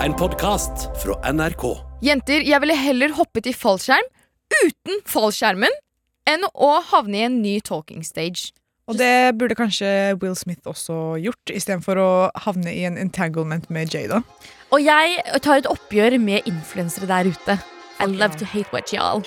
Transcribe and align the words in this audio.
En 0.00 0.14
podkast 0.16 0.86
fra 1.02 1.12
NRK. 1.28 1.64
Jenter, 2.00 2.40
jeg 2.40 2.60
ville 2.62 2.76
heller 2.78 3.12
hoppet 3.18 3.50
i 3.50 3.52
fallskjerm 3.52 4.06
uten 4.62 5.02
fallskjermen 5.04 5.74
enn 6.30 6.46
å 6.54 6.70
havne 6.88 7.18
i 7.18 7.26
en 7.26 7.36
ny 7.42 7.58
talking 7.60 8.00
stage. 8.06 8.54
Og 8.88 8.96
det 8.96 9.36
burde 9.36 9.58
kanskje 9.58 9.90
Will 10.22 10.38
Smith 10.40 10.64
også 10.64 11.18
gjort, 11.20 11.52
istedenfor 11.52 12.00
å 12.00 12.08
havne 12.46 12.72
i 12.72 12.86
en 12.88 12.96
entanglement 12.96 13.68
med 13.68 13.92
Jada. 13.92 14.22
Og 14.72 14.80
jeg 14.80 15.20
tar 15.44 15.60
et 15.60 15.68
oppgjør 15.68 16.16
med 16.16 16.48
influensere 16.48 17.10
der 17.10 17.28
ute. 17.28 17.60
I 18.00 18.08
love 18.08 18.40
to 18.40 18.48
hate 18.48 18.72
what 18.72 18.96
y'all. 18.96 19.20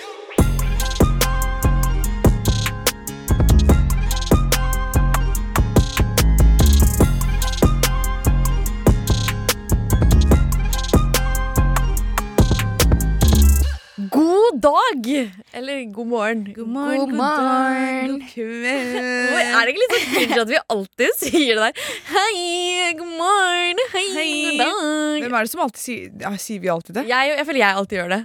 Dag! 14.64 15.08
Eller 15.52 15.84
god 15.94 16.08
morgen. 16.08 16.44
God 16.56 16.68
morgen, 16.68 17.00
God 17.00 17.14
morgen. 17.14 18.22
kveld. 18.32 19.40
Er 19.44 19.66
det 19.66 19.74
ikke 19.74 19.82
litt 19.82 19.96
sånn 19.96 20.14
cringe 20.14 20.38
at 20.44 20.52
vi 20.52 20.60
alltid 20.76 21.18
sier 21.20 21.60
det 21.60 21.66
der? 21.66 21.90
Hei, 22.14 22.94
god 23.00 23.12
morgen, 23.20 23.82
hei, 23.96 24.06
god 24.14 24.62
dag. 24.62 25.26
Hvem 25.26 25.36
er 25.40 25.48
det 25.50 25.52
som 25.52 25.66
alltid 25.66 25.84
sier 25.84 26.24
ja, 26.24 26.32
Sier 26.40 26.64
vi 26.64 26.72
alltid 26.72 27.00
det? 27.02 27.06
Jeg, 27.12 27.34
jeg 27.34 27.48
føler 27.50 27.64
jeg 27.64 27.82
alltid 27.82 28.00
gjør 28.00 28.14
det. 28.16 28.22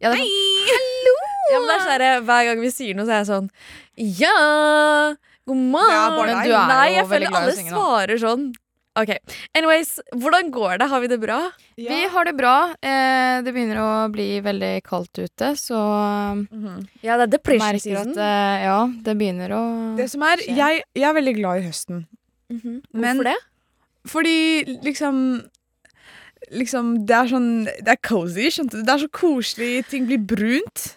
Ja, 0.00 0.14
det 0.14 0.22
hei! 0.22 0.30
Hallo! 0.70 1.16
Ja, 1.50 1.58
men 1.58 1.66
det 1.66 1.74
er 1.74 1.84
sånn 1.88 2.26
Hver 2.30 2.48
gang 2.50 2.62
vi 2.62 2.72
sier 2.72 2.96
noe, 2.98 3.08
så 3.08 3.16
er 3.16 3.22
jeg 3.24 3.30
sånn 3.32 3.50
Ja, 4.22 4.34
god 5.50 5.62
morgen. 5.74 5.94
Ja, 5.96 6.04
bare 6.14 6.28
Men 6.30 6.36
deg. 6.38 6.52
du 6.54 6.74
Nei, 6.74 6.88
jeg 6.94 7.08
føler 7.10 7.40
alle 7.40 7.56
svarer 7.58 8.22
sånn. 8.22 8.50
Ok, 8.98 9.10
anyways, 9.54 10.00
Hvordan 10.18 10.50
går 10.50 10.78
det? 10.80 10.88
Har 10.90 11.00
vi 11.00 11.06
det 11.12 11.20
bra? 11.22 11.36
Vi 11.78 12.00
har 12.10 12.24
det 12.26 12.34
bra. 12.36 12.54
Eh, 12.82 13.40
det 13.46 13.52
begynner 13.54 13.78
å 13.78 13.90
bli 14.12 14.40
veldig 14.42 14.82
kaldt 14.82 15.20
ute, 15.22 15.52
så 15.56 15.78
Ja, 17.02 17.16
det 17.16 17.28
er 17.28 17.32
depression 17.38 17.78
season. 17.78 18.10
at 18.10 18.18
eh, 18.18 18.64
ja, 18.66 18.78
det 19.06 19.14
begynner 19.16 19.54
å 19.54 19.62
Det 19.96 20.08
som 20.10 20.22
er, 20.26 20.36
skje. 20.42 20.56
jeg, 20.56 20.82
jeg 20.98 21.04
er 21.08 21.14
veldig 21.14 21.36
glad 21.38 21.60
i 21.62 21.66
høsten. 21.68 22.06
Mhm. 22.50 22.82
Men- 22.92 23.16
Hvorfor 23.16 23.24
det? 23.30 23.38
Fordi 24.06 24.80
liksom 24.82 25.42
Liksom, 26.50 27.04
det 27.06 27.14
er 27.14 27.26
sånn 27.28 27.64
Det 27.66 27.88
er 27.92 27.96
cozy, 28.02 28.48
skjønte 28.50 28.70
du? 28.80 28.82
Det 28.82 28.88
er 28.94 28.98
så 29.06 29.08
koselig. 29.12 29.86
Ting 29.86 30.06
blir 30.08 30.18
brunt. 30.18 30.96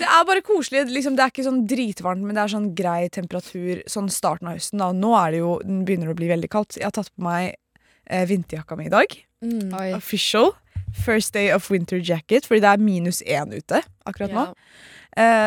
Det 0.00 0.06
er 0.06 0.26
bare 0.28 0.42
koselig. 0.44 0.84
Liksom, 0.92 1.16
det 1.16 1.24
er 1.24 1.32
ikke 1.32 1.46
sånn 1.46 1.62
dritvarmt, 1.68 2.24
men 2.26 2.36
det 2.36 2.42
er 2.44 2.52
sånn 2.52 2.74
grei 2.78 3.08
temperatur 3.12 3.82
sånn 3.90 4.10
starten 4.12 4.50
av 4.50 4.58
høsten. 4.58 4.82
Da. 4.82 4.90
Nå 4.96 5.14
er 5.18 5.28
det 5.34 5.40
jo, 5.42 5.52
den 5.64 5.84
begynner 5.88 6.10
det 6.10 6.16
å 6.16 6.20
bli 6.20 6.32
veldig 6.32 6.50
kaldt. 6.52 6.78
Jeg 6.80 6.88
har 6.88 6.96
tatt 6.96 7.12
på 7.14 7.26
meg 7.26 7.44
eh, 7.52 8.26
vinterjakka 8.28 8.78
mi 8.78 8.88
i 8.88 8.92
dag. 8.92 9.16
Mm. 9.44 9.72
Official. 9.96 10.52
First 11.06 11.34
day 11.36 11.50
of 11.52 11.70
winter 11.70 11.98
jacket, 11.98 12.46
fordi 12.48 12.62
det 12.64 12.70
er 12.70 12.80
minus 12.80 13.18
én 13.26 13.50
ute 13.52 13.82
akkurat 14.08 14.32
nå. 14.32 14.44
Ja. 14.46 14.52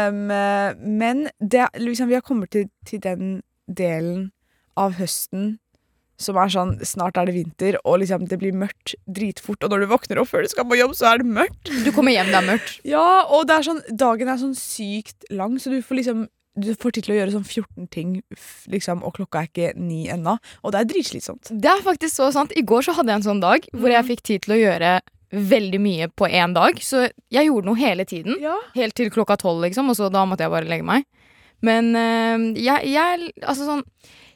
Um, 0.09 0.31
eh, 0.33 0.73
men 0.81 1.29
det, 1.39 1.67
liksom, 1.77 2.09
vi 2.09 2.17
har 2.17 2.25
kommet 2.25 2.51
til, 2.53 2.67
til 2.89 3.01
den 3.01 3.39
delen 3.69 4.31
av 4.79 4.97
høsten 4.97 5.57
som 6.19 6.37
er 6.39 6.51
sånn 6.51 6.73
Snart 6.85 7.17
er 7.19 7.29
det 7.29 7.35
vinter, 7.37 7.77
og 7.87 8.01
liksom 8.01 8.25
det 8.29 8.39
blir 8.41 8.55
mørkt 8.55 8.95
dritfort. 9.07 9.63
Og 9.63 9.71
når 9.71 9.85
du 9.85 9.91
våkner 9.93 10.21
opp 10.21 10.31
før 10.31 10.43
du 10.43 10.51
skal 10.51 10.67
på 10.67 10.79
jobb, 10.79 10.95
så 10.97 11.13
er 11.13 11.21
det 11.21 11.29
mørkt. 11.39 11.71
Du 11.85 11.91
kommer 11.95 12.15
hjem, 12.15 12.31
det 12.33 12.41
er 12.41 12.49
mørkt. 12.53 12.75
Ja, 12.89 13.05
og 13.29 13.51
er 13.53 13.65
sånn, 13.65 13.81
dagen 13.95 14.31
er 14.31 14.39
sånn 14.41 14.57
sykt 14.57 15.27
lang, 15.31 15.57
så 15.61 15.71
du 15.73 15.79
får 15.85 16.01
liksom 16.01 16.27
du 16.59 16.73
får 16.75 16.91
tid 16.91 17.05
til 17.05 17.13
å 17.13 17.17
gjøre 17.19 17.31
sånn 17.31 17.45
14 17.45 17.85
ting, 17.93 18.15
liksom, 18.73 19.03
og 19.07 19.13
klokka 19.15 19.45
er 19.45 19.47
ikke 19.47 19.69
ni 19.79 20.01
ennå. 20.11 20.33
Og 20.65 20.73
det 20.73 20.81
er 20.81 20.89
dritslitsomt. 20.89 21.53
Det 21.55 21.69
er 21.71 21.85
faktisk 21.85 22.17
så 22.17 22.27
sant. 22.35 22.51
I 22.57 22.65
går 22.67 22.83
så 22.83 22.95
hadde 22.97 23.13
jeg 23.13 23.21
en 23.21 23.27
sånn 23.29 23.43
dag 23.43 23.63
hvor 23.71 23.93
jeg 23.93 24.07
fikk 24.09 24.25
tid 24.27 24.43
til 24.43 24.57
å 24.57 24.59
gjøre 24.59 24.91
veldig 25.53 25.79
mye 25.79 26.09
på 26.19 26.27
én 26.27 26.55
dag. 26.57 26.81
Så 26.83 27.05
jeg 27.31 27.47
gjorde 27.47 27.69
noe 27.69 27.79
hele 27.79 28.05
tiden. 28.09 28.35
Ja. 28.43 28.57
Helt 28.75 28.97
til 28.97 29.11
klokka 29.13 29.37
tolv, 29.39 29.63
liksom, 29.67 29.91
og 29.93 29.99
så 29.99 30.09
da 30.11 30.25
måtte 30.27 30.43
jeg 30.45 30.53
bare 30.55 30.69
legge 30.69 30.87
meg. 30.89 31.07
Men 31.65 31.91
øh, 31.95 32.43
jeg, 32.55 32.87
jeg 32.87 33.31
Altså 33.43 33.65
sånn 33.67 33.81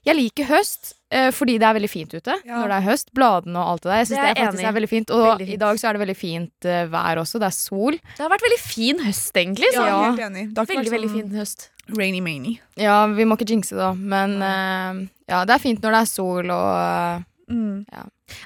Jeg 0.04 0.18
liker 0.18 0.50
høst 0.50 0.90
fordi 1.36 1.56
det 1.62 1.68
er 1.70 1.76
veldig 1.78 1.90
fint 1.92 2.14
ute 2.16 2.36
Ja. 2.46 2.58
når 2.62 2.68
det 2.72 2.78
er 2.78 2.86
høst. 2.88 3.12
Bladene 3.14 3.60
og 3.62 3.68
alt 3.74 3.84
det 3.84 3.90
der. 3.92 3.98
Jeg 4.02 4.08
synes 4.08 4.20
Det 4.20 4.24
det, 4.24 4.32
er 4.38 4.46
faktisk 4.48 4.68
er 4.70 4.76
veldig 4.78 4.90
fint. 4.90 5.12
Og 5.14 5.24
Veldig 5.28 5.48
fint. 5.48 5.54
i 5.54 5.62
dag 5.64 5.82
så 5.82 5.88
er 5.90 5.94
det 5.98 6.02
veldig 6.04 6.16
fint 6.18 6.66
eh, 6.66 6.86
vær 6.94 7.22
også. 7.24 7.40
Det 7.44 7.48
er 7.50 7.56
sol. 7.58 7.92
Det 8.18 8.24
har 8.24 8.32
vært 8.34 8.46
veldig 8.48 8.60
fin 8.64 9.00
høst, 9.06 9.34
egentlig. 9.44 9.70
Så. 9.74 9.84
Ja, 9.86 10.00
er 10.00 10.10
helt 10.12 10.26
enig. 10.30 10.46
Det 10.54 10.58
har 10.58 10.66
ikke 10.66 10.78
Veldig, 10.80 10.92
vært 10.92 10.98
veldig 10.98 11.12
sånn 11.14 11.22
fin 11.22 11.38
høst. 11.42 11.70
rainy 11.98 12.22
many. 12.24 12.56
Ja, 12.80 12.98
vi 13.08 13.26
må 13.28 13.38
ikke 13.38 13.50
jinxe 13.54 13.76
da. 13.78 13.92
Men 13.94 14.38
uh, 14.42 15.04
ja, 15.30 15.44
det 15.46 15.54
er 15.58 15.64
fint 15.64 15.82
når 15.84 15.92
det 15.98 16.02
er 16.02 16.12
sol 16.14 16.50
og 16.50 16.74
uh, 16.74 17.30
Mm. 17.54 17.84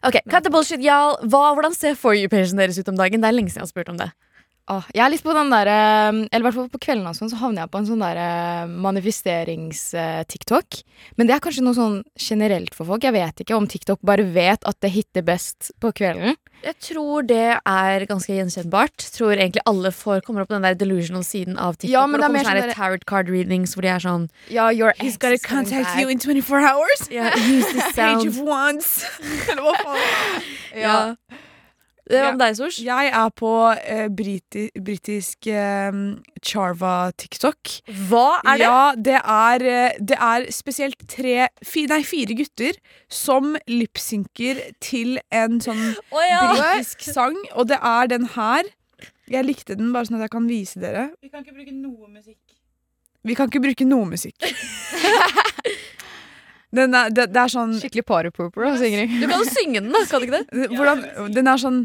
Ok, 0.04 0.16
cut 0.28 0.44
the 0.44 0.50
bullshit, 0.50 0.82
y'all. 0.82 1.14
Hvordan 1.30 1.72
ser 1.78 1.94
For 1.96 2.16
you-pagen 2.18 2.58
deres 2.58 2.80
ut 2.82 2.88
om 2.90 2.96
dagen? 2.98 3.22
Det 3.22 3.30
er 3.30 3.36
lenge 3.38 3.52
siden 3.54 3.62
jeg 3.62 3.68
har 3.68 3.70
spurt 3.70 3.90
om 3.94 3.98
det. 4.02 4.08
Åh, 4.68 4.84
jeg 4.92 5.00
er 5.00 5.12
litt 5.14 5.24
på 5.24 5.32
den 5.32 5.48
derre 5.54 5.76
Eller 6.28 6.42
i 6.42 6.44
hvert 6.44 6.56
fall 6.58 6.66
på 6.74 6.82
kveldene 6.84 7.14
sånn, 7.16 7.30
så 7.32 7.38
havner 7.40 7.64
jeg 7.64 7.72
på 7.72 7.80
en 7.80 7.86
sånn 7.88 8.02
derre 8.04 8.68
manifesterings-TikTok. 8.68 10.82
Men 11.16 11.30
det 11.30 11.38
er 11.38 11.44
kanskje 11.46 11.64
noe 11.64 11.78
sånn 11.78 12.02
generelt 12.20 12.76
for 12.76 12.84
folk. 12.90 13.06
Jeg 13.08 13.16
vet 13.16 13.40
ikke 13.44 13.56
om 13.56 13.68
TikTok 13.70 14.00
bare 14.06 14.26
vet 14.28 14.62
at 14.68 14.78
det 14.84 14.92
hitter 14.92 15.24
best 15.28 15.72
på 15.80 15.92
kvelden. 15.96 16.36
Jeg 16.66 16.76
tror 16.84 17.24
det 17.30 17.60
er 17.62 18.06
ganske 18.10 18.34
gjenkjennbart. 18.34 18.98
Tror 19.16 19.32
egentlig 19.38 19.64
alle 19.70 19.92
får 19.96 20.22
kommer 20.26 20.42
opp 20.44 20.50
på 20.52 20.58
den 20.58 20.68
der 20.68 20.76
delusional 20.76 21.24
siden 21.24 21.56
av 21.56 21.74
TikTok. 21.78 21.94
Ja, 21.94 22.04
men 22.10 22.20
det 22.20 22.26
kommer 22.26 22.40
mer 22.42 22.48
sånne 22.50 22.66
sånn 22.68 22.80
tarot 22.82 23.06
card 23.08 23.28
readings 23.32 23.72
hvor 23.78 23.84
de 23.88 23.92
er 23.94 24.02
sånn 24.04 24.28
Ja, 24.52 24.68
your 24.74 24.92
He's 25.00 25.16
ex 25.16 25.24
is 25.24 25.42
coming 25.46 25.70
contact 25.70 25.96
you 26.02 26.10
in 26.12 26.20
24 26.20 26.60
hours. 26.66 27.08
yeah, 27.14 27.32
Use 27.38 27.72
the 27.72 27.80
sound. 27.94 28.20
Page 28.26 28.34
of 28.34 28.38
wands. 28.44 29.06
Eller 29.48 29.64
hva 29.64 29.74
faen. 29.80 30.02
Ja. 30.76 31.16
Det 32.08 32.16
var 32.16 32.24
Ja. 32.24 32.32
med 32.32 32.40
deg, 32.40 32.56
Sors. 32.56 32.78
Jeg 32.80 33.10
er 33.12 33.30
på 33.36 33.52
eh, 33.84 34.08
briti 34.08 34.70
britisk 34.80 35.48
eh, 35.52 35.92
Charva-TikTok. 36.40 37.74
Hva 38.10 38.40
er 38.46 38.58
det? 38.58 38.64
Ja, 38.64 38.94
det 38.96 39.20
er, 39.24 39.66
eh, 39.68 39.98
det 40.00 40.18
er 40.18 40.48
spesielt 40.56 40.98
tre 41.08 41.50
fi, 41.64 41.86
Nei, 41.92 42.02
fire 42.08 42.36
gutter 42.40 42.80
som 43.12 43.58
lipsynker 43.68 44.62
til 44.80 45.20
en 45.32 45.60
sånn 45.64 45.84
oh, 46.12 46.24
ja. 46.24 46.42
britisk 46.54 47.02
sang, 47.12 47.36
og 47.54 47.68
det 47.68 47.80
er 47.82 48.08
den 48.08 48.28
her. 48.38 48.64
Jeg 49.28 49.44
likte 49.44 49.76
den 49.76 49.92
bare 49.92 50.08
sånn 50.08 50.22
at 50.22 50.30
jeg 50.30 50.36
kan 50.38 50.48
vise 50.48 50.80
dere. 50.80 51.10
Vi 51.22 51.28
kan 51.30 51.44
ikke 51.44 51.56
bruke 51.60 51.76
noe 51.76 52.08
musikk. 52.08 52.40
Vi 53.28 53.36
kan 53.36 53.50
ikke 53.52 53.60
bruke 53.66 53.84
noe 53.88 54.08
musikk. 54.08 54.40
Den 56.76 56.92
er, 57.00 57.08
det, 57.16 57.30
det 57.32 57.40
er 57.40 57.52
sånn 57.52 57.78
Skikkelig 57.80 58.04
parapooper, 58.10 58.66
da, 58.66 58.74
Sigrid. 58.76 59.14
Du 59.22 59.28
kan 59.30 59.40
jo 59.40 59.46
synge 59.48 59.80
den, 59.80 59.92
da. 59.96 60.02
Kan 60.10 60.20
du 60.20 60.26
ikke 60.28 60.42
det? 60.42 60.68
Hvordan, 60.76 61.04
den 61.32 61.48
er 61.48 61.62
sånn 61.62 61.78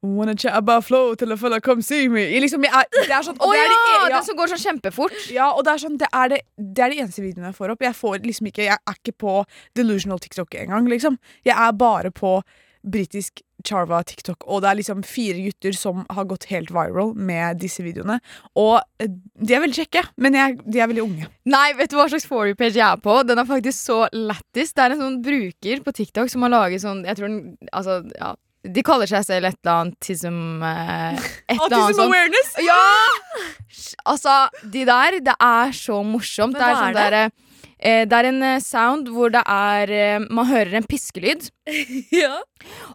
Wanna 0.00 0.32
chat 0.34 0.54
about 0.56 0.86
flow 0.86 1.12
till 1.20 1.34
a 1.34 1.36
fella 1.36 1.58
come 1.60 1.84
see 1.84 2.08
me. 2.08 2.22
Liksom, 2.40 2.64
jeg 2.64 2.88
det 2.96 3.12
er 3.12 3.26
sånn 3.26 3.36
Å 3.36 3.50
det 3.52 3.58
ja, 3.60 3.66
e- 3.66 3.98
ja, 3.98 4.06
Den 4.14 4.24
som 4.30 4.38
går 4.38 4.54
sånn 4.54 4.62
kjempefort. 4.64 5.18
ja, 5.34 5.50
og 5.52 5.60
det 5.68 5.74
er 5.74 5.82
sånn 5.84 5.98
det 6.00 6.08
er, 6.08 6.32
det, 6.32 6.40
det 6.56 6.86
er 6.86 6.94
de 6.94 7.02
eneste 7.04 7.24
videoene 7.26 7.52
jeg 7.52 7.58
får 7.60 7.74
opp. 7.74 7.84
Jeg 7.84 7.98
får 8.00 8.18
liksom 8.24 8.48
ikke 8.48 8.64
Jeg 8.70 8.78
er 8.80 8.96
ikke 9.02 9.16
på 9.26 9.36
delusional 9.76 10.22
TikTok 10.24 10.56
engang, 10.64 10.88
liksom. 10.88 11.20
Jeg 11.44 11.56
er 11.56 11.76
bare 11.76 12.10
på 12.14 12.38
britisk 12.80 13.42
Charva 13.66 14.00
TikTok, 14.06 14.44
og 14.46 14.62
det 14.62 14.70
er 14.70 14.78
liksom 14.80 15.04
fire 15.06 15.44
gutter 15.46 15.76
som 15.76 16.04
har 16.10 16.28
gått 16.30 16.48
helt 16.50 16.72
viral 16.74 17.14
med 17.14 17.60
disse 17.62 17.84
videoene. 17.84 18.18
Og 18.60 18.76
eh, 19.02 19.10
de 19.10 19.56
er 19.56 19.64
veldig 19.64 19.78
kjekke, 19.82 20.04
men 20.20 20.38
jeg, 20.38 20.58
de 20.66 20.82
er 20.82 20.90
veldig 20.90 21.04
unge. 21.06 21.30
Nei, 21.50 21.66
vet 21.78 21.92
du 21.92 21.98
hva 21.98 22.08
slags 22.12 22.28
for 22.28 22.50
you-page 22.50 22.78
jeg 22.78 22.86
er 22.86 23.00
på? 23.02 23.20
Den 23.28 23.42
er 23.42 23.48
faktisk 23.48 23.78
så 23.80 23.98
lættis. 24.14 24.74
Det 24.76 24.84
er 24.84 24.94
en 24.94 25.02
sånn 25.04 25.18
bruker 25.24 25.82
på 25.86 25.96
TikTok 25.96 26.30
som 26.32 26.46
har 26.46 26.52
laget 26.52 26.82
sånn 26.84 27.02
Jeg 27.08 27.18
tror 27.18 27.30
den 27.30 27.42
Altså, 27.72 28.00
ja. 28.16 28.34
De 28.60 28.82
kaller 28.84 29.08
seg 29.08 29.24
selv 29.24 29.48
et 29.48 29.56
eller 29.62 29.72
annet 29.72 29.96
tism 30.04 30.64
eh, 30.66 31.28
Autism 31.56 32.02
awareness! 32.04 32.50
Ja! 32.60 32.80
Altså, 34.04 34.34
de 34.74 34.82
der, 34.88 35.16
det 35.24 35.36
er 35.36 35.72
så 35.76 36.02
morsomt. 36.04 36.52
Men 36.52 36.60
det 36.60 36.66
er 36.66 36.76
sånn 36.76 36.90
er 36.90 36.98
derre 36.98 37.22
eh, 37.30 37.38
det 37.80 38.12
er 38.12 38.26
en 38.28 38.42
eh, 38.42 38.58
sound 38.60 39.08
hvor 39.08 39.30
det 39.32 39.40
er 39.48 39.90
eh, 39.90 40.18
Man 40.30 40.46
hører 40.46 40.74
en 40.80 40.84
piskelyd. 40.90 41.50
Ja. 42.10 42.40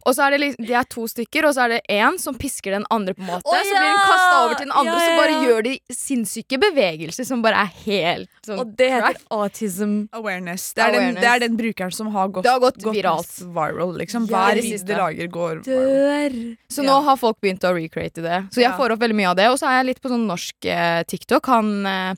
Og 0.06 0.13
så 0.13 0.25
er 0.27 0.36
det, 0.36 0.39
liksom, 0.44 0.65
det 0.68 0.75
er 0.77 0.86
to 0.92 1.06
stykker, 1.10 1.45
og 1.48 1.54
så 1.56 1.63
er 1.63 1.69
det 1.74 1.77
én 1.95 2.18
som 2.21 2.36
pisker 2.38 2.75
den 2.75 2.83
andre. 2.94 3.15
på 3.15 3.24
en 3.24 3.30
måte 3.31 3.48
Å, 3.50 3.56
Så 3.56 3.71
blir 3.71 3.80
den 3.81 3.95
ja! 3.95 4.01
kasta 4.06 4.33
over 4.44 4.56
til 4.60 4.65
den 4.68 4.74
andre, 4.77 4.94
Ja, 4.94 5.06
så 5.07 5.15
bare 5.21 5.38
gjør 5.48 5.63
de 5.65 5.71
sinnssyke 5.95 6.60
bevegelser 6.62 7.25
som 7.25 7.42
bare 7.42 7.63
er 7.63 7.71
helt 7.86 8.30
sånn 8.45 8.60
Og 8.62 8.75
det 8.77 8.89
heter 8.92 9.15
crack. 9.15 9.24
autism. 9.33 9.95
Awareness. 10.13 10.68
Det 10.77 10.83
er, 10.86 10.92
Den, 11.00 11.18
det 11.18 11.31
er 11.31 11.42
den 11.48 11.57
brukeren 11.57 11.95
som 11.95 12.12
har 12.13 12.27
gått, 12.36 12.44
Det 12.45 12.51
har 12.54 12.62
gått 12.62 12.83
viralt. 12.83 13.31
viral. 13.57 13.95
Liksom. 14.04 14.27
Hver 14.30 14.60
video 14.62 14.83
de 14.92 15.00
lager, 15.01 15.31
går 15.39 15.63
viral. 15.65 16.38
Så 16.69 16.83
Ja. 16.83 16.89
nå 16.92 17.00
har 17.10 17.18
folk 17.18 17.39
begynt 17.42 17.63
å 17.65 17.74
recreate 17.74 18.21
det. 18.21 18.44
Så 18.51 18.62
jeg 18.62 18.69
Ja. 18.69 18.77
får 18.77 18.92
opp 18.92 19.00
veldig 19.00 19.15
mye 19.18 19.30
av 19.31 19.36
det. 19.38 19.48
Og 19.50 19.57
så 19.57 19.65
er 19.71 19.80
jeg 19.81 19.86
litt 19.95 20.01
på 20.04 20.10
sånn 20.13 20.27
norsk 20.27 20.65
eh, 20.69 21.01
TikTok. 21.10 21.45
Han, 21.48 21.86
eh, 21.86 22.12
eh, 22.12 22.15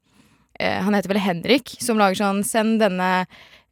han 0.59 0.95
heter 0.97 1.11
vel 1.13 1.21
Henrik, 1.21 1.75
som 1.83 1.99
lager 2.01 2.17
sånn 2.17 2.43
Send 2.47 2.79
denne 2.81 3.11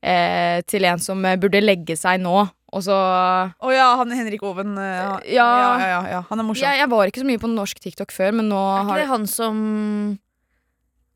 eh, 0.05 0.61
til 0.69 0.85
en 0.85 1.01
som 1.01 1.23
eh, 1.25 1.37
burde 1.41 1.63
legge 1.63 1.97
seg 1.97 2.21
nå. 2.21 2.35
Og 2.75 2.83
så 2.83 2.95
Å 2.95 3.71
ja, 3.71 3.87
han 4.01 4.11
Henrik 4.11 4.43
Oven. 4.43 4.75
eh, 4.77 4.99
Ja. 4.99 5.15
ja, 5.31 5.47
ja, 5.79 5.87
ja, 5.87 6.01
ja. 6.11 6.21
Han 6.29 6.41
er 6.43 6.47
morsom. 6.47 6.67
jeg, 6.67 6.81
jeg 6.83 6.91
var 6.91 7.07
ikke 7.07 7.23
så 7.23 7.27
mye 7.29 7.41
på 7.41 7.51
norsk 7.53 7.79
TikTok 7.79 8.11
før, 8.11 8.35
men 8.35 8.49
nå 8.51 8.59
Er 8.59 8.81
ikke 8.81 8.91
har 8.91 9.03
det 9.03 9.11
han 9.13 9.27
som 9.31 9.59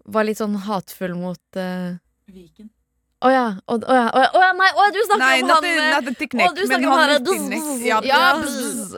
var 0.10 0.26
litt 0.26 0.40
sånn 0.40 0.56
hatefull 0.66 1.14
mot 1.20 1.60
uh... 1.60 1.98
Viken. 2.30 2.70
Å 3.20 3.30
ja. 3.34 3.48
Å 3.68 3.76
å 3.76 3.96
ja. 3.98 4.04
Oh, 4.16 4.40
ja. 4.40 4.52
Nei, 4.56 4.70
du 4.96 5.00
snakker 5.04 5.20
Nei, 5.20 5.42
om 5.44 5.50
not 5.50 5.66
han 5.66 5.66
eh, 5.84 5.88
not 5.92 6.06
the 6.08 6.14
thick 6.16 6.36
neck, 6.40 6.54
men 6.70 6.86
han 6.88 7.00
med 7.12 7.26
der- 7.28 8.06
Ja, 8.08 8.22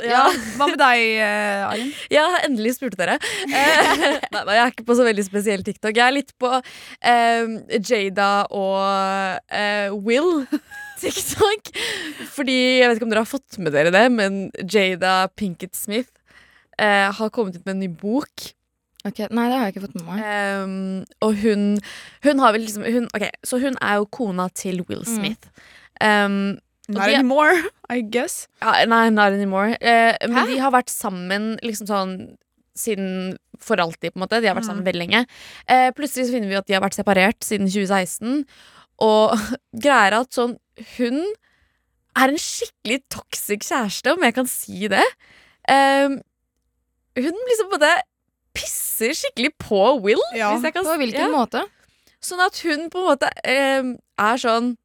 Ja. 0.05 0.21
Hva 0.59 0.67
med 0.69 0.77
deg, 0.77 1.01
eh, 1.25 1.63
Arin? 1.65 1.89
Ja, 2.17 2.25
endelig 2.45 2.75
spurte 2.77 2.99
dere. 3.01 3.15
Eh, 3.47 3.89
nei, 4.35 4.43
nei, 4.45 4.55
jeg 4.59 4.61
er 4.67 4.73
ikke 4.75 4.85
på 4.85 4.97
så 4.99 5.07
veldig 5.09 5.25
spesiell 5.25 5.65
TikTok. 5.65 5.97
Jeg 5.97 6.05
er 6.05 6.15
litt 6.19 6.31
på 6.37 6.53
eh, 6.53 7.49
Jada 7.81 8.29
og 8.53 8.77
eh, 9.49 9.89
Will 10.05 10.45
TikTok. 11.01 11.73
Fordi, 12.37 12.59
jeg 12.83 12.91
vet 12.91 13.01
ikke 13.01 13.09
om 13.09 13.15
dere 13.15 13.25
har 13.25 13.33
fått 13.33 13.57
med 13.57 13.73
dere 13.73 13.89
det, 13.95 14.05
men 14.13 14.41
Jada 14.61 15.15
Pinkett 15.33 15.73
Smith 15.77 16.13
eh, 16.77 17.09
har 17.09 17.33
kommet 17.33 17.57
ut 17.57 17.65
med 17.65 17.73
en 17.79 17.85
ny 17.87 17.89
bok. 17.89 18.51
Ok, 19.05 19.17
Nei, 19.33 19.45
det 19.49 19.57
har 19.57 19.63
jeg 19.65 19.73
ikke 19.75 19.83
fått 19.87 19.95
med 19.97 20.05
meg. 20.05 20.19
Um, 20.61 21.05
og 21.25 21.35
hun, 21.41 21.63
hun 22.23 22.39
har 22.43 22.51
vel 22.53 22.61
liksom 22.67 22.83
hun, 22.85 23.07
okay, 23.17 23.31
Så 23.43 23.57
hun 23.63 23.77
er 23.81 23.95
jo 23.97 24.05
kona 24.13 24.45
til 24.53 24.83
Will 24.89 25.01
Mm. 25.01 25.15
Smith. 25.15 25.47
Um, 26.01 26.59
Not 26.89 27.07
de- 27.07 27.15
anymore, 27.15 27.55
I 27.89 28.01
guess. 28.01 28.47
ja, 28.61 28.85
nei, 28.85 29.09
not 29.09 29.33
anymore. 29.33 29.77
Uh, 29.81 30.13
men 30.29 30.47
de 30.51 30.59
har 30.59 30.71
vært 30.71 30.89
sammen 30.93 31.55
liksom 31.63 31.87
sånn 31.87 32.13
siden 32.77 33.37
for 33.61 33.77
alltid, 33.77 34.13
på 34.13 34.17
en 34.17 34.23
måte. 34.27 34.41
De 34.41 34.47
har 34.47 34.55
vært 34.55 34.65
sammen 34.69 34.83
Mm. 34.83 34.89
veldig 34.91 35.01
lenge. 35.01 35.25
Uh, 35.69 35.89
plutselig 35.97 36.27
så 36.27 36.33
finner 36.37 36.49
vi 36.49 36.55
at 36.57 36.67
de 36.67 36.73
har 36.73 36.81
vært 36.81 36.97
separert 36.97 37.39
siden 37.43 37.67
2016. 37.69 38.45
Og 39.01 39.33
greia 39.83 40.07
er 40.11 40.19
at 40.21 40.29
sånn 40.33 40.57
Hun 40.97 41.23
er 42.17 42.27
en 42.29 42.37
skikkelig 42.37 43.01
toxic 43.09 43.61
kjæreste, 43.65 44.13
om 44.13 44.21
jeg 44.23 44.33
kan 44.35 44.45
si 44.47 44.87
det. 44.87 45.03
Um, 45.69 46.21
hun 47.15 47.37
liksom 47.49 47.69
på 47.71 47.79
det 47.79 47.93
pisser 48.53 49.15
skikkelig 49.17 49.53
på 49.61 49.81
Will, 50.03 50.21
Ja. 50.35 50.53
hvis 50.55 50.63
jeg 50.67 50.73
kan 50.73 50.85
På 50.85 50.97
hvilken 50.99 51.27
ja. 51.27 51.31
måte? 51.33 51.63
Sånn 52.21 52.43
at 52.45 52.57
hun 52.65 52.89
på 52.93 53.01
en 53.01 53.09
måte 53.09 53.31
eh, 53.43 53.81
er 54.19 54.37
sånn 54.41 54.75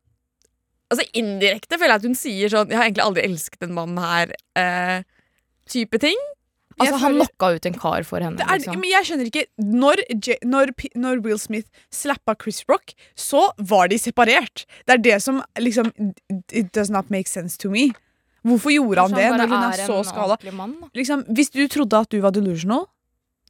Altså 0.86 1.02
Indirekte 1.18 1.80
føler 1.80 1.96
jeg 1.96 1.98
at 1.98 2.06
hun 2.06 2.14
sier 2.14 2.48
sånn 2.52 2.68
'Jeg 2.70 2.78
har 2.78 2.84
egentlig 2.86 3.02
aldri 3.04 3.22
elsket 3.26 3.62
en 3.66 3.74
mann 3.74 3.96
her', 3.98 4.32
eh, 4.54 5.02
type 5.66 5.98
ting. 5.98 6.16
Altså, 6.78 6.92
føler, 6.92 7.00
Han 7.00 7.14
knocka 7.16 7.54
ut 7.56 7.66
en 7.66 7.74
kar 7.74 8.02
for 8.04 8.20
henne. 8.20 8.40
Er, 8.40 8.58
liksom. 8.58 8.80
men 8.80 8.90
jeg 8.90 9.04
skjønner 9.08 9.26
ikke 9.30 9.46
Når, 9.58 9.96
når, 10.44 10.72
når 10.94 11.22
Will 11.24 11.38
Smith 11.38 11.68
slappa 11.90 12.36
Chris 12.40 12.62
Rock, 12.68 12.92
så 13.16 13.50
var 13.58 13.88
de 13.88 13.98
separert. 13.98 14.66
Det 14.86 14.94
er 14.94 15.02
det 15.02 15.22
som 15.22 15.42
liksom 15.58 15.90
It 16.52 16.72
does 16.72 16.90
not 16.90 17.10
make 17.10 17.26
sense 17.28 17.56
to 17.58 17.70
me. 17.70 17.92
Hvorfor 18.46 18.70
gjorde 18.70 19.08
han 19.08 19.10
det 19.16 19.30
når 19.32 19.48
hun 19.48 19.62
er 19.64 19.80
er 19.80 19.86
så 19.88 20.04
skada? 20.06 20.36
mann. 20.52 20.76
Liksom, 20.94 21.24
hvis 21.34 21.50
du 21.50 21.66
trodde 21.66 21.98
at 21.98 22.10
du 22.10 22.20
var 22.20 22.30
delusional 22.30 22.86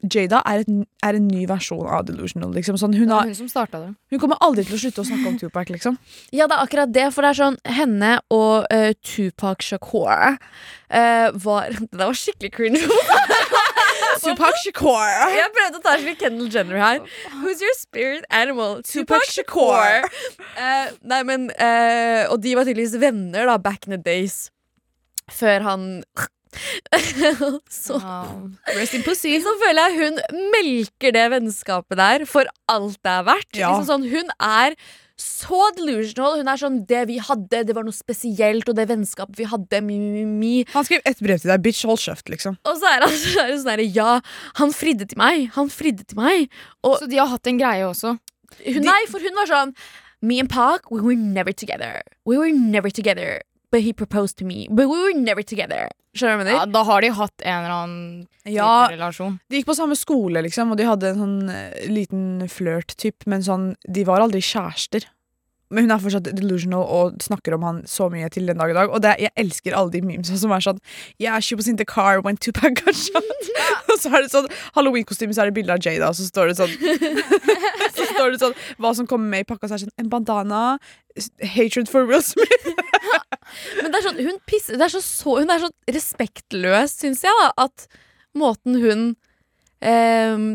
Jada 0.05 0.43
er, 0.45 0.61
et, 0.61 0.67
er 1.01 1.17
en 1.17 1.25
ny 1.25 1.47
versjon 1.49 1.87
av 1.89 2.03
delusional. 2.05 2.51
Liksom. 2.53 2.77
Sånn, 2.77 2.93
hun, 2.93 3.09
har, 3.09 3.25
hun 3.25 3.71
det. 3.73 3.87
hun 4.13 4.21
kommer 4.21 4.37
aldri 4.45 4.67
til 4.67 4.77
å 4.77 4.81
slutte 4.83 5.01
å 5.01 5.07
snakke 5.07 5.31
om 5.31 5.37
Tupac. 5.41 5.71
Liksom. 5.73 5.97
Ja, 6.29 6.45
det 6.45 6.53
er 6.53 6.61
akkurat 6.61 6.93
det, 6.93 7.07
for 7.15 7.25
det 7.25 7.31
er 7.33 7.39
sånn 7.39 7.57
Henne 7.79 8.11
og 8.33 8.67
uh, 8.69 8.91
Tupac 9.01 9.65
Shakur 9.65 10.37
uh, 10.37 11.29
var 11.33 11.73
Det 11.97 12.03
var 12.03 12.19
skikkelig 12.21 12.53
cringe. 12.53 12.83
Tupac 14.21 14.61
Shakur. 14.61 15.01
Jeg 15.33 15.49
prøvde 15.57 15.81
å 15.81 15.83
ta 15.83 15.97
skikkelig 15.97 16.21
Kendall 16.21 16.53
Jenner 16.53 16.81
her. 16.83 17.01
Who's 17.41 17.65
your 17.65 17.73
spirit 17.79 18.29
animal? 18.29 18.83
Tupac 18.85 19.25
Shakur. 19.33 20.05
Uh, 20.53 20.93
nei, 21.01 21.23
men 21.25 21.49
Og 22.29 22.37
de 22.43 22.53
var 22.57 22.69
tydeligvis 22.69 22.99
venner 23.01 23.49
da 23.49 23.57
back 23.57 23.89
in 23.89 23.97
the 23.97 24.01
days. 24.01 24.51
Før 25.33 25.65
han 25.65 25.87
Så 27.83 27.97
så 29.43 29.53
føler 29.63 29.81
jeg 29.81 29.97
hun 29.97 30.21
melker 30.53 31.13
det 31.15 31.25
vennskapet 31.33 31.99
der 31.99 32.25
for 32.29 32.49
alt 32.71 32.97
det 33.03 33.13
er 33.13 33.27
verdt. 33.27 33.51
Ja. 33.57 33.73
Liksom 33.73 33.89
sånn, 33.89 34.07
hun 34.11 34.31
er 34.43 34.77
så 35.17 35.59
delusional. 35.75 36.37
Hun 36.39 36.51
er 36.51 36.59
sånn 36.61 36.77
Det 36.89 37.03
vi 37.09 37.17
hadde, 37.23 37.63
det 37.65 37.75
var 37.75 37.85
noe 37.87 37.95
spesielt, 37.95 38.67
og 38.69 38.77
det 38.77 38.87
vennskapet 38.91 39.39
vi 39.39 39.49
hadde, 39.49 39.81
mi, 39.85 39.97
mi, 39.97 40.23
mi. 40.29 40.53
Han 40.75 40.85
skrev 40.85 41.01
et 41.09 41.21
brev 41.23 41.41
til 41.41 41.51
deg. 41.51 41.63
Bitch, 41.65 41.83
hold 41.89 42.01
kjeft, 42.01 42.29
liksom. 42.29 42.57
Og 42.67 42.79
så 42.79 42.91
er 42.91 43.05
han 43.07 43.17
sånn 43.57 43.71
herre 43.73 43.87
Ja, 43.87 44.19
han 44.61 44.73
fridde 44.75 45.09
til 45.09 45.19
meg. 45.19 45.49
Han 45.57 45.71
fridde 45.73 46.05
til 46.05 46.21
meg. 46.21 46.51
Så 46.85 47.09
de 47.09 47.21
har 47.21 47.31
hatt 47.33 47.49
en 47.49 47.61
greie 47.61 47.87
også. 47.87 48.17
Hun, 48.61 48.83
nei, 48.85 49.01
for 49.11 49.23
hun 49.23 49.35
var 49.35 49.49
sånn 49.49 49.73
Me 50.21 50.39
and 50.41 50.49
Park, 50.49 50.89
we 50.89 51.01
were 51.01 51.17
never 51.17 51.51
together. 51.51 52.01
We 52.25 52.37
were 52.37 52.53
never 52.53 52.89
together. 52.89 53.41
But 53.77 53.83
he 53.85 53.93
proposed 53.93 54.37
to 54.39 54.45
me. 54.45 54.67
But 54.71 54.89
we 54.89 54.97
were 54.97 55.13
never 55.13 55.43
together. 55.43 55.91
Skjønner 56.17 56.39
du 56.39 56.47
hva 56.47 56.49
jeg 56.49 56.57
Ja. 56.57 56.65
Da 56.73 56.81
har 56.87 57.03
de 57.05 57.11
hatt 57.13 57.43
en 57.43 57.59
eller 57.59 57.73
annen 57.75 57.99
type 58.41 58.55
Ja, 58.55 58.87
relasjon. 58.89 59.35
De 59.51 59.59
gikk 59.59 59.67
på 59.67 59.75
samme 59.77 59.93
skole, 59.99 60.41
liksom, 60.41 60.71
og 60.73 60.79
de 60.79 60.87
hadde 60.87 61.11
en 61.11 61.21
sånn 61.21 61.51
eh, 61.53 61.85
liten 61.91 62.47
flørt-typ, 62.49 63.27
men 63.29 63.45
sånn, 63.45 63.75
de 63.85 64.05
var 64.07 64.25
aldri 64.25 64.41
kjærester. 64.41 65.05
Men 65.69 65.83
hun 65.83 65.91
er 65.93 66.01
fortsatt 66.01 66.29
delusional 66.31 66.85
og 66.87 67.21
snakker 67.21 67.53
om 67.53 67.65
han 67.67 67.79
så 67.91 68.07
mye 68.09 68.29
til 68.33 68.47
den 68.47 68.57
dag 68.57 68.71
i 68.71 68.75
dag. 68.79 68.89
Og 68.89 69.03
det, 69.03 69.13
jeg 69.19 69.33
elsker 69.35 69.75
alle 69.75 69.91
de 69.93 70.01
memesa 70.01 70.39
som 70.39 70.53
er 70.55 70.63
sånn 70.63 70.79
Yeah, 71.19 71.37
she 71.43 71.59
was 71.59 71.67
in 71.67 71.77
the 71.77 71.85
car 71.85 72.21
when 72.23 72.37
Tupac 72.37 72.79
got 72.81 72.95
shot. 72.95 73.51
og 73.91 73.99
så 73.99 74.09
er 74.09 74.23
det 74.23 74.31
sånn 74.31 74.47
halloween-kostyme, 74.79 75.35
så 75.35 75.43
er 75.43 75.51
det 75.51 75.57
bilde 75.59 75.75
av 75.75 75.83
Jada, 75.83 76.09
og 76.09 76.17
så 76.17 76.25
står 76.25 76.49
det 76.49 76.57
sånn 76.63 76.71
Så 77.97 78.07
står 78.13 78.33
det 78.33 78.39
sånn 78.41 78.55
hva 78.81 78.95
som 78.95 79.05
kommer 79.09 79.29
med 79.35 79.45
i 79.45 79.49
pakka, 79.51 79.67
så 79.67 79.75
er 79.75 79.83
det 79.83 79.87
sånn 79.89 80.05
en 80.05 80.09
bandana, 80.11 80.63
hatred 81.55 81.89
for 81.91 82.07
Will 82.09 82.23
Smith. 82.23 82.71
Men 83.81 83.91
det 83.91 83.99
er 83.99 84.07
sånn, 84.07 84.23
hun, 84.27 84.39
pisser, 84.49 84.79
det 84.79 84.87
er 84.87 84.93
så, 84.93 85.03
så, 85.03 85.37
hun 85.41 85.53
er 85.53 85.63
så 85.63 85.71
respektløs, 85.95 86.97
syns 87.01 87.23
jeg, 87.25 87.43
da, 87.43 87.67
at 87.67 87.87
måten 88.37 88.77
hun 88.81 89.03
ehm, 89.85 90.49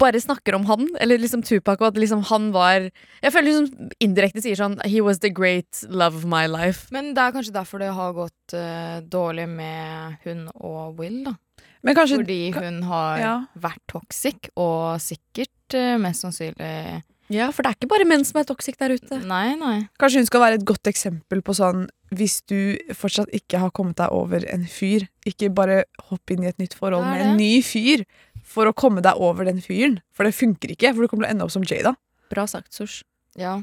bare 0.00 0.20
snakker 0.20 0.56
om 0.56 0.64
han, 0.68 0.86
eller 1.00 1.20
liksom 1.20 1.42
Tupac, 1.42 1.80
og 1.80 1.90
at 1.90 1.98
liksom 2.00 2.22
han 2.30 2.50
var 2.54 2.88
Jeg 3.22 3.32
føler 3.34 3.48
liksom 3.50 3.90
indirekte 4.00 4.42
sier 4.44 4.56
sånn 4.58 4.78
He 4.88 5.02
was 5.04 5.20
the 5.24 5.30
great 5.34 5.82
love 5.88 6.16
of 6.16 6.24
my 6.28 6.46
life. 6.48 6.88
Men 6.94 7.12
det 7.16 7.24
er 7.24 7.34
kanskje 7.36 7.56
derfor 7.56 7.82
det 7.82 7.90
har 7.96 8.16
gått 8.16 8.56
uh, 8.56 9.00
dårlig 9.04 9.48
med 9.50 10.16
hun 10.24 10.46
og 10.54 10.98
Will, 11.00 11.20
da. 11.26 11.36
Men 11.84 11.94
kanskje 11.94 12.22
Fordi 12.22 12.40
hun 12.56 12.82
har 12.88 13.20
ja. 13.20 13.36
vært 13.60 13.84
toxic, 13.90 14.50
og 14.56 14.98
sikkert 15.02 15.76
uh, 15.76 15.96
mest 16.00 16.24
sannsynlig 16.24 17.02
Ja, 17.32 17.50
For 17.52 17.62
det 17.64 17.70
er 17.70 17.76
ikke 17.76 17.90
bare 17.92 18.06
menn 18.08 18.24
som 18.24 18.38
er 18.40 18.46
toxic 18.48 18.78
der 18.80 18.94
ute. 18.96 19.20
Nei, 19.28 19.52
nei. 19.60 19.76
Kanskje 20.00 20.22
hun 20.22 20.28
skal 20.28 20.42
være 20.44 20.58
et 20.60 20.66
godt 20.68 20.88
eksempel 20.88 21.42
på 21.44 21.54
sånn 21.56 21.86
Hvis 22.16 22.38
du 22.48 22.78
fortsatt 22.96 23.32
ikke 23.36 23.60
har 23.60 23.72
kommet 23.76 23.98
deg 24.00 24.14
over 24.16 24.46
en 24.48 24.64
fyr, 24.64 25.04
ikke 25.28 25.50
bare 25.52 25.82
hopp 26.08 26.32
inn 26.32 26.46
i 26.46 26.48
et 26.48 26.60
nytt 26.62 26.76
forhold 26.78 27.04
med 27.04 27.24
en 27.26 27.36
ny 27.36 27.58
fyr 27.60 28.06
for 28.48 28.64
å 28.64 28.72
komme 28.72 29.02
deg 29.04 29.20
over 29.20 29.44
den 29.44 29.60
fyren. 29.60 29.98
For 30.16 30.24
det 30.24 30.32
funker 30.38 30.72
ikke, 30.72 30.94
for 30.94 31.04
du 31.04 31.10
kommer 31.10 31.26
til 31.26 31.28
å 31.28 31.34
ende 31.36 31.44
opp 31.44 31.52
som 31.52 31.66
Jada. 31.68 31.92
Bra 32.32 32.46
sagt, 32.48 32.72
Sosh. 32.72 33.02
Ja. 33.36 33.58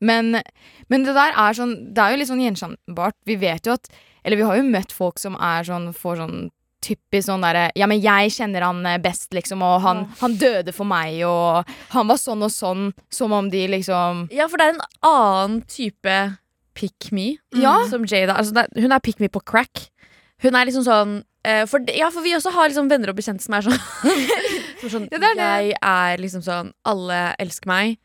Men, 0.00 0.38
men 0.88 1.02
det 1.04 1.12
der 1.12 1.34
er 1.36 1.52
sånn 1.58 1.74
Det 1.92 2.00
er 2.00 2.14
jo 2.14 2.20
litt 2.22 2.30
sånn 2.30 2.40
gjenkjennbart. 2.40 3.18
Vi 3.28 3.36
vet 3.42 3.66
jo 3.68 3.74
at 3.74 3.90
Eller 4.24 4.40
vi 4.40 4.46
har 4.48 4.56
jo 4.56 4.70
møtt 4.70 4.94
folk 4.96 5.20
som 5.20 5.36
er 5.36 5.66
sånn 5.66 5.90
får 5.96 6.22
sånn 6.22 6.38
typisk 6.84 7.26
sånn 7.28 7.42
derre 7.44 7.66
Ja, 7.76 7.86
men 7.90 8.00
jeg 8.00 8.30
kjenner 8.34 8.64
han 8.66 8.84
eh, 8.88 8.98
best, 9.02 9.30
liksom, 9.36 9.62
og 9.66 9.80
han, 9.84 10.04
han 10.20 10.36
døde 10.40 10.72
for 10.72 10.88
meg, 10.88 11.18
og 11.28 11.68
han 11.94 12.08
var 12.08 12.16
sånn 12.20 12.42
og 12.46 12.52
sånn, 12.54 12.90
som 13.12 13.32
om 13.36 13.50
de 13.52 13.66
liksom 13.76 14.26
Ja, 14.32 14.46
for 14.48 14.56
det 14.60 14.68
er 14.70 14.76
en 14.78 14.84
annen 15.10 15.60
type 15.68 16.18
pick 16.74 17.10
me 17.12 17.34
Ja. 17.56 17.78
som 17.90 18.04
Jada. 18.08 18.38
Altså, 18.40 18.66
hun 18.78 18.92
er 18.92 19.00
pick 19.04 19.18
me 19.20 19.28
på 19.28 19.42
crack. 19.44 19.88
Hun 20.40 20.54
er 20.56 20.64
liksom 20.68 20.84
sånn 20.86 21.16
eh, 21.44 21.66
for, 21.68 21.80
ja, 21.92 22.08
for 22.14 22.24
vi 22.24 22.32
også 22.36 22.52
har 22.54 22.70
liksom 22.70 22.88
venner 22.88 23.10
og 23.12 23.18
bekjente 23.18 23.44
som 23.44 23.54
er 23.58 23.66
sånn, 23.66 23.80
som 24.80 24.86
er 24.88 24.94
sånn 24.94 25.08
Ja, 25.12 25.18
det 25.20 25.32
er 25.34 25.40
det. 25.40 25.50
Jeg 25.74 25.80
er 25.82 26.22
liksom 26.22 26.44
sånn 26.46 26.72
Alle 26.88 27.18
elsker 27.42 27.68
meg. 27.68 27.98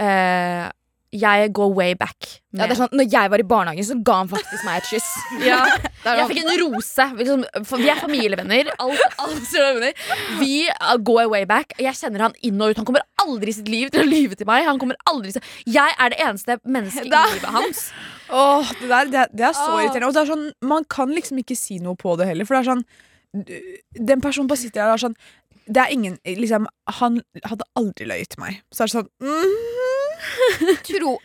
Eh, 0.00 0.70
jeg 1.12 1.52
går 1.52 1.74
way 1.76 1.94
back. 1.94 2.40
Ja, 2.52 2.64
det 2.64 2.72
er 2.72 2.78
sånn, 2.82 2.94
Når 2.96 3.08
jeg 3.12 3.30
var 3.32 3.40
i 3.42 3.44
barnehagen, 3.48 3.84
så 3.84 3.96
ga 4.04 4.14
han 4.22 4.30
faktisk 4.30 4.64
meg 4.64 4.80
et 4.80 4.88
kyss. 4.88 5.08
Ja, 5.50 5.58
jeg 6.18 6.28
fikk 6.30 6.40
en 6.42 6.60
rose. 6.62 7.06
Liksom, 7.18 7.44
vi 7.82 7.90
er 7.92 8.00
familievenner. 8.00 8.70
Alt, 8.80 9.18
alt. 9.20 10.00
Vi 10.40 10.54
uh, 10.70 10.94
går 10.96 11.28
way 11.32 11.44
back. 11.48 11.76
Jeg 11.80 11.98
kjenner 11.98 12.28
han 12.28 12.36
inn 12.40 12.60
og 12.60 12.72
ut. 12.72 12.80
Han 12.80 12.88
kommer 12.88 13.04
aldri 13.20 13.52
i 13.52 13.56
sitt 13.58 13.68
liv 13.68 13.92
til 13.92 14.04
å 14.04 14.08
lyve 14.08 14.38
til 14.38 14.48
meg. 14.48 14.64
Til 14.64 15.42
Jeg 15.68 15.96
er 15.98 16.14
det 16.14 16.20
eneste 16.24 16.58
mennesket 16.64 17.08
i 17.08 17.12
livet 17.12 17.48
hans. 17.52 17.84
Åh, 18.32 18.72
det, 18.80 18.88
der, 18.88 19.12
det, 19.12 19.26
det 19.36 19.48
er 19.50 19.56
så 19.56 19.68
Åh. 19.68 19.82
irriterende. 19.82 20.08
Og 20.08 20.16
det 20.16 20.24
er 20.24 20.32
sånn, 20.32 20.48
man 20.64 20.88
kan 20.88 21.12
liksom 21.12 21.42
ikke 21.42 21.58
si 21.58 21.76
noe 21.84 21.98
på 22.00 22.16
det 22.16 22.30
heller, 22.30 22.48
for 22.48 22.56
det 22.56 22.64
er 22.64 22.72
sånn 22.72 22.86
Den 23.96 24.20
personen 24.20 24.48
bare 24.48 24.60
sitter 24.60 24.82
der 24.82 24.90
er 24.92 25.00
sånn 25.00 25.14
Det 25.64 25.80
er 25.80 25.94
ingen 25.94 26.18
liksom, 26.26 26.66
Han 27.00 27.22
hadde 27.48 27.64
aldri 27.80 28.08
løyet 28.08 28.34
til 28.34 28.42
meg. 28.44 28.60
Så 28.72 28.84
er 28.84 28.90
det 28.90 28.96
sånn 28.98 29.08
mm, 29.24 29.81
Tro 30.88 31.16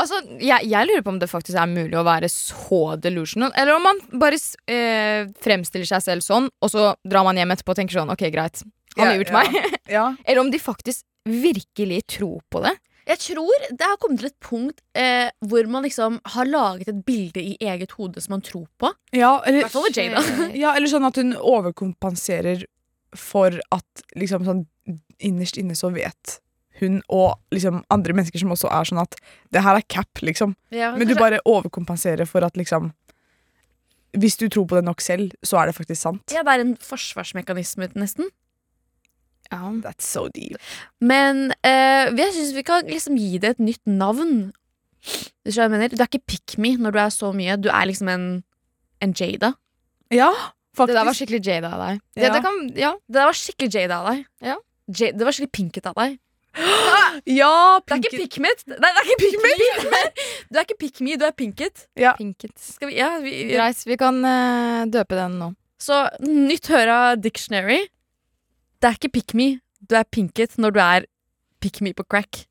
Altså, 0.00 0.22
jeg, 0.40 0.64
jeg 0.72 0.88
lurer 0.88 1.02
på 1.04 1.12
om 1.12 1.18
det 1.20 1.28
faktisk 1.28 1.58
er 1.60 1.68
mulig 1.68 1.98
å 2.00 2.04
være 2.06 2.28
så 2.32 2.94
delusional. 2.96 3.50
Eller 3.60 3.76
om 3.76 3.82
man 3.84 3.98
bare 4.18 4.38
eh, 4.72 5.26
fremstiller 5.44 5.84
seg 5.86 6.00
selv 6.06 6.24
sånn, 6.24 6.46
og 6.64 6.70
så 6.72 6.86
drar 7.04 7.26
man 7.26 7.36
hjem 7.36 7.52
etterpå 7.52 7.74
og 7.74 7.78
tenker 7.82 7.98
sånn 8.00 8.10
Ok, 8.14 8.24
greit. 8.32 8.62
Han 8.96 9.04
har 9.04 9.12
Ja, 9.12 9.18
gjort 9.20 9.34
ja. 9.34 9.42
meg. 9.42 9.76
Ja. 9.92 10.04
Eller 10.24 10.40
om 10.40 10.48
de 10.50 10.58
faktisk 10.62 11.04
virkelig 11.28 12.00
tror 12.16 12.40
på 12.50 12.62
det. 12.64 12.72
Jeg 13.04 13.18
tror 13.18 13.66
det 13.68 13.84
har 13.84 13.98
kommet 14.00 14.22
til 14.22 14.30
et 14.30 14.38
punkt 14.46 14.80
eh, 14.96 15.28
hvor 15.44 15.68
man 15.68 15.84
liksom 15.84 16.16
har 16.36 16.48
laget 16.48 16.88
et 16.88 17.00
bilde 17.06 17.42
i 17.42 17.56
eget 17.60 17.92
hode 17.98 18.22
som 18.24 18.36
man 18.38 18.44
tror 18.46 18.64
på. 18.80 18.92
Ja, 19.12 19.34
eller, 19.46 19.68
ja, 20.62 20.72
eller 20.72 20.88
sånn 20.88 21.04
at 21.08 21.18
hun 21.20 21.34
overkompenserer 21.36 22.64
for 23.18 23.58
at 23.74 24.04
liksom 24.16 24.46
sånn 24.48 24.64
innerst 25.22 25.58
inne 25.60 25.76
så 25.78 25.92
vet 25.94 26.38
hun 26.82 26.98
og 27.08 27.38
liksom 27.54 27.80
andre 27.94 28.14
mennesker 28.18 28.42
som 28.42 28.52
også 28.54 28.68
er 28.70 28.88
sånn 28.88 29.00
at 29.02 29.16
det 29.54 29.62
her 29.64 29.78
er 29.78 29.86
cap, 29.88 30.20
liksom. 30.22 30.54
Men 30.70 31.06
du 31.08 31.14
bare 31.18 31.40
overkompenserer 31.48 32.26
for 32.28 32.44
at 32.46 32.56
liksom 32.60 32.92
Hvis 34.12 34.36
du 34.36 34.48
tror 34.52 34.66
på 34.68 34.76
det 34.76 34.84
nok 34.84 35.00
selv, 35.00 35.30
så 35.42 35.56
er 35.62 35.70
det 35.70 35.74
faktisk 35.78 36.02
sant. 36.02 36.32
Ja, 36.34 36.42
det 36.44 36.52
er 36.52 36.60
en 36.66 36.74
forsvarsmekanisme, 36.76 37.86
nesten. 37.96 38.26
Ja. 39.50 39.70
That's 39.84 40.04
so 40.04 40.26
deep. 40.34 40.58
Men 41.00 41.50
eh, 41.64 42.10
jeg 42.12 42.34
syns 42.36 42.52
vi 42.56 42.62
kan 42.62 42.84
liksom 42.88 43.16
gi 43.16 43.38
det 43.40 43.54
et 43.54 43.62
nytt 43.64 43.80
navn. 43.88 44.52
Du 45.44 45.50
er 45.58 46.04
ikke 46.06 46.20
pick 46.28 46.58
me 46.62 46.74
når 46.76 46.92
du 46.94 46.98
er 47.02 47.08
så 47.14 47.32
mye. 47.36 47.56
Du 47.56 47.70
er 47.72 47.88
liksom 47.88 48.08
en, 48.12 48.26
en 49.00 49.14
Jada. 49.16 49.54
Ja, 50.12 50.28
faktisk. 50.76 50.92
Det 50.92 50.98
der 51.00 51.08
var 51.08 51.16
skikkelig 51.18 51.40
Jada 51.46 51.72
av 51.72 51.80
deg. 51.86 52.02
Det, 52.14 52.22
Ja. 52.22 52.32
det 52.36 52.42
kan, 52.44 52.60
ja. 52.76 52.92
Det 53.08 53.16
der 53.18 53.28
var 53.32 53.38
skikkelig 53.40 53.74
Jada 53.74 53.98
av 54.02 54.10
deg. 54.12 54.26
Ja. 54.44 54.56
Ja- 54.98 55.12
det 55.16 55.24
var 55.24 55.32
skikkelig 55.32 55.52
pinket 55.56 55.86
av 55.88 55.94
deg. 55.96 56.18
Ja, 57.24 57.80
Det 57.86 57.94
er 57.94 58.00
ikke 58.02 58.18
pick 58.18 58.38
me. 58.44 58.52
Nei, 58.68 58.78
det 58.78 58.90
er 58.90 59.08
ikke 59.08 59.20
pick 59.22 59.38
me. 59.40 59.52
Du 60.52 60.58
er 60.60 60.66
ikke 60.66 60.78
pick 60.80 61.00
me, 61.00 61.16
du 61.16 61.24
er 61.24 61.34
pinket. 61.36 61.86
Ja. 61.96 62.12
Pinket. 62.18 62.54
Skal 62.60 62.90
vi, 62.90 62.98
ja, 62.98 63.14
vi, 63.24 63.32
Reis, 63.56 63.86
vi 63.88 63.96
kan 64.00 64.20
eh, 64.26 64.84
døpe 64.92 65.16
den 65.16 65.38
nå. 65.40 65.52
Så 65.82 66.04
nytt 66.22 66.68
høre 66.70 66.98
av 67.08 67.22
dictionary. 67.24 67.80
Det 68.82 68.90
er 68.90 68.98
ikke 68.98 69.14
pick 69.16 69.36
me, 69.38 69.48
du 69.80 69.96
er 69.98 70.04
pinket 70.04 70.58
når 70.60 70.74
du 70.74 70.82
er 70.82 71.06
pick 71.62 71.80
me 71.82 71.94
på 71.96 72.04
crack. 72.04 72.44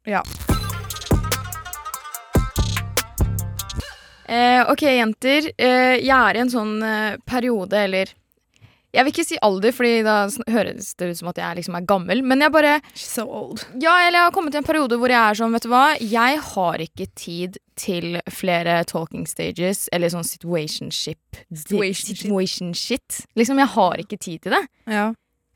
Eh, 4.31 4.61
ok, 4.71 4.85
jenter. 4.87 5.51
Eh, 5.59 5.97
jeg 5.99 6.15
er 6.15 6.37
i 6.37 6.43
en 6.45 6.51
sånn 6.51 6.77
eh, 6.87 7.19
periode, 7.27 7.75
eller 7.85 8.13
Jeg 8.91 9.05
vil 9.05 9.13
ikke 9.13 9.27
si 9.27 9.37
alder, 9.41 9.71
Fordi 9.75 9.91
da 10.03 10.15
høres 10.51 10.91
det 10.99 11.11
ut 11.11 11.19
som 11.21 11.31
at 11.31 11.39
jeg 11.39 11.59
liksom 11.61 11.77
er 11.79 11.87
gammel. 11.87 12.23
Men 12.27 12.43
jeg 12.43 12.53
bare 12.53 12.73
She's 12.91 13.15
so 13.15 13.25
old. 13.27 13.63
Ja, 13.79 13.95
eller 14.05 14.19
jeg 14.19 14.27
har 14.27 14.35
kommet 14.35 14.55
til 14.55 14.61
en 14.63 14.67
periode 14.67 14.99
hvor 14.99 15.13
jeg 15.13 15.21
er 15.21 15.39
sånn, 15.39 15.55
vet 15.55 15.65
du 15.65 15.71
hva 15.71 15.85
Jeg 15.99 16.43
har 16.51 16.83
ikke 16.83 17.07
tid 17.15 17.59
til 17.79 18.19
flere 18.29 18.81
talking 18.89 19.25
stages 19.29 19.87
eller 19.95 20.11
sånn 20.13 20.27
situationship. 20.27 21.41
Situation 21.55 22.75
shit. 22.77 23.23
Liksom, 23.39 23.61
jeg 23.63 23.73
har 23.77 24.03
ikke 24.03 24.19
tid 24.21 24.43
til 24.45 24.57
det. 24.57 24.65
Ja. 24.91 25.09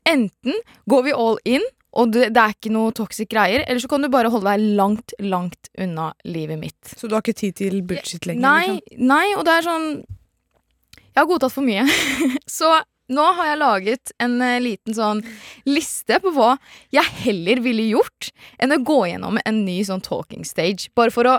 Enten 0.06 0.60
går 0.90 1.04
vi 1.06 1.14
all 1.14 1.38
in, 1.46 1.64
og 1.96 2.12
det, 2.14 2.30
det 2.34 2.42
er 2.42 2.54
ikke 2.54 2.72
noe 2.74 2.94
toxic 2.94 3.30
greier, 3.32 3.64
eller 3.66 3.82
så 3.82 3.90
kan 3.90 4.04
du 4.04 4.10
bare 4.12 4.30
holde 4.32 4.52
deg 4.52 4.76
langt, 4.78 5.14
langt 5.22 5.70
unna 5.78 6.10
livet 6.28 6.60
mitt. 6.60 6.92
Så 6.92 7.08
du 7.08 7.16
har 7.16 7.24
ikke 7.24 7.40
tid 7.40 7.56
til 7.62 7.80
bullshit 7.86 8.28
lenger? 8.28 8.44
Nei, 8.44 8.76
liksom? 8.76 9.06
nei, 9.10 9.24
og 9.36 9.46
det 9.48 9.54
er 9.56 9.66
sånn 9.66 9.88
Jeg 9.96 11.18
har 11.22 11.30
godtatt 11.30 11.54
for 11.54 11.66
mye. 11.66 11.86
så 12.58 12.74
nå 13.12 13.24
har 13.38 13.50
jeg 13.52 13.60
laget 13.60 14.12
en 14.22 14.36
eh, 14.42 14.58
liten 14.62 14.96
sånn 14.96 15.22
liste 15.68 16.18
på 16.22 16.32
hva 16.34 16.56
jeg 16.94 17.06
heller 17.24 17.62
ville 17.64 17.88
gjort 17.92 18.30
enn 18.62 18.74
å 18.74 18.80
gå 18.82 19.00
gjennom 19.12 19.40
en 19.44 19.64
ny 19.66 19.78
sånn 19.86 20.02
talking 20.04 20.46
stage. 20.48 20.90
Bare 20.98 21.14
for 21.14 21.28
å 21.30 21.38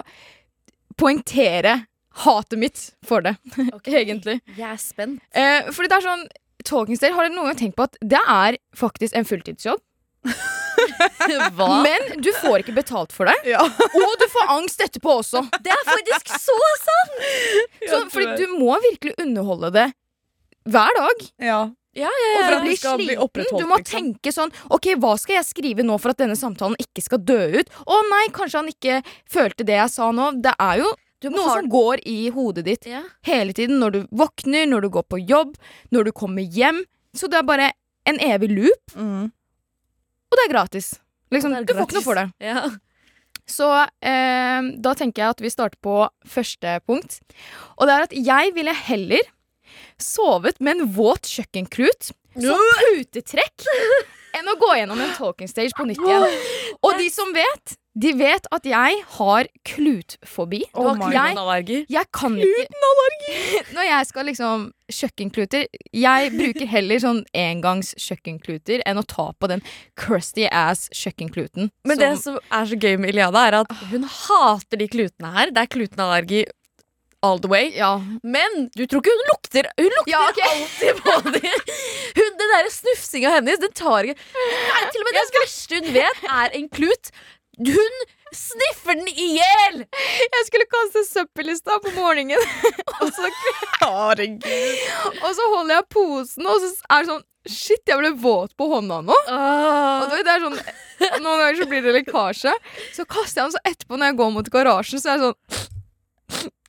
poengtere 0.98 1.82
hatet 2.24 2.60
mitt 2.60 2.84
for 3.06 3.22
det, 3.26 3.36
egentlig. 3.86 4.40
Jeg 4.58 4.70
er 4.72 4.82
spent. 4.82 5.22
Eh, 5.36 5.70
fordi 5.72 5.92
det 5.92 6.00
er 6.02 6.08
sånn 6.10 6.28
Talking 6.68 6.98
stage, 6.98 7.14
Har 7.16 7.24
dere 7.24 7.36
noen 7.36 7.52
gang 7.52 7.60
tenkt 7.62 7.76
på 7.78 7.86
at 7.86 7.94
det 8.02 8.20
er 8.20 8.58
faktisk 8.76 9.14
en 9.16 9.28
fulltidsjobb? 9.30 9.80
Men 11.86 12.22
du 12.22 12.30
får 12.42 12.64
ikke 12.64 12.76
betalt 12.76 13.14
for 13.16 13.30
det. 13.30 13.36
Ja. 13.54 13.62
Og 13.64 14.16
du 14.20 14.26
får 14.34 14.52
angst 14.58 14.82
etterpå 14.84 15.20
også. 15.22 15.46
det 15.64 15.72
er 15.72 15.84
faktisk 15.88 16.34
så 16.44 16.58
sant! 16.82 17.16
Så, 17.88 18.02
fordi 18.12 18.36
du 18.42 18.58
må 18.58 18.76
virkelig 18.84 19.16
underholde 19.22 19.72
det 19.78 19.88
hver 20.68 20.98
dag. 21.00 21.28
Ja. 21.40 21.60
Ja, 21.98 22.06
ja, 22.14 22.28
ja. 22.30 22.38
Og 22.38 22.44
for 22.46 22.56
at 22.60 22.66
du 22.68 22.76
skal 22.78 22.98
bli 23.00 23.06
sliten, 23.08 23.24
opprettholdt, 23.24 23.62
du 23.64 23.66
må 23.72 23.78
liksom. 23.80 24.00
tenke 24.14 24.30
sånn 24.36 24.52
Ok, 24.70 24.86
hva 25.02 25.16
skal 25.18 25.40
jeg 25.40 25.46
skrive 25.48 25.82
nå 25.88 25.96
for 26.00 26.14
at 26.14 26.20
denne 26.22 26.36
samtalen 26.38 26.76
ikke 26.78 27.02
skal 27.02 27.18
dø 27.26 27.40
ut? 27.58 27.72
Å 27.90 27.98
nei, 28.12 28.28
kanskje 28.36 28.60
han 28.62 28.70
ikke 28.70 29.00
følte 29.34 29.66
det 29.66 29.80
jeg 29.80 29.90
sa 29.90 30.12
nå. 30.14 30.28
Det 30.44 30.54
er 30.62 30.78
jo 30.84 30.92
noe 31.32 31.48
har- 31.48 31.58
som 31.64 31.70
går 31.74 32.04
i 32.06 32.30
hodet 32.30 32.66
ditt 32.66 32.86
Ja. 32.86 33.02
hele 33.26 33.52
tiden. 33.52 33.80
Når 33.82 33.92
du 33.92 34.08
våkner, 34.14 34.68
når 34.70 34.82
du 34.82 34.90
går 34.90 35.04
på 35.10 35.18
jobb, 35.28 35.56
når 35.92 36.04
du 36.06 36.12
kommer 36.12 36.44
hjem. 36.46 36.84
Så 37.16 37.28
det 37.32 37.40
er 37.40 37.44
bare 37.50 37.72
en 38.06 38.20
evig 38.20 38.52
loop, 38.54 38.94
Mm. 38.96 39.32
og 40.30 40.38
det 40.38 40.46
er 40.46 40.54
gratis. 40.54 41.00
Liksom, 41.32 41.50
Det 41.50 41.58
er 41.58 41.64
du 41.66 41.74
får 41.74 41.88
ikke 41.88 41.94
noe 41.94 42.04
for 42.04 42.14
det. 42.16 42.32
Ja. 42.40 42.70
Så 43.48 43.88
eh, 44.04 44.62
da 44.80 44.94
tenker 44.94 45.16
jeg 45.24 45.30
at 45.30 45.40
vi 45.42 45.50
starter 45.50 45.78
på 45.82 46.08
første 46.28 46.80
punkt. 46.86 47.22
Og 47.80 47.88
det 47.88 47.94
er 47.96 48.02
at 48.04 48.12
jeg 48.12 48.54
ville 48.54 48.74
heller 48.74 49.20
sovet 50.02 50.60
med 50.60 50.78
en 50.78 50.94
våt 50.98 51.30
kjøkkenklut 51.32 52.12
som 52.38 52.70
putetrekk 52.84 53.68
enn 54.38 54.52
å 54.52 54.58
gå 54.62 54.76
gjennom 54.78 55.00
en 55.02 55.14
talking 55.18 55.50
stage 55.50 55.74
på 55.78 55.88
nytt 55.90 56.02
igjen. 56.04 56.28
Og 56.86 56.98
de 57.00 57.08
som 57.10 57.32
vet, 57.34 57.78
de 57.98 58.12
vet 58.14 58.46
at 58.54 58.68
jeg 58.70 59.00
har 59.16 59.48
klutfobi. 59.66 60.60
Oh 60.78 60.92
jeg, 61.10 61.86
jeg 61.90 62.10
kan 62.14 62.36
Klutenallergi! 62.38 63.38
Når 63.76 63.88
jeg 63.88 64.10
skal 64.12 64.28
liksom 64.30 64.68
kjøkkenkluter 64.94 65.66
Jeg 65.98 66.30
bruker 66.36 66.70
heller 66.70 67.02
sånn 67.02 67.24
engangs 67.36 67.96
kjøkkenkluter 68.00 68.84
enn 68.88 69.02
å 69.02 69.06
ta 69.10 69.32
på 69.34 69.50
den 69.50 69.64
crusty 70.00 70.46
ass 70.52 70.86
kjøkkenkluten. 70.94 71.72
Men 71.90 71.98
som- 71.98 72.04
det 72.06 72.22
som 72.22 72.38
er 72.38 72.70
så 72.70 72.78
gøy 72.78 73.00
med 73.02 73.16
Iliada, 73.16 73.48
er 73.48 73.60
at 73.64 73.74
hun 73.90 74.06
hater 74.06 74.78
de 74.84 74.88
klutene 74.94 75.34
her. 75.34 75.50
Det 75.52 75.66
er 75.66 75.74
klutenallergi 75.74 76.46
all 77.28 77.40
the 77.44 77.50
way. 77.52 77.70
Ja, 77.76 77.92
Men 78.24 78.68
du 78.76 78.86
tror 78.88 79.04
ikke 79.04 79.14
hun 79.16 79.26
lukter 79.32 79.70
Hun 79.78 79.90
lukter 80.00 80.12
Ja, 80.14 80.22
okay. 80.32 80.50
alltid 80.52 81.02
på 81.04 81.16
dem! 81.30 81.72
Hun, 82.18 82.30
den 82.42 82.54
der 82.56 82.70
snufsinga 82.74 83.34
hennes, 83.38 83.60
den 83.64 83.74
tar 83.78 84.08
ikke 84.08 84.18
Nei, 84.18 84.84
Til 84.94 85.02
og 85.04 85.10
med 85.10 85.18
det 85.20 85.26
verste 85.42 85.82
hun 85.82 85.90
vet, 85.98 86.24
er 86.42 86.56
en 86.62 86.70
klut. 86.74 87.12
Hun 87.58 88.02
sniffer 88.36 88.98
den 89.00 89.08
i 89.12 89.28
hjel! 89.38 89.80
Jeg 90.36 90.48
skulle 90.50 90.68
kaste 90.72 91.04
søppel 91.08 91.54
i 91.54 91.56
stad 91.58 91.80
på 91.86 91.94
morgenen, 91.96 92.42
og, 93.02 93.08
så, 93.16 93.30
Herregud. 93.82 94.84
og 95.24 95.32
så 95.38 95.48
holder 95.56 95.78
jeg 95.78 95.88
posen, 95.94 96.48
og 96.50 96.60
så 96.64 96.74
er 96.92 97.04
det 97.06 97.12
sånn 97.14 97.26
Shit, 97.48 97.80
jeg 97.88 97.96
ble 98.02 98.10
våt 98.20 98.52
på 98.60 98.66
hånda 98.68 98.98
nå. 99.08 99.16
Og 99.32 100.10
det 100.12 100.28
er 100.28 100.42
sånn 100.44 100.58
Noen 101.24 101.38
ganger 101.40 101.60
så 101.62 101.68
blir 101.70 101.86
det 101.86 101.94
lekkasje. 101.96 102.52
Så 102.92 103.06
kaster 103.08 103.40
jeg 103.40 103.46
den 103.46 103.54
så 103.54 103.62
etterpå 103.70 103.96
når 104.02 104.10
jeg 104.10 104.18
går 104.20 104.32
mot 104.36 104.50
garasjen, 104.52 105.00
så 105.00 105.14
er 105.14 105.22
det 105.22 105.30
sånn 105.30 105.57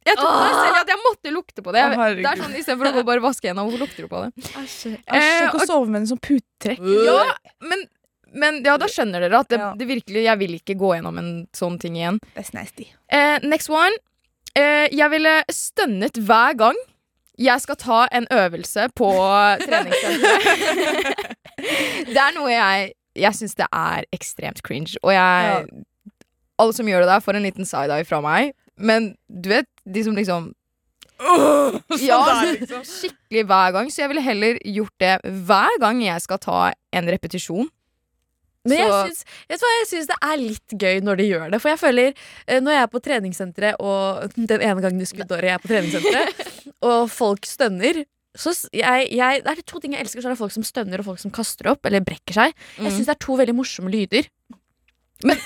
Jeg 0.09 0.17
tok 0.19 0.33
meg 0.41 0.55
selv 0.59 0.79
at 0.81 0.91
jeg 0.93 1.01
måtte 1.05 1.33
lukte 1.35 1.65
på 1.67 1.75
det. 1.77 1.85
Oh, 1.93 2.09
det 2.19 2.27
er 2.31 2.41
sånn 2.43 2.57
Istedenfor 2.59 2.89
å 2.91 2.95
gå 2.99 3.05
bare 3.11 3.23
vaske 3.25 3.49
hendene, 3.51 3.67
hvorfor 3.69 3.85
lukter 3.85 4.07
du 4.07 4.09
på 4.13 4.23
det? 4.25 4.33
Æsj. 4.63 4.97
Æsj, 5.05 5.23
Eh, 5.23 5.49
og- 5.55 5.67
sove 5.69 5.89
med 5.89 6.01
en 6.03 6.11
sånn 6.13 6.21
putetrekk. 6.25 6.83
Ja, 7.07 7.23
men, 7.61 7.87
men 8.33 8.61
ja, 8.65 8.77
da 8.81 8.87
skjønner 8.91 9.21
dere 9.25 9.41
at 9.45 9.49
det, 9.53 9.59
Ja. 9.61 9.73
det 9.77 9.87
virkelig 9.89 10.23
Jeg 10.25 10.39
vil 10.39 10.55
ikke 10.61 10.77
gå 10.81 10.95
gjennom 10.97 11.19
en 11.19 11.33
sånn 11.53 11.79
ting 11.81 11.95
igjen. 11.97 12.21
That's 12.37 12.53
nasty. 12.55 12.89
Eh, 13.09 13.39
next 13.43 13.69
one. 13.71 13.93
Eh, 14.57 14.89
jeg 14.91 15.11
ville 15.11 15.43
stønnet 15.53 16.17
hver 16.19 16.57
gang 16.57 16.75
jeg 17.39 17.61
skal 17.63 17.77
ta 17.77 18.09
en 18.11 18.27
øvelse 18.35 18.89
på 18.99 19.09
treningssenteret. 19.69 21.37
det 22.09 22.17
er 22.19 22.33
noe 22.35 22.51
jeg 22.51 22.93
Jeg 23.19 23.35
syns 23.35 23.55
det 23.59 23.67
er 23.75 24.05
ekstremt 24.15 24.61
cringe. 24.63 24.97
Og 25.03 25.11
jeg 25.13 25.67
Alle 26.59 26.73
som 26.75 26.87
gjør 26.87 27.01
det 27.05 27.09
der, 27.11 27.21
får 27.23 27.37
en 27.39 27.43
liten 27.47 27.67
side-eye 27.67 28.07
fra 28.07 28.21
meg. 28.23 28.53
Men 28.79 29.17
du 29.29 29.49
vet, 29.51 29.67
de 29.85 30.05
som 30.07 30.17
liksom 30.17 30.53
Ja, 31.19 32.19
der, 32.29 32.53
liksom. 32.61 32.85
skikkelig 32.87 33.43
hver 33.51 33.73
gang. 33.75 33.89
Så 33.91 34.03
jeg 34.05 34.09
ville 34.13 34.23
heller 34.23 34.59
gjort 34.65 34.95
det 35.03 35.17
hver 35.49 35.79
gang 35.83 36.03
jeg 36.05 36.23
skal 36.23 36.39
ta 36.39 36.61
en 36.95 37.11
repetisjon. 37.11 37.67
Men 38.69 38.79
Så- 38.79 39.25
jeg 39.49 39.59
syns 39.89 40.07
det 40.07 40.17
er 40.23 40.37
litt 40.37 40.69
gøy 40.79 41.01
når 41.03 41.17
de 41.17 41.25
gjør 41.31 41.51
det. 41.51 41.61
For 41.63 41.69
jeg 41.71 41.79
føler, 41.79 42.15
eh, 42.47 42.61
når 42.61 42.71
jeg 42.73 42.83
er 42.83 42.87
på 42.93 43.01
treningssenteret, 43.03 43.75
og 43.81 44.31
den 44.37 44.61
ene 44.61 44.81
gangen 44.83 45.01
i 45.01 45.05
skuddåret 45.09 45.43
jeg 45.49 45.55
er 45.55 45.59
på 45.59 45.69
treningssenteret, 45.73 46.49
og 46.83 47.09
folk 47.11 47.47
stønner 47.47 48.05
så 48.39 48.53
jeg, 48.71 49.09
jeg, 49.11 49.43
det 49.43 49.51
er 49.51 49.63
to 49.67 49.81
ting 49.81 49.95
jeg 49.95 50.05
elsker, 50.05 50.21
så 50.23 50.29
er 50.29 50.35
det 50.37 50.39
folk 50.39 50.53
som 50.53 50.63
stønner 50.63 51.01
og 51.01 51.07
folk 51.09 51.19
som 51.19 51.31
kaster 51.35 51.71
opp 51.73 51.85
eller 51.89 52.05
brekker 52.07 52.35
seg. 52.37 52.53
Jeg 52.77 52.85
Mm. 52.85 52.93
syns 52.95 53.07
det 53.09 53.15
er 53.17 53.25
to 53.25 53.35
veldig 53.35 53.55
morsomme 53.57 53.91
lyder. 53.91 54.29
Men, 55.27 55.41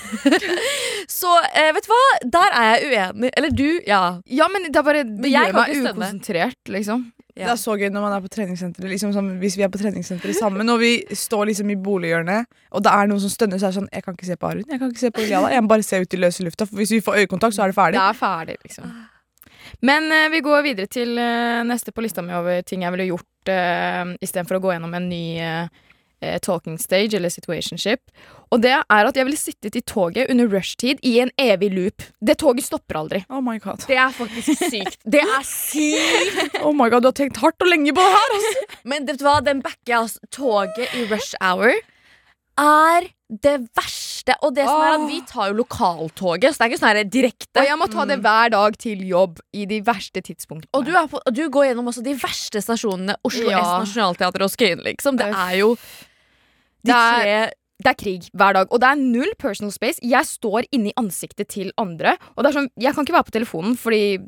så 1.19 1.31
eh, 1.49 1.71
vet 1.73 1.87
du 1.87 1.89
hva, 1.89 2.03
der 2.35 2.55
er 2.59 2.69
jeg 2.69 2.91
uenig. 2.91 3.31
Eller 3.37 3.53
du, 3.53 3.67
ja. 3.87 4.03
Ja, 4.29 4.47
men 4.53 4.67
det, 4.69 4.77
er 4.77 4.85
bare, 4.85 5.03
det 5.07 5.31
jeg 5.31 5.49
gjør 5.49 5.53
kan 5.55 5.59
meg 5.59 5.75
ikke 5.75 5.93
ukonsentrert, 5.93 6.73
liksom. 6.75 7.05
Det 7.33 7.47
er 7.49 7.57
så 7.57 7.73
gøy 7.73 7.89
når 7.89 8.03
man 8.03 8.13
er 8.13 8.21
på 8.21 8.29
treningssenteret. 8.29 8.91
Liksom, 8.91 9.13
som, 9.15 9.29
hvis 9.41 9.55
vi 9.57 9.63
er 9.65 9.71
på 9.73 9.79
treningssenteret 9.81 10.37
sammen 10.37 10.69
og 10.69 10.77
vi 10.83 10.91
står 11.17 11.47
liksom 11.49 11.71
i 11.73 11.77
bolighjørnet, 11.81 12.45
og 12.77 12.83
det 12.85 12.91
er 12.93 13.09
noen 13.09 13.23
som 13.23 13.31
stønner, 13.33 13.57
så 13.57 13.67
er 13.67 13.73
det 13.73 13.79
sånn 13.79 13.89
Jeg 13.89 14.05
kan 14.05 14.17
ikke 14.17 14.27
se 14.27 14.37
på 14.37 14.51
Arun. 14.51 14.67
Jeg 14.69 14.81
kan 14.81 14.91
ikke 14.93 15.01
se 15.01 15.11
på 15.15 15.23
Iliana. 15.23 15.49
Jeg 15.55 15.65
må 15.65 15.71
bare 15.71 15.87
se 15.87 16.01
ut 16.03 16.13
i 16.13 16.19
løse 16.21 16.45
lufta. 16.45 16.67
For 16.69 16.77
hvis 16.77 16.93
vi 16.93 17.01
får 17.01 17.23
øyekontakt, 17.23 17.57
så 17.57 17.65
er 17.65 17.73
det 17.73 17.77
ferdig. 17.79 17.97
Det 17.97 18.05
er 18.05 18.19
ferdig, 18.19 18.57
liksom. 18.67 18.93
Men 19.81 20.11
eh, 20.13 20.29
vi 20.29 20.43
går 20.45 20.61
videre 20.67 20.91
til 20.91 21.17
eh, 21.17 21.63
neste 21.65 21.95
på 21.95 22.05
lista 22.05 22.21
mi 22.21 22.35
over 22.37 22.61
ting 22.67 22.85
jeg 22.85 22.93
ville 22.93 23.09
gjort 23.09 23.51
eh, 23.51 24.13
istedenfor 24.21 24.59
å 24.59 24.63
gå 24.67 24.75
gjennom 24.75 24.93
en 24.99 25.09
ny 25.09 25.23
eh, 25.41 25.81
talking 26.43 26.77
stage 26.81 27.15
eller 27.17 27.31
situationship. 27.33 28.01
Og 28.53 28.61
det 28.61 28.73
er 28.75 28.83
at 29.09 29.17
jeg 29.17 29.25
ville 29.25 29.39
sittet 29.39 29.77
i 29.79 29.81
toget 29.81 30.29
under 30.29 30.49
rushtid 30.51 31.01
i 31.03 31.15
en 31.23 31.31
evig 31.41 31.71
loop. 31.73 32.05
Det 32.21 32.37
toget 32.41 32.67
stopper 32.67 32.99
aldri. 33.01 33.23
Oh 33.29 33.41
my 33.43 33.57
god. 33.63 33.85
Det 33.87 33.97
er 33.97 34.13
faktisk 34.13 34.67
sykt. 34.69 34.99
Det 35.15 35.23
er 35.23 35.47
sykt! 35.47 36.59
Oh 36.61 36.73
my 36.75 36.89
god, 36.89 37.01
Du 37.01 37.09
har 37.09 37.17
tenkt 37.17 37.41
hardt 37.41 37.61
og 37.61 37.71
lenge 37.71 37.95
på 37.95 38.03
det 38.03 38.13
her! 38.13 38.37
Altså. 38.37 38.67
Men 38.93 39.09
vet 39.09 39.19
du 39.19 39.25
hva, 39.27 39.39
den 39.45 39.63
backer 39.65 39.95
jeg. 39.95 39.99
Altså, 40.05 40.31
toget 40.31 40.95
i 40.99 41.07
rush 41.09 41.33
hour 41.41 41.73
er 42.59 43.09
det 43.41 43.55
verste. 43.73 44.35
Og 44.45 44.53
det 44.55 44.65
som 44.67 44.79
er 44.83 44.93
at 44.95 45.05
vi 45.09 45.19
tar 45.27 45.49
jo 45.49 45.57
lokaltoget, 45.63 46.53
så 46.53 46.61
det 46.61 46.65
er 46.65 46.71
ikke 46.71 46.81
sånn 46.83 46.91
her 46.93 47.09
direkte. 47.09 47.59
Og 47.59 47.67
jeg 47.67 47.79
må 47.81 47.87
ta 47.91 48.05
det 48.07 48.19
hver 48.23 48.53
dag 48.53 48.77
til 48.79 49.03
jobb 49.09 49.41
i 49.57 49.65
de 49.69 49.81
verste 49.85 50.21
tidspunktene. 50.23 50.69
Og 50.77 50.85
du, 50.87 50.93
er 50.95 51.09
på, 51.11 51.19
og 51.19 51.35
du 51.35 51.43
går 51.51 51.71
gjennom 51.71 51.89
også 51.91 52.05
de 52.05 52.15
verste 52.21 52.61
stasjonene. 52.63 53.17
Oslo 53.25 53.49
Ja. 53.49 53.63
S, 53.63 53.73
Nationaltheatret 53.87 54.45
og 54.45 54.53
Skøyen, 54.53 54.83
liksom. 54.85 55.17
Det 55.19 55.31
er 55.33 55.57
jo 55.59 55.73
de 56.83 56.91
Det 56.91 56.95
er- 56.95 57.23
tre 57.23 57.51
Det 57.83 57.89
er 57.89 57.95
krig 57.99 58.29
hver 58.37 58.53
dag, 58.53 58.67
og 58.71 58.79
det 58.79 58.87
er 58.87 58.95
null 58.95 59.33
personal 59.39 59.71
space. 59.71 59.99
Jeg 60.01 60.23
står 60.23 60.63
inni 60.71 60.93
ansiktet 60.95 61.47
til 61.49 61.71
andre, 61.77 62.17
og 62.37 62.43
det 62.43 62.51
er 62.55 62.59
sånn, 62.61 62.69
jeg 62.79 62.93
kan 62.95 63.03
ikke 63.03 63.15
være 63.17 63.27
på 63.27 63.35
telefonen 63.39 63.75
fordi 63.75 64.19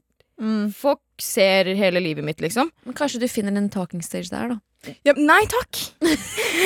folk 0.73 0.99
ser 1.21 1.63
hele 1.75 2.01
livet 2.01 2.25
mitt, 2.25 2.41
liksom. 2.41 2.69
Men 2.85 2.93
Kanskje 2.93 3.19
du 3.21 3.27
finner 3.27 3.55
en 3.55 3.69
talking 3.69 4.01
stage 4.03 4.29
der, 4.29 4.49
da. 4.49 4.59
Ja, 5.05 5.13
nei 5.15 5.45
takk! 5.45 5.79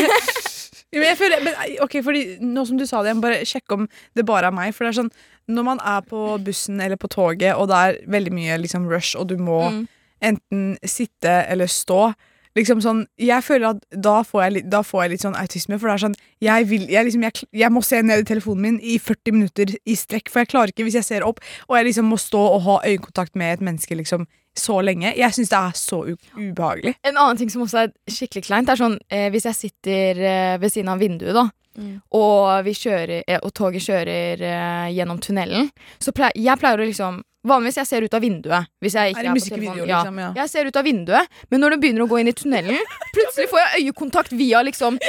Jeg 0.91 1.17
føler, 1.19 1.43
men, 1.46 1.53
ok, 1.86 2.00
fordi 2.01 2.39
Nå 2.41 2.63
som 2.65 2.77
du 2.79 2.86
sa 2.89 3.03
det, 3.03 3.12
jeg 3.12 3.17
må 3.19 3.22
bare 3.27 3.46
sjekke 3.46 3.75
om 3.77 3.84
det 4.17 4.25
bare 4.25 4.50
er 4.50 4.55
meg. 4.55 4.74
For 4.74 4.86
det 4.88 4.96
er 4.96 5.03
sånn, 5.03 5.12
Når 5.50 5.63
man 5.67 5.79
er 5.86 6.01
på 6.01 6.24
bussen 6.43 6.81
eller 6.81 6.98
på 6.98 7.10
toget, 7.13 7.53
og 7.58 7.67
det 7.69 7.77
er 7.77 8.00
veldig 8.10 8.34
mye 8.34 8.58
liksom, 8.62 8.88
rush, 8.89 9.15
og 9.15 9.27
du 9.27 9.38
må 9.38 9.69
Mm. 9.69 9.88
enten 10.22 10.77
sitte 10.84 11.46
eller 11.48 11.65
stå 11.67 12.15
liksom 12.58 12.82
sånn, 12.82 13.06
Jeg 13.20 13.44
føler 13.44 13.75
at 13.75 13.84
da 13.91 14.22
får 14.24 14.44
jeg, 14.44 14.63
da 14.70 14.82
får 14.86 15.03
jeg 15.03 15.12
litt 15.13 15.25
sånn 15.25 15.38
autisme. 15.38 15.79
For 15.79 15.89
det 15.89 15.94
er 15.94 16.03
sånn 16.06 16.18
jeg, 16.41 16.68
vil, 16.70 16.88
jeg, 16.89 17.06
liksom, 17.06 17.25
jeg, 17.51 17.72
må 17.72 17.84
se 17.86 18.01
ned 18.01 18.24
i 18.24 18.27
telefonen 18.27 18.62
min 18.62 18.79
i 18.82 18.98
40 19.00 19.36
minutter 19.36 19.75
i 19.86 19.96
strekk, 19.96 20.32
for 20.32 20.44
jeg 20.44 20.51
klarer 20.53 20.74
ikke 20.74 20.88
hvis 20.88 21.00
jeg 21.00 21.08
ser 21.08 21.27
opp 21.27 21.41
og 21.68 21.77
jeg 21.77 21.89
liksom 21.89 22.10
må 22.10 22.18
stå 22.20 22.41
og 22.56 22.62
ha 22.65 22.77
øyekontakt 22.88 23.36
med 23.39 23.58
et 23.58 23.65
menneske 23.65 23.96
liksom 23.96 24.25
så 24.58 24.79
lenge. 24.84 25.13
Jeg 25.15 25.36
syns 25.36 25.51
det 25.51 25.60
er 25.60 25.75
så 25.77 26.00
ubehagelig. 26.10 26.96
En 27.06 27.18
annen 27.18 27.38
ting 27.39 27.51
som 27.51 27.63
også 27.63 27.86
er 27.86 27.94
skikkelig 28.12 28.48
kleint, 28.48 28.72
er 28.72 28.79
sånn 28.79 28.98
eh, 29.13 29.29
hvis 29.32 29.46
jeg 29.48 29.58
sitter 29.58 30.20
eh, 30.20 30.56
ved 30.60 30.74
siden 30.74 30.91
av 30.91 31.00
vinduet, 31.01 31.36
da. 31.38 31.46
Mm. 31.77 31.95
Og, 32.17 32.43
vi 32.65 32.73
kjører, 32.75 33.23
eh, 33.27 33.39
og 33.45 33.53
toget 33.55 33.85
kjører 33.85 34.41
uh, 34.43 34.88
gjennom 34.91 35.19
tunnelen. 35.23 35.69
Så 36.01 36.13
pleier, 36.15 36.35
jeg 36.35 36.61
pleier 36.61 36.81
å 36.81 36.88
liksom 36.88 37.23
Vanligvis 37.47 37.77
jeg 37.79 37.88
ser 37.88 38.03
ut 38.03 38.15
av 38.17 38.19
vinduet. 38.19 38.67
Hvis 38.83 38.97
jeg 38.99 39.13
ikke 39.13 39.21
Er 39.21 39.23
det 39.23 39.29
er, 39.31 39.38
på 39.39 39.53
telefonen. 39.53 39.85
Liksom? 39.88 40.17
Ja. 40.19 40.31
Jeg 40.41 40.51
ser 40.51 40.67
ut 40.67 40.75
av 40.75 40.83
vinduet, 40.83 41.38
men 41.47 41.61
når 41.63 41.71
det 41.71 41.77
begynner 41.79 42.03
å 42.03 42.07
gå 42.11 42.17
inn 42.19 42.27
i 42.27 42.33
tunnelen, 42.35 42.89
plutselig 43.15 43.47
får 43.47 43.61
jeg 43.61 43.85
øyekontakt 43.85 44.35
via 44.35 44.59
liksom 44.67 44.99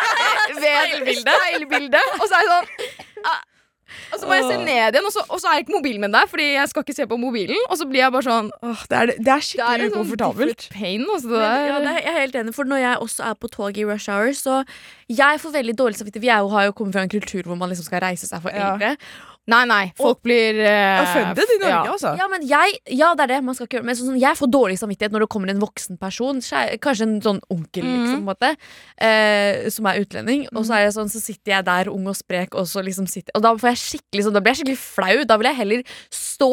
Ved 0.64 1.12
speilbildet. 1.20 2.16
Og 2.18 2.26
så 2.26 2.40
er 2.40 2.42
jeg 2.42 2.50
sånn. 2.50 2.90
Og 4.12 4.18
så 4.20 4.26
må 4.26 4.34
jeg 4.34 4.46
se 4.48 4.56
ned 4.64 4.72
igjen, 4.96 5.06
og 5.06 5.12
så, 5.14 5.22
og 5.30 5.40
så 5.42 5.52
er 5.52 5.62
ikke 5.62 5.74
mobilen 5.76 6.02
min 6.02 6.14
der, 6.16 6.26
fordi 6.30 6.46
jeg 6.56 6.68
skal 6.72 6.82
ikke 6.84 6.96
se 6.96 7.06
på 7.10 7.18
mobilen. 7.20 7.60
Og 7.70 7.78
så 7.78 7.86
blir 7.88 8.02
jeg 8.02 8.12
bare 8.16 8.26
sånn 8.26 8.50
Åh, 8.62 8.82
det, 8.90 8.96
er, 8.98 9.06
det 9.06 9.16
er 9.16 9.22
Det 9.28 9.32
er 9.36 9.46
skikkelig 9.48 9.86
sånn 9.86 9.94
ukomfortabelt. 9.94 10.66
pain. 10.74 11.06
Altså, 11.06 11.30
det 11.30 11.38
Men, 11.44 11.68
ja, 11.70 11.78
det 11.84 11.92
er, 11.92 12.00
jeg 12.02 12.14
er 12.14 12.20
helt 12.20 12.40
enig, 12.42 12.54
for 12.58 12.64
når 12.72 12.82
jeg 12.82 13.00
også 13.06 13.28
er 13.30 13.38
på 13.44 13.52
toget 13.54 13.78
i 13.84 13.86
rush 13.88 14.10
hour, 14.10 14.32
så 14.36 14.58
jeg 15.08 15.40
får 15.40 15.56
veldig 15.60 15.76
dårlig 15.78 16.00
samvittighet. 16.00 16.26
Vi 16.26 16.34
er 16.34 16.50
har 16.56 16.68
jo 16.68 16.72
kommet 16.76 16.98
fra 16.98 17.06
en 17.06 17.12
kultur 17.12 17.42
hvor 17.46 17.58
man 17.58 17.70
liksom 17.70 17.86
skal 17.88 18.02
reise 18.04 18.26
seg 18.28 18.42
for 18.42 18.50
Ja. 18.50 18.94
Nei, 19.46 19.60
nei. 19.70 19.92
Folk 19.94 20.18
blir 20.26 20.56
uh, 20.58 21.02
Offended 21.04 21.50
i 21.54 21.58
Norge, 21.62 21.90
altså. 21.92 22.12
Ja, 22.18 22.26
men 22.32 22.42
jeg, 22.50 22.78
ja, 22.98 23.12
det 23.14 23.22
er 23.26 23.30
det. 23.36 23.36
Man 23.46 23.54
skal 23.54 23.68
ikke 23.68 23.76
gjøre 23.78 23.86
Men 23.86 23.94
sånn, 23.98 24.16
jeg 24.18 24.34
får 24.40 24.50
dårlig 24.50 24.78
samvittighet 24.80 25.12
når 25.14 25.22
det 25.22 25.28
kommer 25.30 25.52
en 25.52 25.60
voksen 25.62 26.00
person. 26.02 26.40
Kanskje 26.82 27.06
en 27.06 27.20
sånn 27.22 27.38
onkel, 27.54 27.84
Mhm. 27.86 28.00
liksom, 28.00 28.24
på 28.24 28.24
en 28.24 28.30
måte, 28.32 28.50
uh, 28.98 29.68
som 29.70 29.86
er 29.86 30.00
utlending. 30.02 30.46
Og 30.50 30.64
så 30.66 30.74
er 30.80 30.86
det 30.88 30.94
sånn, 30.96 31.12
så 31.12 31.22
sitter 31.22 31.52
jeg 31.54 31.64
der 31.68 31.90
ung 31.92 32.08
og 32.10 32.16
sprek, 32.18 32.54
og 32.58 32.66
så 32.66 32.82
liksom 32.82 33.06
sitter 33.06 33.30
Og 33.38 33.42
da 33.46 33.54
får 33.54 33.70
jeg 33.74 33.82
skikkelig 33.84 34.24
sånn, 34.26 34.34
da 34.34 34.40
blir 34.42 34.54
jeg 34.54 34.64
skikkelig 34.64 34.82
flau. 34.82 35.24
Da 35.30 35.36
vil 35.38 35.50
jeg 35.52 35.60
heller 35.62 35.82
stå 36.10 36.50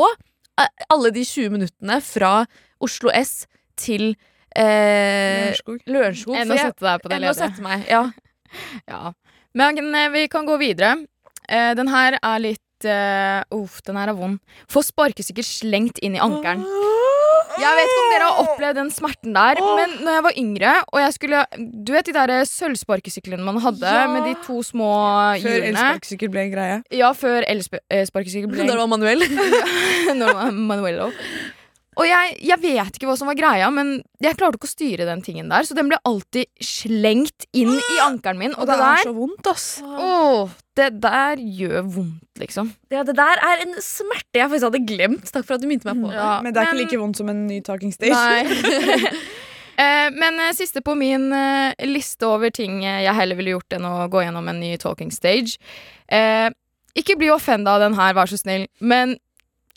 eh, 0.61 0.67
alle 0.93 1.09
de 1.15 1.23
20 1.25 1.49
minuttene 1.49 1.97
fra 2.05 2.45
Oslo 2.79 3.09
S 3.09 3.47
til 3.75 4.11
eh, 4.55 5.49
Lørenskog. 5.89 6.35
Enn 6.37 6.51
å 6.53 6.57
sette 6.61 6.85
deg 6.85 7.01
på 7.01 7.09
det 7.09 7.17
enn 7.17 7.25
å 7.25 7.31
ledet. 7.31 7.41
sette 7.41 7.65
meg. 7.65 7.87
Ja. 7.89 8.03
Ja. 8.87 9.13
Men 9.57 9.79
eh, 9.97 10.09
vi 10.13 10.27
kan 10.29 10.45
gå 10.45 10.59
videre. 10.61 10.91
Eh, 11.49 11.73
den 11.77 11.89
her 11.89 12.19
er 12.21 12.39
litt 12.39 12.61
eh, 12.85 13.43
Uff, 13.55 13.81
den 13.87 13.95
her 13.99 14.09
er 14.11 14.17
vond. 14.17 14.39
Få 14.71 14.83
sparkesykkel 14.85 15.43
slengt 15.45 15.99
inn 16.03 16.15
i 16.17 16.21
ankelen. 16.23 16.63
Jeg 17.53 17.69
vet 17.77 17.85
ikke 17.85 18.01
om 18.01 18.07
dere 18.09 18.27
har 18.29 18.39
opplevd 18.41 18.77
den 18.79 18.87
smerten 18.89 19.35
der, 19.35 19.59
men 19.77 19.91
når 20.01 20.15
jeg 20.15 20.23
var 20.25 20.37
yngre 20.41 20.71
og 20.89 20.97
jeg 21.03 21.13
skulle 21.13 21.41
Du 21.85 21.91
vet 21.93 22.07
de 22.09 22.13
der 22.15 22.31
sølvsparkesyklene 22.49 23.45
man 23.45 23.59
hadde 23.61 23.85
Ja. 23.93 24.07
med 24.09 24.25
de 24.25 24.33
to 24.41 24.63
små 24.65 24.87
Før 25.37 25.37
hjulene? 25.37 25.69
elsparkesykkel 25.69 26.31
ble 26.33 26.47
en 26.47 26.51
greie. 26.55 26.79
Ja, 26.97 27.11
før 27.13 27.45
elsparkesykkel 27.47 28.49
ble 28.49 28.63
Når 28.65 28.73
det 28.73 28.79
var 28.81 28.89
manuell. 28.89 29.21
når 30.17 30.25
det 30.25 30.33
var 30.39 30.49
Manuelo. 30.51 31.11
Og 31.99 32.07
jeg, 32.07 32.33
jeg 32.49 32.59
vet 32.63 32.97
ikke 32.97 33.07
hva 33.09 33.15
som 33.19 33.29
var 33.29 33.37
greia, 33.37 33.69
men 33.73 33.95
jeg 34.23 34.37
klarte 34.39 34.59
ikke 34.59 34.69
å 34.69 34.71
styre 34.73 35.07
den 35.09 35.21
tingen 35.25 35.51
der. 35.51 35.67
Så 35.67 35.77
den 35.77 35.91
ble 35.91 35.99
alltid 36.07 36.49
slengt 36.63 37.47
inn 37.53 37.73
i 37.75 37.99
ankelen 38.05 38.41
min. 38.41 38.55
Og 38.57 38.63
Og 38.63 38.69
det 38.69 38.77
det 38.79 38.87
er 38.87 38.97
der 38.97 39.07
så 39.09 39.15
vondt, 39.17 39.49
ass. 39.51 39.67
Åh, 39.83 40.53
det 40.79 40.89
der 41.03 41.43
gjør 41.61 41.87
vondt, 41.99 42.41
liksom. 42.41 42.73
Ja, 42.93 43.05
det 43.07 43.15
der 43.19 43.41
er 43.45 43.63
en 43.67 43.77
smerte 43.83 44.41
jeg 44.41 44.49
faktisk 44.49 44.69
hadde 44.71 44.83
glemt. 44.89 45.31
Takk 45.31 45.47
for 45.47 45.57
at 45.57 45.63
du 45.63 45.69
minte 45.69 45.89
meg 45.89 46.01
på 46.01 46.11
det. 46.11 46.19
Ja, 46.19 46.35
Men 46.41 46.55
det 46.55 46.61
er 46.63 46.71
ikke 46.71 46.81
like 46.83 47.01
vondt 47.03 47.21
som 47.21 47.31
en 47.33 47.45
ny 47.47 47.61
Talking 47.65 47.93
Stage. 47.95 48.13
Nei. 48.13 49.13
Eh, 49.73 50.09
men 50.13 50.37
eh, 50.37 50.51
siste 50.53 50.83
på 50.85 50.93
min 50.93 51.31
eh, 51.33 51.73
liste 51.89 52.27
over 52.29 52.51
ting 52.53 52.83
jeg 52.85 53.15
heller 53.17 53.39
ville 53.39 53.55
gjort 53.55 53.73
enn 53.73 53.87
å 53.89 53.93
gå 54.11 54.21
gjennom 54.21 54.45
en 54.51 54.59
ny 54.61 54.75
talking 54.77 55.09
stage. 55.09 55.57
Eh, 56.05 56.49
ikke 56.93 57.15
bli 57.17 57.31
offenda 57.33 57.73
av 57.73 57.81
den 57.81 57.97
her, 57.97 58.13
vær 58.13 58.29
så 58.29 58.37
snill, 58.37 58.67
men 58.77 59.15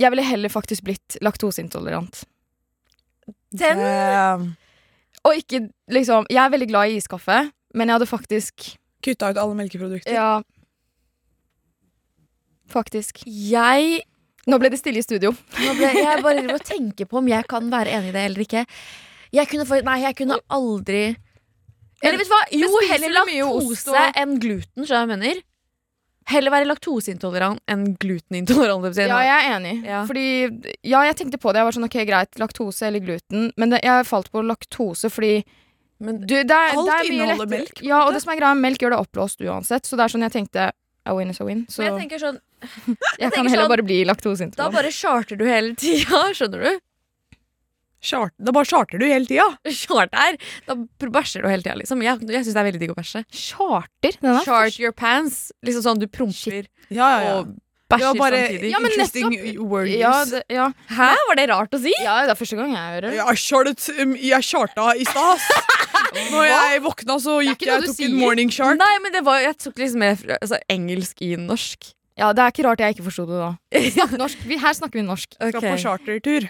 jeg 0.01 0.13
ville 0.13 0.25
heller 0.27 0.53
faktisk 0.53 0.85
blitt 0.87 1.17
laktoseintolerant. 1.25 2.25
Den 3.57 3.79
Og 5.25 5.39
ikke 5.39 5.63
liksom 5.91 6.27
Jeg 6.31 6.39
er 6.43 6.51
veldig 6.53 6.69
glad 6.69 6.91
i 6.91 6.99
iskaffe, 7.01 7.39
men 7.75 7.89
jeg 7.89 7.97
hadde 7.97 8.11
faktisk 8.11 8.67
Kutta 9.05 9.31
ut 9.31 9.39
alle 9.39 9.55
melkeprodukter. 9.55 10.13
Ja. 10.13 10.41
Faktisk. 12.73 13.23
Jeg 13.27 14.03
Nå 14.47 14.59
ble 14.63 14.71
det 14.71 14.79
stille 14.79 15.03
i 15.03 15.05
studio. 15.05 15.33
Nå 15.33 15.75
ble 15.79 15.91
jeg 15.95 16.23
bare 16.23 16.41
driver 16.41 16.59
og 16.59 16.67
tenker 16.67 17.09
på 17.11 17.19
om 17.19 17.29
jeg 17.31 17.47
kan 17.51 17.67
være 17.71 17.97
enig 17.99 18.13
i 18.13 18.15
det 18.15 18.25
eller 18.29 18.45
ikke. 18.45 18.63
Jeg 19.35 19.51
kunne 19.51 19.67
for, 19.67 19.83
Nei, 19.87 19.97
jeg 20.05 20.17
kunne 20.21 20.39
aldri 20.55 21.01
Eller 22.03 22.21
vet 22.21 22.29
du 22.29 22.35
hva? 22.35 22.43
Jo, 22.55 22.71
heller 22.91 23.15
laktose 23.17 24.05
enn 24.23 24.37
gluten. 24.43 24.87
Skjønner 24.87 24.87
du 24.87 24.95
hva 24.95 25.03
jeg 25.03 25.13
mener? 25.15 25.45
Heller 26.27 26.51
være 26.51 26.67
laktoseintolerant 26.67 27.61
enn 27.71 27.85
glutenintolerant. 28.03 28.97
Ja, 28.99 29.19
jeg 29.23 29.35
er 29.37 29.53
enig. 29.57 29.75
Ja. 29.87 30.01
Fordi 30.09 30.25
Ja, 30.83 31.05
jeg 31.07 31.19
tenkte 31.21 31.39
på 31.39 31.53
det. 31.55 31.61
Jeg 31.62 31.69
var 31.69 31.77
sånn, 31.77 31.87
ok, 31.87 32.01
greit, 32.09 32.41
laktose 32.43 32.89
eller 32.89 33.05
gluten. 33.05 33.53
Men 33.57 33.71
det, 33.75 33.85
jeg 33.87 34.09
falt 34.09 34.33
på 34.35 34.43
laktose 34.43 35.11
fordi 35.12 35.45
Men 36.03 36.19
du, 36.21 36.35
det 36.35 36.51
er, 36.51 36.75
Alt 36.75 36.91
det 36.91 36.97
er 36.97 37.12
inneholder 37.12 37.53
melk, 37.55 37.79
Ja, 37.87 38.03
og 38.05 38.12
det 38.12 38.25
som 38.25 38.35
er 38.35 38.41
greia, 38.41 38.59
melk 38.59 38.83
gjør 38.83 38.97
det 38.97 38.99
oppblåst 39.07 39.41
uansett. 39.47 39.87
Så 39.87 39.97
det 39.97 40.05
er 40.05 40.12
sånn 40.17 40.27
jeg 40.27 40.35
tenkte 40.35 40.67
a 41.07 41.15
win 41.15 41.31
is 41.31 41.41
a 41.41 41.47
win. 41.47 41.62
Så 41.71 41.81
Men 41.81 41.87
jeg 41.87 41.95
jeg, 41.95 42.01
tenker 42.03 42.25
sånn 42.27 42.43
Jeg 43.23 43.31
kan 43.33 43.47
heller 43.47 43.62
sånn, 43.62 43.73
bare 43.77 43.87
bli 43.87 44.01
laktoseintolerant. 44.09 44.75
Da 44.75 44.81
bare 44.81 44.91
charter 44.93 45.39
du 45.39 45.47
hele 45.47 45.77
tida, 45.79 46.25
skjønner 46.37 46.67
du? 46.67 46.83
Chart, 48.07 48.33
da 48.38 48.55
bare 48.55 48.69
charter 48.69 49.03
du 49.03 49.07
hele 49.09 49.27
tida. 49.29 49.47
Charter. 49.83 50.38
Da 50.69 50.79
bæsjer 51.11 51.42
du 51.45 51.51
hele 51.51 51.64
tida, 51.64 51.77
liksom. 51.81 52.03
Jeg, 52.07 52.23
jeg 52.31 52.47
syns 52.47 52.55
det 52.57 52.62
er 52.62 52.69
veldig 52.71 52.83
digg 52.83 52.95
å 52.95 52.99
bæsje. 52.99 53.23
Charter? 53.35 54.19
Er 54.23 54.42
Chart 54.47 54.81
your 54.83 54.95
pants. 54.97 55.47
Liksom 55.66 55.87
sånn 55.87 56.03
du 56.03 56.07
promper 56.11 56.66
Ja, 56.88 57.09
ja, 57.11 57.23
ja. 57.25 57.33
og 57.40 57.57
bæsjer 57.90 58.07
ja, 58.07 58.12
bare 58.19 58.42
samtidig. 58.45 58.71
Ja, 58.71 58.83
men 58.83 58.95
interesting 58.95 59.29
nettopp. 59.33 59.90
ja, 59.90 60.12
det, 60.31 60.42
ja. 60.55 60.69
Hæ, 60.90 61.11
var 61.31 61.40
det 61.40 61.49
rart 61.53 61.75
å 61.77 61.83
si? 61.83 61.92
ja, 62.03 62.16
det 62.27 62.35
er 62.35 62.38
første 62.38 62.59
gang 62.61 62.73
jeg 62.75 62.95
hører 62.95 63.09
det. 63.09 63.19
Jeg 63.19 63.42
chartet, 63.42 63.88
um, 63.99 64.14
jeg 64.31 64.49
charta 64.53 64.88
i 64.95 65.07
stas. 65.09 65.51
Når 66.33 66.49
jeg 66.49 66.81
våkna, 66.87 67.19
så 67.23 67.37
gikk 67.45 67.66
jeg 67.66 67.83
og 67.83 67.90
tok 67.90 68.01
en 68.07 68.16
morning 68.21 68.51
chart. 68.55 68.79
Nei, 68.81 68.95
men 69.05 69.14
det 69.14 69.23
var, 69.27 69.42
jeg 69.45 69.59
tok 69.66 69.83
liksom 69.83 70.03
mer 70.03 70.38
altså, 70.38 70.62
engelsk 70.73 71.23
i 71.27 71.35
norsk. 71.40 71.92
Ja, 72.16 72.31
det 72.33 72.42
er 72.42 72.55
ikke 72.55 72.64
rart 72.64 72.81
jeg 72.81 72.97
ikke 72.97 73.05
forsto 73.11 73.27
det 73.29 73.38
da. 73.42 73.51
Snakk 73.92 74.16
norsk. 74.16 74.45
Vi, 74.49 74.57
her 74.62 74.77
snakker 74.79 75.03
vi 75.03 75.05
norsk. 75.05 75.37
Skal 75.51 75.61
på 75.61 75.77
chartertur. 75.83 76.49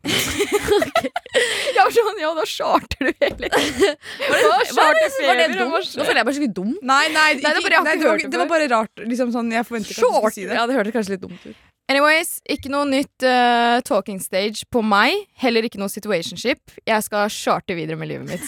Jeg 1.74 1.82
var 1.84 1.92
sånn, 1.94 2.18
ja, 2.20 2.30
da 2.36 2.44
charter 2.48 3.06
du 3.06 3.10
hele 3.20 3.36
tiden. 3.36 3.50
Var 3.50 4.36
det, 4.36 4.48
var 4.76 4.94
det, 4.96 5.08
var 5.26 5.36
det 5.40 5.48
dumt? 5.58 5.90
Nå 5.96 6.06
føler 6.06 6.20
jeg 6.20 6.26
meg 6.28 6.36
skikkelig 6.36 6.54
dum. 6.56 6.70
Nei, 6.82 7.02
nei, 7.12 7.12
Nei, 7.14 7.24
det 7.36 7.40
ikke, 7.40 7.64
bare- 7.66 7.74
jeg 7.74 7.80
har 7.80 7.84
nei 7.84 7.96
det, 8.00 8.06
var, 8.08 8.16
det 8.22 8.30
det 8.32 8.40
var 8.42 8.48
bare 8.50 8.68
rart. 8.72 9.02
Liksom 9.10 9.32
sånn, 9.34 9.50
jeg 9.54 9.66
forventet 9.68 9.92
ikke 9.92 10.00
at 10.00 10.08
du 10.08 10.18
skulle 10.20 10.34
si 10.36 10.46
det. 10.48 10.56
Ja, 10.58 10.64
det 10.70 10.78
hørtes 10.78 10.96
kanskje 10.96 11.14
litt 11.16 11.24
dumt 11.26 11.44
ut. 11.50 11.56
Anyways, 11.90 12.36
ikke 12.46 12.70
noe 12.70 12.86
nytt 12.86 13.24
uh, 13.26 13.80
talking 13.86 14.20
stage 14.22 14.62
på 14.70 14.82
meg. 14.86 15.24
Heller 15.42 15.66
ikke 15.66 15.80
noe 15.82 15.90
situationship. 15.90 16.60
Jeg 16.86 17.02
skal 17.06 17.26
charte 17.34 17.74
videre 17.74 17.98
med 17.98 18.12
livet 18.12 18.30
mitt. 18.30 18.46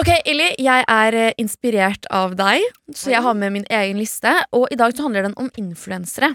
Ok, 0.00 0.08
Illy, 0.30 0.46
jeg 0.64 0.84
er 0.88 1.14
eh, 1.18 1.32
inspirert 1.42 2.06
av 2.14 2.32
deg, 2.38 2.62
så 2.96 3.10
jeg 3.12 3.20
har 3.20 3.34
med 3.36 3.52
min 3.52 3.66
egen 3.68 3.98
liste. 4.00 4.30
Og 4.56 4.70
i 4.72 4.78
dag 4.80 4.94
så 4.96 5.04
handler 5.04 5.26
den 5.26 5.34
om 5.40 5.50
influensere, 5.60 6.30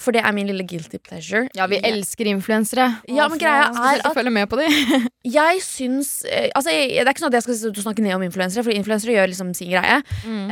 for 0.00 0.16
det 0.16 0.22
er 0.24 0.32
min 0.32 0.48
lille 0.48 0.64
guilty 0.64 0.96
pleasure. 1.04 1.42
Ja, 1.58 1.66
vi 1.68 1.82
elsker 1.84 2.30
influensere. 2.30 2.86
Ja, 3.12 3.26
men 3.28 3.42
greia 3.42 3.66
er 3.68 4.00
at 4.00 4.16
følge 4.16 4.32
med 4.32 4.48
på 4.48 4.56
de. 4.62 4.70
jeg 5.40 5.60
syns 5.66 6.22
eh, 6.24 6.48
Altså, 6.56 6.72
Det 6.72 7.02
er 7.02 7.10
ikke 7.12 7.26
sånn 7.26 7.34
at 7.34 7.40
jeg 7.42 7.48
skal 7.48 7.82
snakke 7.84 8.04
ned 8.06 8.16
om 8.16 8.24
influensere, 8.24 8.64
for 8.64 8.72
influensere 8.72 9.18
gjør 9.18 9.28
liksom 9.34 9.52
sin 9.58 9.72
greie. 9.74 10.00
Mm. 10.24 10.48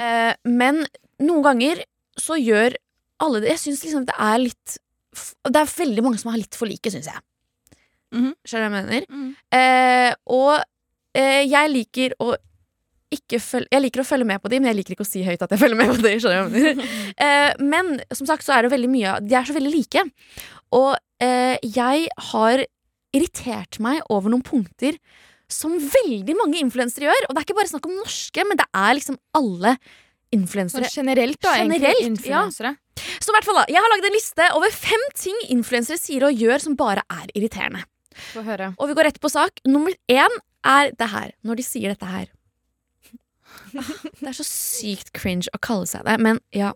men 0.59 0.83
noen 1.25 1.45
ganger 1.45 1.81
så 2.21 2.37
gjør 2.39 2.77
alle 3.23 3.41
det 3.43 3.55
Jeg 3.55 3.61
syns 3.63 3.81
liksom 3.85 4.05
det 4.09 4.15
er 4.15 4.39
litt 4.43 4.77
Det 5.49 5.61
er 5.61 5.71
veldig 5.73 6.05
mange 6.05 6.21
som 6.21 6.31
har 6.33 6.41
litt 6.41 6.59
for 6.59 6.69
like, 6.71 6.93
syns 6.93 7.09
jeg. 7.09 7.25
Mhm. 8.15 8.35
Skjønner 8.45 8.69
du 8.69 8.75
hva 8.75 8.83
jeg 8.83 8.91
mener? 8.91 9.09
Mm. 9.09 9.33
Eh, 9.57 10.13
og 10.37 10.53
eh, 11.17 11.43
jeg 11.49 11.73
liker 11.73 12.15
å 12.21 12.35
følge, 13.17 13.69
jeg 13.73 13.85
liker 13.85 14.03
å 14.03 14.07
følge 14.07 14.27
med 14.29 14.43
på 14.43 14.51
dem, 14.53 14.63
men 14.63 14.73
jeg 14.73 14.79
liker 14.81 14.97
ikke 14.97 15.07
å 15.07 15.09
si 15.09 15.23
høyt 15.27 15.43
at 15.45 15.53
jeg 15.55 15.61
følger 15.63 15.79
med 15.81 15.93
på 15.95 16.03
de. 16.05 16.15
Skjønner 16.21 16.49
du 16.49 16.57
hva 16.59 16.65
jeg 16.65 16.77
mener? 16.77 16.97
Eh, 17.29 17.53
men 17.65 17.95
som 18.15 18.29
sagt 18.29 18.45
så 18.47 18.55
er 18.55 18.67
det 18.67 18.71
veldig 18.71 18.89
mye 18.93 19.15
De 19.25 19.35
er 19.35 19.47
så 19.49 19.55
veldig 19.57 19.73
like. 19.73 20.05
Og 20.77 20.93
eh, 21.25 21.57
jeg 21.65 22.11
har 22.33 22.65
irritert 23.17 23.79
meg 23.83 24.03
over 24.13 24.31
noen 24.33 24.45
punkter 24.45 24.99
som 25.49 25.73
veldig 25.81 26.37
mange 26.37 26.61
influensere 26.61 27.09
gjør. 27.09 27.29
Og 27.29 27.35
det 27.35 27.41
er 27.41 27.47
ikke 27.49 27.59
bare 27.59 27.73
snakk 27.73 27.89
om 27.89 27.97
norske, 27.97 28.45
men 28.45 28.61
det 28.61 28.69
er 28.77 28.99
liksom 28.99 29.17
alle 29.39 29.77
influensere. 30.35 30.91
Generelt, 30.93 31.41
da. 31.41 31.57
Generelt, 31.63 32.05
influensere. 32.05 32.75
Så 33.19 33.33
i 33.33 33.37
hvert 33.37 33.47
fall 33.47 33.61
da, 33.63 33.65
Jeg 33.71 33.81
har 33.81 33.93
lagd 33.95 34.09
en 34.09 34.17
liste 34.17 34.49
over 34.59 34.75
fem 34.75 35.05
ting 35.17 35.39
influensere 35.55 35.97
sier 36.01 36.27
og 36.29 36.37
gjør 36.37 36.67
som 36.67 36.77
bare 36.79 37.05
er 37.09 37.31
irriterende. 37.33 37.85
Og 38.77 38.91
vi 38.91 38.97
går 38.99 39.09
rett 39.09 39.21
på 39.23 39.31
sak. 39.33 39.63
Nummer 39.69 39.95
én 40.11 40.39
er 40.67 40.93
det 40.99 41.09
her. 41.13 41.33
Når 41.47 41.61
de 41.61 41.65
sier 41.67 41.95
dette 41.95 42.09
her. 42.09 42.27
Det 44.21 44.29
er 44.31 44.37
så 44.37 44.47
sykt 44.47 45.13
cringe 45.17 45.51
å 45.55 45.61
kalle 45.63 45.89
seg 45.91 46.07
det, 46.09 46.19
men 46.25 46.41
ja. 46.55 46.75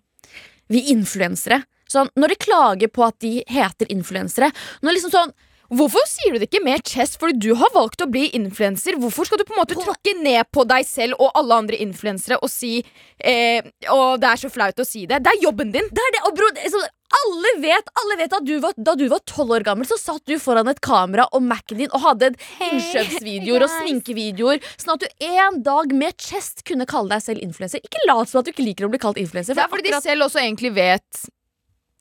Vi 0.73 0.87
influensere. 0.93 1.63
Sånn, 1.91 2.09
når 2.17 2.33
de 2.33 2.41
klager 2.41 2.93
på 2.93 3.05
at 3.05 3.19
de 3.21 3.43
heter 3.53 3.91
influensere 3.93 4.49
Når 4.81 4.95
liksom 4.97 5.13
sånn 5.13 5.33
Hvorfor 5.73 6.05
sier 6.09 6.35
du 6.35 6.43
det 6.43 6.51
ikke 6.51 6.65
med 6.65 6.85
chest? 6.85 7.19
Fordi 7.21 7.39
du 7.41 7.53
har 7.57 7.73
valgt 7.75 8.05
å 8.05 8.09
bli 8.11 8.27
influenser. 8.37 8.99
Hvorfor 9.01 9.29
skal 9.29 9.41
du 9.41 9.47
på 9.49 9.57
en 9.57 9.63
måte 9.63 9.79
tråkke 9.79 10.17
ned 10.21 10.45
på 10.53 10.67
deg 10.69 10.85
selv 10.89 11.21
og 11.23 11.33
alle 11.39 11.63
andre 11.65 11.79
influensere 11.81 12.41
og 12.43 12.51
si 12.53 12.79
eh, 13.19 13.65
Og 13.93 14.21
det 14.21 14.29
er 14.29 14.43
så 14.43 14.51
flaut 14.53 14.83
å 14.83 14.87
si 14.87 15.07
det. 15.09 15.23
Det 15.25 15.33
er 15.33 15.47
jobben 15.47 15.73
din. 15.73 15.89
Det 15.89 16.05
er 16.05 16.17
det, 16.17 16.23
og 16.29 16.37
bro, 16.37 16.51
det, 16.57 16.69
så, 16.73 16.83
alle 17.23 17.55
vet, 17.63 17.91
alle 18.03 18.19
vet 18.21 18.37
at 18.37 18.47
du 18.47 18.55
var, 18.61 18.77
da 18.77 18.95
du 18.99 19.05
var 19.13 19.25
tolv 19.29 19.57
år 19.57 19.67
gammel, 19.67 19.89
så 19.89 19.99
satt 20.01 20.25
du 20.29 20.37
foran 20.41 20.69
et 20.73 20.81
kamera 20.85 21.27
og 21.33 21.45
Mac-en 21.45 21.81
din 21.81 21.93
og 21.93 22.05
hadde 22.05 22.33
innkjøpsvideoer 22.69 23.67
og 23.67 23.69
guys. 23.69 23.77
sminkevideoer, 23.81 24.65
sånn 24.81 24.97
at 24.97 25.05
du 25.05 25.29
en 25.29 25.61
dag 25.65 25.93
med 25.97 26.17
chest 26.21 26.67
kunne 26.69 26.89
kalle 26.89 27.15
deg 27.15 27.25
selv 27.25 27.45
influenser. 27.45 27.85
Ikke 27.85 28.05
lat 28.09 28.31
som 28.31 28.41
at 28.41 28.49
du 28.49 28.53
ikke 28.55 28.67
liker 28.67 28.89
å 28.89 28.93
bli 28.93 29.01
kalt 29.03 29.21
influenser. 29.21 29.57
Det 29.57 29.65
er 29.65 29.73
fordi 29.73 29.93
de 29.93 30.03
selv 30.05 30.29
også 30.29 30.43
egentlig 30.45 30.75
vet 30.77 31.25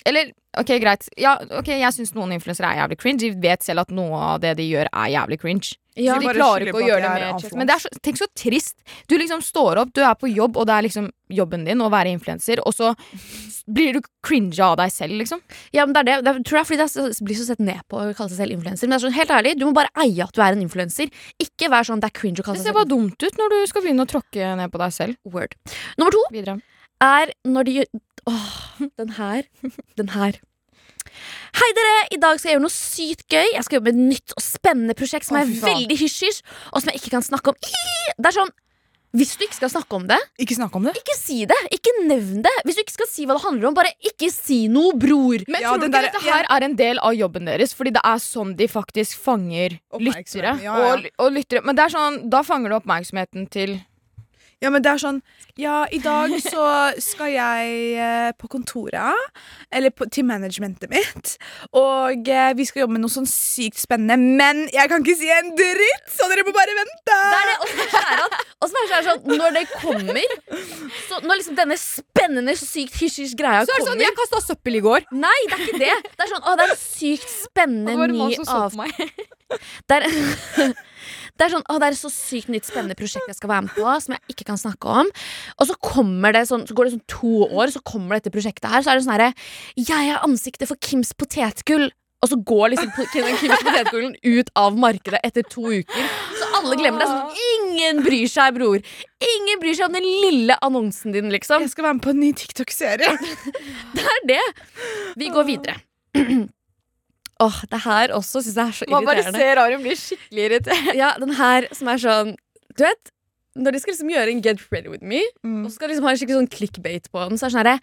Eller, 0.07 0.31
ok, 0.57 0.73
greit. 0.81 1.07
Ja, 1.19 1.35
ok, 1.59 1.73
Jeg 1.75 1.93
syns 1.95 2.15
noen 2.17 2.33
influensere 2.35 2.71
er 2.71 2.83
jævlig 2.83 2.97
cringe. 3.01 3.21
De 3.21 3.31
vet 3.43 3.63
selv 3.65 3.85
at 3.85 3.93
noe 3.93 4.17
av 4.33 4.41
det 4.43 4.55
de 4.59 4.65
gjør, 4.65 4.89
er 4.89 5.13
jævlig 5.13 5.39
cringe. 5.41 5.75
Ja, 5.99 6.15
så 6.15 6.23
de 6.23 6.31
klarer 6.37 6.69
ikke 6.69 6.79
å 6.79 6.85
gjøre 6.85 7.03
de 7.03 7.07
det 7.19 7.49
mer 7.51 7.57
Men 7.59 7.67
det 7.67 7.73
er 7.75 7.81
så, 7.83 7.89
tenk 7.99 8.19
så 8.21 8.27
trist. 8.37 8.77
Du 9.11 9.17
liksom 9.19 9.41
står 9.43 9.81
opp, 9.81 9.89
du 9.91 9.99
er 10.07 10.15
på 10.15 10.29
jobb, 10.31 10.55
og 10.61 10.69
det 10.69 10.77
er 10.77 10.85
liksom 10.87 11.09
jobben 11.31 11.65
din 11.67 11.83
å 11.83 11.89
være 11.91 12.13
influenser, 12.15 12.61
og 12.63 12.75
så 12.75 12.93
blir 13.67 13.97
du 13.97 13.99
cringe 14.23 14.55
av 14.63 14.77
deg 14.79 14.93
selv, 14.93 15.17
liksom. 15.19 15.41
Ja, 15.75 15.83
men 15.85 15.95
det 15.95 16.03
er 16.03 16.07
det. 16.07 16.15
det 16.25 16.31
er, 16.31 16.41
tror 16.47 16.61
jeg 16.61 16.69
fordi 16.69 16.79
det 16.79 16.87
er 16.87 17.25
blir 17.27 17.39
så 17.39 17.47
sett 17.49 17.63
ned 17.63 17.83
på 17.91 17.99
å 17.99 18.07
kalle 18.15 18.31
seg 18.31 18.39
selv 18.39 18.55
influenser. 18.55 18.87
Men 18.87 18.95
det 18.95 18.99
er 19.01 19.05
sånn, 19.05 19.17
helt 19.19 19.35
ærlig, 19.35 19.55
du 19.59 19.67
må 19.67 19.75
bare 19.75 19.91
eie 20.05 20.23
at 20.23 20.35
du 20.35 20.41
er 20.43 20.55
en 20.55 20.63
influenser. 20.63 21.11
Ikke 21.43 21.69
vær 21.71 21.87
sånn 21.87 22.03
det 22.03 22.11
er 22.11 22.17
cringe 22.21 22.39
å 22.39 22.47
kalle 22.47 22.61
seg 22.61 22.69
selv 22.69 22.71
Det 22.71 22.71
ser 22.71 22.79
bare 22.79 22.93
dumt 22.95 23.27
ut 23.27 23.41
når 23.43 23.53
du 23.53 23.59
skal 23.71 23.85
begynne 23.85 24.07
å 24.07 24.11
tråkke 24.15 24.53
ned 24.61 24.71
på 24.71 24.81
deg 24.81 24.95
selv. 24.95 25.19
Word. 25.27 25.57
Nummer 25.99 26.15
to 26.15 26.23
Videre. 26.31 26.57
er 27.03 27.35
når 27.43 27.67
de 27.67 27.77
Åh, 28.29 28.87
den 28.99 29.09
her. 29.17 29.43
Den 29.97 30.09
her. 30.15 30.39
Hei, 31.57 31.69
dere! 31.75 31.93
I 32.15 32.17
dag 32.21 32.37
skal 32.39 32.51
jeg 32.51 32.55
gjøre 32.57 32.63
noe 32.67 32.73
sykt 32.73 33.25
gøy. 33.31 33.47
Jeg 33.55 33.63
skal 33.65 33.79
jobbe 33.79 33.91
med 33.91 33.97
et 33.99 34.09
nytt 34.15 34.35
og 34.37 34.43
spennende 34.45 34.95
prosjekt 34.97 35.27
som 35.27 35.39
oh, 35.39 35.41
er 35.43 35.49
veldig 35.65 35.97
hysj-hysj, 35.99 36.41
og 36.71 36.83
som 36.83 36.91
jeg 36.91 37.01
ikke 37.01 37.15
kan 37.17 37.25
snakke 37.25 37.51
om. 37.51 37.57
Det 38.21 38.29
er 38.29 38.35
sånn 38.37 38.51
Hvis 39.17 39.33
du 39.35 39.41
ikke 39.43 39.57
skal 39.57 39.71
snakke 39.73 39.97
om 39.97 40.05
det, 40.07 40.15
Ikke 40.39 40.55
snakk 40.55 40.75
om 40.77 40.85
det. 40.87 40.93
ikke 41.01 41.15
si 41.19 41.41
det. 41.49 41.57
Ikke 41.75 41.91
nevn 42.07 42.45
det. 42.45 42.53
Hvis 42.63 42.77
du 42.79 42.83
ikke 42.85 42.93
skal 42.95 43.09
si 43.11 43.25
hva 43.27 43.35
det 43.35 43.43
handler 43.43 43.67
om, 43.67 43.75
bare 43.75 43.91
ikke 44.07 44.29
si 44.31 44.61
noe, 44.71 44.93
bror. 44.95 45.43
Men 45.51 45.59
Ja, 45.65 45.73
tror 45.73 45.81
du 45.81 45.87
ikke 45.89 45.97
der- 45.97 46.07
dette 46.13 46.23
her 46.29 46.47
er 46.47 46.63
en 46.69 46.77
del 46.79 47.01
av 47.03 47.17
jobben 47.19 47.49
deres? 47.51 47.73
Fordi 47.75 47.91
det 47.97 48.05
er 48.07 48.21
sånn 48.23 48.55
de 48.55 48.69
faktisk 48.71 49.19
fanger 49.19 49.75
lyttere. 49.99 50.53
Ja, 50.63 50.77
ja. 50.79 50.93
Og, 50.93 51.09
og 51.25 51.33
lyttere. 51.35 51.65
Men 51.65 51.75
det 51.75 51.89
er 51.89 51.97
sånn, 51.97 52.21
da 52.31 52.39
fanger 52.47 52.69
du 52.71 52.77
oppmerksomheten 52.79 53.49
til 53.51 53.81
Ja, 54.61 54.69
men 54.69 54.83
det 54.85 54.91
er 54.91 55.01
sånn 55.01 55.19
Ja, 55.59 55.83
i 55.91 55.97
dag 56.01 56.33
så 56.43 56.63
skal 57.01 57.31
jeg 57.33 57.71
eh, 57.97 58.29
på 58.39 58.47
kontoret, 58.51 59.41
eller 59.73 59.93
på, 59.93 60.05
til 60.13 60.25
managementet 60.27 60.89
mitt, 60.91 61.33
og 61.75 62.29
eh, 62.29 62.51
vi 62.57 62.65
skal 62.69 62.83
jobbe 62.85 62.95
med 62.95 63.03
noe 63.03 63.13
sånn 63.13 63.27
sykt 63.29 63.81
spennende, 63.81 64.15
men 64.21 64.63
jeg 64.71 64.91
kan 64.91 65.03
ikke 65.03 65.17
si 65.19 65.31
en 65.33 65.51
dritt, 65.57 66.07
så 66.13 66.29
dere 66.31 66.45
må 66.47 66.53
bare 66.55 66.77
vente! 66.77 67.17
Det 67.17 67.41
er 67.41 67.49
det, 67.49 67.57
og 67.61 67.73
så 67.73 67.81
er 67.81 67.89
det 67.89 68.11
sånn, 68.21 68.37
og 68.61 68.95
er 68.97 69.07
sånn 69.09 69.41
Når 69.41 69.57
det 69.57 69.65
kommer 69.73 70.21
så 71.07 71.19
Når 71.25 71.41
liksom 71.41 71.57
denne 71.57 71.77
spennende, 71.81 72.55
sykt 72.59 72.97
hysj-hysj-greia 73.01 73.65
Så 73.65 73.73
er 73.73 73.81
det 73.81 73.81
kommer 73.81 73.91
sånn, 73.91 74.05
jeg 74.05 74.17
kasta 74.21 74.41
søppel 74.45 74.77
i 74.79 74.83
går. 74.85 75.07
Nei, 75.15 75.37
det 75.49 75.57
er 75.57 75.65
ikke 75.65 75.81
det. 75.81 75.97
Det 76.15 76.25
er 76.25 76.31
sånn, 76.31 76.45
å, 76.45 76.55
det 76.59 76.67
er 76.67 76.73
en 76.75 76.81
sykt 76.81 77.33
spennende 77.33 78.07
ny 78.11 78.29
avtale. 78.45 79.09
Det 79.89 79.97
er, 79.97 80.05
det 81.37 81.47
er 81.47 81.55
sånn, 81.55 81.65
å, 81.67 81.77
det 81.81 81.89
er 81.89 81.95
et 81.95 82.01
så 82.01 82.11
sykt 82.13 82.51
nytt 82.53 82.67
spennende 82.69 82.97
prosjekt 82.99 83.29
jeg 83.31 83.39
skal 83.39 83.53
være 83.53 83.67
med 83.67 83.75
på, 83.77 83.87
som 84.05 84.15
jeg 84.15 84.35
ikke 84.35 84.49
kan 84.51 84.59
snakke 84.61 84.99
om. 85.01 85.09
Og 85.57 85.69
så 85.69 85.77
kommer 85.83 86.35
det 86.35 86.45
sånn, 86.49 86.67
så 86.69 86.77
går 86.77 86.87
det 86.87 86.95
sånn 86.97 87.07
to 87.11 87.33
år, 87.47 87.73
så 87.73 87.81
kommer 87.85 88.19
dette 88.19 88.33
prosjektet 88.33 88.69
her, 88.71 88.83
så 88.85 88.93
er 88.93 88.99
det 88.99 89.07
sånn 89.07 89.15
herre 89.17 89.31
Jeg 89.79 90.13
er 90.13 90.23
ansiktet 90.25 90.69
for 90.69 90.79
Kims 90.81 91.13
potetgull. 91.17 91.89
Og 92.21 92.29
så 92.29 92.37
går 92.37 92.75
liksom 92.75 92.91
Kims 93.09 93.63
potetgullen 93.65 94.13
ut 94.21 94.51
av 94.61 94.75
markedet 94.77 95.23
etter 95.25 95.45
to 95.49 95.63
uker. 95.73 96.09
Så 96.37 96.49
alle 96.59 96.77
glemmer 96.77 97.01
det. 97.01 97.07
Sånn, 97.09 97.39
ingen 97.55 98.03
bryr 98.05 98.29
seg, 98.29 98.53
bror. 98.59 98.77
Ingen 99.25 99.61
bryr 99.63 99.77
seg 99.79 99.87
om 99.87 99.97
den 99.97 100.05
lille 100.05 100.57
annonsen 100.61 101.15
din, 101.15 101.33
liksom. 101.33 101.65
Jeg 101.65 101.73
skal 101.73 101.87
være 101.87 101.97
med 101.97 102.05
på 102.05 102.13
en 102.13 102.21
ny 102.21 102.31
TikTok-serie. 102.37 103.15
Det 103.97 104.05
er 104.05 104.25
det. 104.35 104.43
Vi 105.17 105.33
går 105.33 105.49
videre. 105.49 105.79
Åh, 107.41 107.57
det 107.71 107.79
her 107.85 108.13
også 108.13 108.41
syns 108.45 108.55
jeg 108.59 108.67
er 108.67 108.75
så 108.77 108.89
Man 108.91 109.05
bare 109.07 109.21
irriterende. 109.23 109.39
ser 109.41 109.61
Arum 109.63 109.81
bli 109.87 109.95
skikkelig 109.97 110.43
irritert. 110.49 110.93
Ja, 110.99 111.13
den 111.17 111.33
her 111.39 111.67
som 111.73 111.87
er 111.89 111.97
sånn 112.03 112.35
Du 112.77 112.83
vet, 112.85 113.11
når 113.57 113.73
de 113.75 113.79
skal 113.83 113.91
liksom 113.95 114.11
gjøre 114.13 114.31
en 114.31 114.41
Get 114.45 114.61
ready 114.71 114.87
with 114.93 115.01
me, 115.03 115.23
Mm. 115.43 115.65
og 115.65 115.71
så 115.71 115.75
skal 115.75 115.89
de 115.89 115.95
liksom 115.95 116.05
ha 116.07 116.11
en 116.13 116.19
skikkelig 116.21 116.37
sånn 116.39 116.51
clickbait 116.53 117.09
på 117.11 117.23
den, 117.27 117.37
så 117.37 117.47
er 117.47 117.49
det 117.49 117.55
sånn 117.55 117.65
herre 117.65 117.79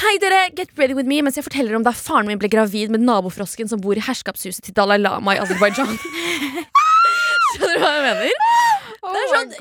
Hei, 0.00 0.14
dere, 0.22 0.38
get 0.56 0.70
ready 0.78 0.94
with 0.96 1.06
me 1.10 1.20
mens 1.22 1.36
jeg 1.36 1.44
forteller 1.44 1.76
om 1.76 1.82
da 1.84 1.92
faren 1.92 2.26
min 2.30 2.38
ble 2.40 2.48
gravid 2.48 2.88
med 2.94 3.00
nabofrosken 3.04 3.68
som 3.68 3.80
bor 3.84 3.98
i 3.98 4.00
herskapshuset 4.06 4.62
til 4.64 4.72
Dalai 4.78 4.96
Lama 5.02 5.34
i 5.36 5.42
Aserbajdsjan. 5.42 5.98
Skjønner 7.50 7.74
du 7.74 7.82
hva 7.82 7.90
jeg 7.96 8.04
mener? 8.06 8.32
Det 9.00 9.20
er 9.20 9.30
sånn, 9.32 9.52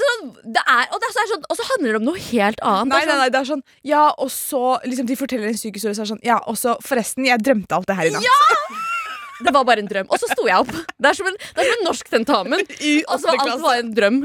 sånn 0.00 0.28
det 0.56 0.62
er, 0.62 0.84
og, 0.94 1.00
det 1.02 1.06
er 1.08 1.12
så- 1.14 1.24
sånn, 1.32 1.42
og 1.50 1.56
så 1.58 1.64
handler 1.70 1.92
det 1.92 1.96
om 2.00 2.04
noe 2.06 2.20
helt 2.30 2.60
annet. 2.62 2.88
Nei, 2.92 2.98
nei, 2.98 3.06
sånn, 3.06 3.18
nei, 3.18 3.28
det 3.34 3.40
er 3.40 3.48
sånn 3.50 3.62
Ja, 3.84 4.04
og 4.16 4.30
så 4.30 4.62
liksom 4.86 5.06
De 5.10 5.16
forteller 5.16 5.48
en 5.50 5.58
syk 5.58 5.74
historie, 5.74 5.94
så 5.94 6.02
er 6.02 6.06
det 6.06 6.12
sånn 6.14 6.24
Ja, 6.24 6.38
og 6.46 6.54
så 6.56 6.76
forresten, 6.82 7.26
jeg 7.26 7.42
drømte 7.42 7.72
alt 7.76 7.86
det 7.90 7.96
her 7.96 8.06
i 8.06 8.10
natt. 8.10 8.22
Det 9.44 9.52
var 9.52 9.66
bare 9.68 9.84
en 9.84 9.90
drøm. 9.90 10.08
Og 10.08 10.20
så 10.20 10.30
sto 10.32 10.46
jeg 10.48 10.56
opp. 10.64 10.72
Det 10.72 11.10
er 11.10 11.18
som 11.18 11.28
en, 11.28 11.36
det 11.36 11.62
er 11.62 11.68
som 11.68 11.76
en 11.76 11.86
norsk 11.90 12.12
tentamen. 12.12 12.64
Og 13.10 13.20
så 13.20 13.32
var 13.32 13.42
alt 13.44 13.66
bare 13.66 13.82
en 13.84 13.94
drøm. 13.96 14.22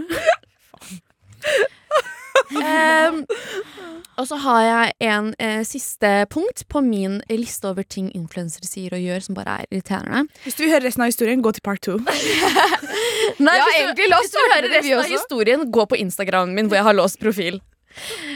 Um, 2.52 3.24
og 4.20 4.28
så 4.28 4.38
har 4.44 4.62
jeg 4.64 4.94
en 5.08 5.30
eh, 5.40 5.62
siste 5.68 6.10
punkt 6.32 6.64
på 6.70 6.82
min 6.84 7.20
liste 7.32 7.68
over 7.70 7.84
ting 7.84 8.10
influensere 8.16 8.68
sier 8.68 8.94
og 8.96 9.04
gjør 9.04 9.24
som 9.26 9.38
bare 9.38 9.56
er 9.62 9.70
irriterende. 9.72 10.26
Hvis 10.44 10.58
du 10.58 10.64
vil 10.66 10.74
høre 10.74 10.86
resten 10.86 11.06
av 11.06 11.12
historien, 11.12 11.44
gå 11.44 11.54
til 11.56 11.64
part 11.66 11.82
two. 11.86 11.98
Nei, 13.46 13.56
Ja, 13.58 13.66
hvis 13.66 13.80
egentlig, 13.80 14.10
la 14.12 14.20
oss 14.20 14.28
hvis 14.28 14.36
du 14.36 14.40
vil 14.42 14.54
høre 14.54 14.68
det, 14.68 14.84
vi 14.84 14.94
resten 14.94 15.00
av 15.00 15.16
historien, 15.16 15.66
gå 15.72 15.88
på 15.92 16.00
Instagramen 16.04 16.56
min 16.58 16.70
hvor 16.70 16.82
jeg 16.82 16.88
har 16.90 16.98
låst 16.98 17.22
profil. 17.24 17.62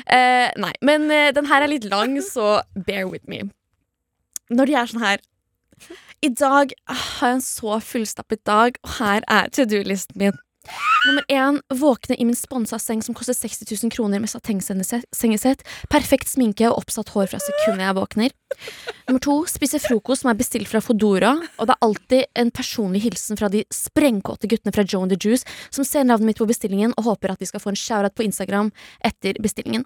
Uh, 0.08 0.50
nei, 0.64 0.74
men 0.84 1.08
uh, 1.12 1.30
den 1.36 1.48
her 1.52 1.64
er 1.64 1.72
litt 1.72 1.88
lang, 1.92 2.18
så 2.24 2.60
bear 2.88 3.06
with 3.12 3.28
me. 3.32 3.46
Når 4.52 4.72
de 4.72 4.80
er 4.80 4.92
sånn 4.92 5.06
her 5.06 5.24
I 6.24 6.32
dag 6.32 6.72
ah, 6.88 6.96
har 7.20 7.34
jeg 7.34 7.38
en 7.40 7.46
så 7.46 7.78
fullstappet 7.84 8.46
dag, 8.48 8.80
og 8.84 8.98
her 9.00 9.26
er 9.32 9.52
to 9.54 9.66
do-listen 9.70 10.18
min. 10.20 10.38
Nummer 11.06 11.26
én 11.30 11.60
våkne 11.70 12.16
i 12.18 12.26
min 12.26 12.38
sponsa 12.38 12.80
seng 12.82 13.04
som 13.06 13.14
koster 13.14 13.36
60 13.38 13.68
000 13.84 13.92
kroner 13.94 14.22
med 14.24 14.32
satengsengesett, 14.32 15.62
perfekt 15.94 16.32
sminke 16.32 16.66
og 16.72 16.80
oppsatt 16.82 17.12
hår 17.14 17.30
fra 17.30 17.42
sekundet 17.44 17.86
jeg 17.86 17.98
våkner. 18.00 18.34
Nummer 19.06 19.22
to 19.22 19.36
spise 19.50 19.78
frokost 19.84 20.24
som 20.24 20.32
er 20.32 20.40
bestilt 20.40 20.72
fra 20.72 20.82
Fodora, 20.82 21.36
og 21.60 21.70
det 21.70 21.76
er 21.76 21.86
alltid 21.86 22.26
en 22.42 22.50
personlig 22.50 23.04
hilsen 23.06 23.38
fra 23.38 23.52
de 23.54 23.62
sprengkåte 23.70 24.50
guttene 24.50 24.74
fra 24.74 24.88
Joe 24.88 25.06
and 25.06 25.14
the 25.14 25.20
Juice 25.22 25.46
som 25.70 25.86
ser 25.86 26.08
navnet 26.08 26.32
mitt 26.32 26.42
på 26.42 26.50
bestillingen 26.50 26.96
og 26.98 27.12
håper 27.12 27.36
at 27.36 27.44
de 27.44 27.52
skal 27.52 27.62
få 27.62 27.76
en 27.76 27.80
shout-out 27.80 28.18
på 28.18 28.26
Instagram 28.26 28.74
etter 29.06 29.38
bestillingen. 29.44 29.86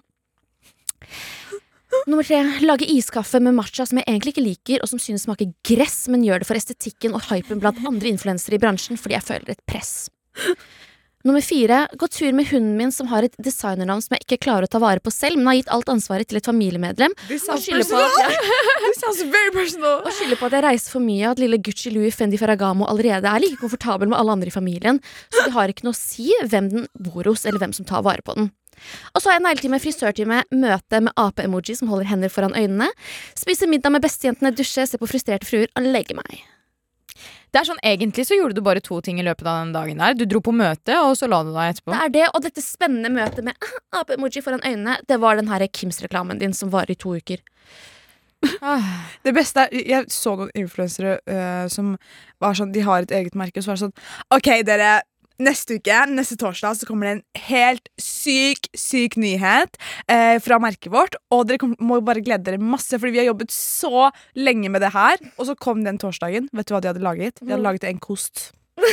Nummer 2.10 2.26
tre, 2.26 2.40
lage 2.66 2.88
iskaffe 2.90 3.38
med 3.38 3.54
matcha 3.54 3.84
som 3.86 4.00
jeg 4.00 4.08
egentlig 4.08 4.32
ikke 4.34 4.42
liker, 4.42 4.82
og 4.82 4.90
som 4.90 4.98
synes 4.98 5.28
smaker 5.28 5.52
gress, 5.66 6.08
men 6.10 6.24
gjør 6.26 6.42
det 6.42 6.48
for 6.48 6.58
estetikken 6.58 7.14
og 7.14 7.22
hypen 7.28 7.62
blant 7.62 7.78
andre 7.86 8.10
influensere 8.10 8.56
i 8.56 8.62
bransjen 8.62 8.98
fordi 8.98 9.14
jeg 9.14 9.26
føler 9.28 9.52
et 9.54 9.62
press. 9.70 10.10
Nummer 11.20 11.44
fire, 11.44 11.82
gå 12.00 12.06
tur 12.08 12.32
med 12.32 12.48
hunden 12.48 12.78
min 12.78 12.90
som 12.96 13.10
har 13.10 13.26
et 13.26 13.34
designernavn 13.44 14.00
som 14.02 14.16
jeg 14.16 14.24
ikke 14.24 14.40
klarer 14.46 14.64
å 14.66 14.72
ta 14.72 14.80
vare 14.80 15.02
på 15.04 15.12
selv, 15.12 15.36
men 15.36 15.50
har 15.50 15.58
gitt 15.58 15.72
alt 15.76 15.90
ansvaret 15.92 16.26
til 16.26 16.40
et 16.40 16.48
familiemedlem, 16.48 17.14
og 17.28 17.60
skylder 17.60 17.84
på, 17.86 18.00
på 20.40 20.48
at 20.48 20.56
jeg 20.56 20.64
reiser 20.66 20.94
for 20.96 21.04
mye, 21.04 21.26
og 21.26 21.34
at 21.36 21.42
lille 21.44 21.60
Gucci 21.62 21.92
Louis 21.94 22.16
Fendi 22.16 22.40
Ferragamo 22.40 22.88
allerede 22.90 23.28
er 23.28 23.44
like 23.44 23.60
komfortabel 23.60 24.10
med 24.10 24.18
alle 24.18 24.34
andre 24.38 24.50
i 24.50 24.56
familien, 24.56 24.98
så 25.28 25.44
det 25.44 25.54
har 25.54 25.70
ikke 25.70 25.86
noe 25.86 25.94
å 25.94 26.00
si 26.00 26.32
hvem 26.40 26.72
den 26.72 26.88
bor 26.96 27.28
hos, 27.28 27.44
eller 27.44 27.62
hvem 27.62 27.76
som 27.76 27.86
tar 27.86 28.02
vare 28.08 28.24
på 28.24 28.40
den. 28.40 28.50
Og 29.14 29.20
så 29.20 29.30
har 29.30 29.38
jeg 29.38 29.46
negletime, 29.48 29.82
frisørtime, 29.82 30.44
møte 30.54 31.02
med 31.04 31.16
ape-emoji 31.20 31.76
som 31.78 31.90
holder 31.92 32.10
hender 32.10 32.32
foran 32.32 32.56
øynene, 32.56 32.88
spise 33.38 33.68
middag 33.70 33.94
med 33.94 34.04
bestejentene, 34.04 34.54
dusje, 34.56 34.86
se 34.86 35.00
på 35.00 35.10
frustrerte 35.10 35.48
fruer 35.48 35.70
og 35.76 35.86
legge 35.90 36.16
meg. 36.18 36.40
Det 37.50 37.58
er 37.58 37.66
sånn, 37.66 37.80
Egentlig 37.82 38.24
så 38.28 38.36
gjorde 38.38 38.54
du 38.58 38.62
bare 38.62 38.82
to 38.84 39.00
ting 39.02 39.18
i 39.18 39.24
løpet 39.26 39.46
av 39.48 39.64
den 39.64 39.72
dagen 39.74 40.02
der. 40.02 40.14
Du 40.14 40.22
dro 40.28 40.42
på 40.44 40.54
møte, 40.54 40.94
og 41.02 41.16
så 41.18 41.26
la 41.30 41.42
du 41.42 41.50
deg 41.50 41.74
etterpå. 41.74 41.92
Det 41.92 42.02
er 42.04 42.12
det, 42.14 42.26
og 42.30 42.44
dette 42.44 42.62
spennende 42.62 43.10
møtet 43.12 43.46
med 43.46 43.58
ah, 43.58 44.02
ape-emoji 44.02 44.42
foran 44.44 44.62
øynene, 44.62 45.00
det 45.10 45.18
var 45.22 45.38
den 45.38 45.50
her 45.50 45.66
Kims-reklamen 45.66 46.38
din 46.38 46.54
som 46.56 46.70
varer 46.70 46.94
i 46.94 47.00
to 47.00 47.16
uker. 47.18 47.42
Ah. 48.64 49.10
Det 49.20 49.34
beste 49.36 49.66
er, 49.66 49.74
Jeg 49.84 50.06
så 50.14 50.32
noen 50.38 50.52
influensere 50.56 51.18
uh, 51.28 51.66
som 51.68 51.90
var 52.40 52.54
sånn 52.56 52.70
De 52.72 52.80
har 52.86 53.04
et 53.04 53.12
eget 53.12 53.36
merke, 53.36 53.60
og 53.60 53.66
så 53.66 53.72
var 53.72 53.76
det 53.76 53.82
sånn 53.82 54.38
OK, 54.38 54.48
dere. 54.64 54.94
Neste 55.40 55.78
uke, 55.80 55.98
neste 56.12 56.36
torsdag, 56.40 56.76
så 56.76 56.86
kommer 56.88 57.08
det 57.08 57.12
en 57.16 57.22
helt 57.48 57.88
syk, 58.00 58.68
syk 58.76 59.16
nyhet 59.20 59.78
eh, 60.10 60.36
fra 60.44 60.58
merket 60.60 60.92
vårt. 60.92 61.16
Og 61.32 61.46
dere 61.48 61.60
kom, 61.62 61.72
må 61.80 61.98
bare 62.04 62.20
glede 62.24 62.44
dere 62.50 62.60
masse, 62.60 62.92
fordi 62.98 63.14
vi 63.16 63.22
har 63.22 63.30
jobbet 63.30 63.54
så 63.54 64.10
lenge 64.36 64.68
med 64.72 64.84
det 64.84 64.92
her. 64.92 65.16
Og 65.38 65.48
så 65.48 65.56
kom 65.56 65.80
den 65.86 65.98
torsdagen. 66.02 66.50
Vet 66.52 66.68
du 66.68 66.74
hva 66.76 66.82
de 66.84 66.90
hadde 66.92 67.04
laget? 67.04 67.40
De 67.40 67.48
hadde 67.54 67.64
laget 67.64 67.88
en 67.88 68.00
kost. 68.02 68.50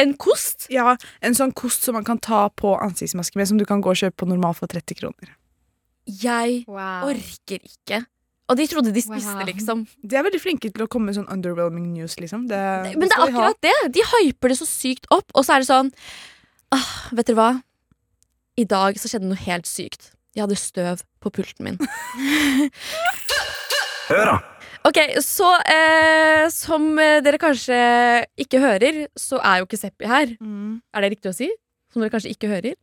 En 0.00 0.14
kost? 0.16 0.66
Ja, 0.72 0.94
En 1.20 1.34
sånn 1.36 1.52
kost 1.56 1.84
som 1.84 1.94
man 1.96 2.04
kan 2.06 2.18
ta 2.22 2.46
på 2.56 2.72
ansiktsmaske 2.80 3.36
med, 3.36 3.48
som 3.50 3.58
du 3.60 3.66
kan 3.68 3.82
gå 3.84 3.92
og 3.92 3.98
kjøpe 4.00 4.22
på 4.22 4.28
normal 4.30 4.54
for 4.56 4.70
30 4.70 4.96
kroner. 4.96 5.34
Jeg 6.08 6.64
Wow. 6.68 7.10
orker 7.12 7.60
ikke. 7.60 8.00
Og 8.50 8.58
de 8.58 8.66
trodde 8.66 8.90
de 8.94 9.02
spiste, 9.04 9.30
Wow. 9.30 9.46
liksom. 9.46 9.84
De 10.02 10.16
er 10.18 10.24
veldig 10.26 10.40
flinke 10.42 10.72
til 10.74 10.82
å 10.84 10.88
komme 10.90 11.06
med 11.10 11.16
sånn 11.20 11.30
underwhelming 11.30 11.86
news, 11.94 12.16
liksom. 12.18 12.48
Det, 12.50 12.58
Men 12.98 13.06
det 13.06 13.14
er 13.14 13.22
akkurat 13.28 13.58
de 13.62 13.70
det. 13.70 13.92
De 13.94 14.02
hyper 14.14 14.48
det 14.52 14.58
så 14.58 14.66
sykt 14.66 15.06
opp, 15.14 15.30
og 15.34 15.46
så 15.46 15.54
er 15.54 15.58
det 15.62 15.68
sånn 15.70 15.90
ah, 16.74 16.88
Vet 17.14 17.26
dere 17.30 17.38
hva? 17.38 17.50
I 18.58 18.64
dag 18.68 18.98
så 18.98 19.06
skjedde 19.08 19.30
noe 19.30 19.38
helt 19.46 19.66
sykt. 19.70 20.10
Jeg 20.34 20.42
hadde 20.44 20.58
støv 20.58 21.00
på 21.22 21.30
pulten 21.34 21.64
min. 21.66 21.78
Hør 24.10 24.26
da! 24.32 24.36
Ok, 24.88 24.96
så 25.22 25.48
eh, 25.68 26.46
som 26.52 26.86
eh, 26.98 27.18
dere 27.24 27.38
kanskje 27.40 27.76
ikke 28.40 28.60
hører, 28.62 29.02
så 29.18 29.36
er 29.44 29.60
jo 29.60 29.66
ikke 29.68 29.80
Seppi 29.80 30.08
her. 30.08 30.32
Mm. 30.40 30.78
Er 30.96 31.04
det 31.04 31.10
riktig 31.14 31.32
å 31.32 31.36
si? 31.36 31.50
Som 31.92 32.00
dere 32.00 32.12
kanskje 32.14 32.32
ikke 32.32 32.48
hører? 32.48 32.78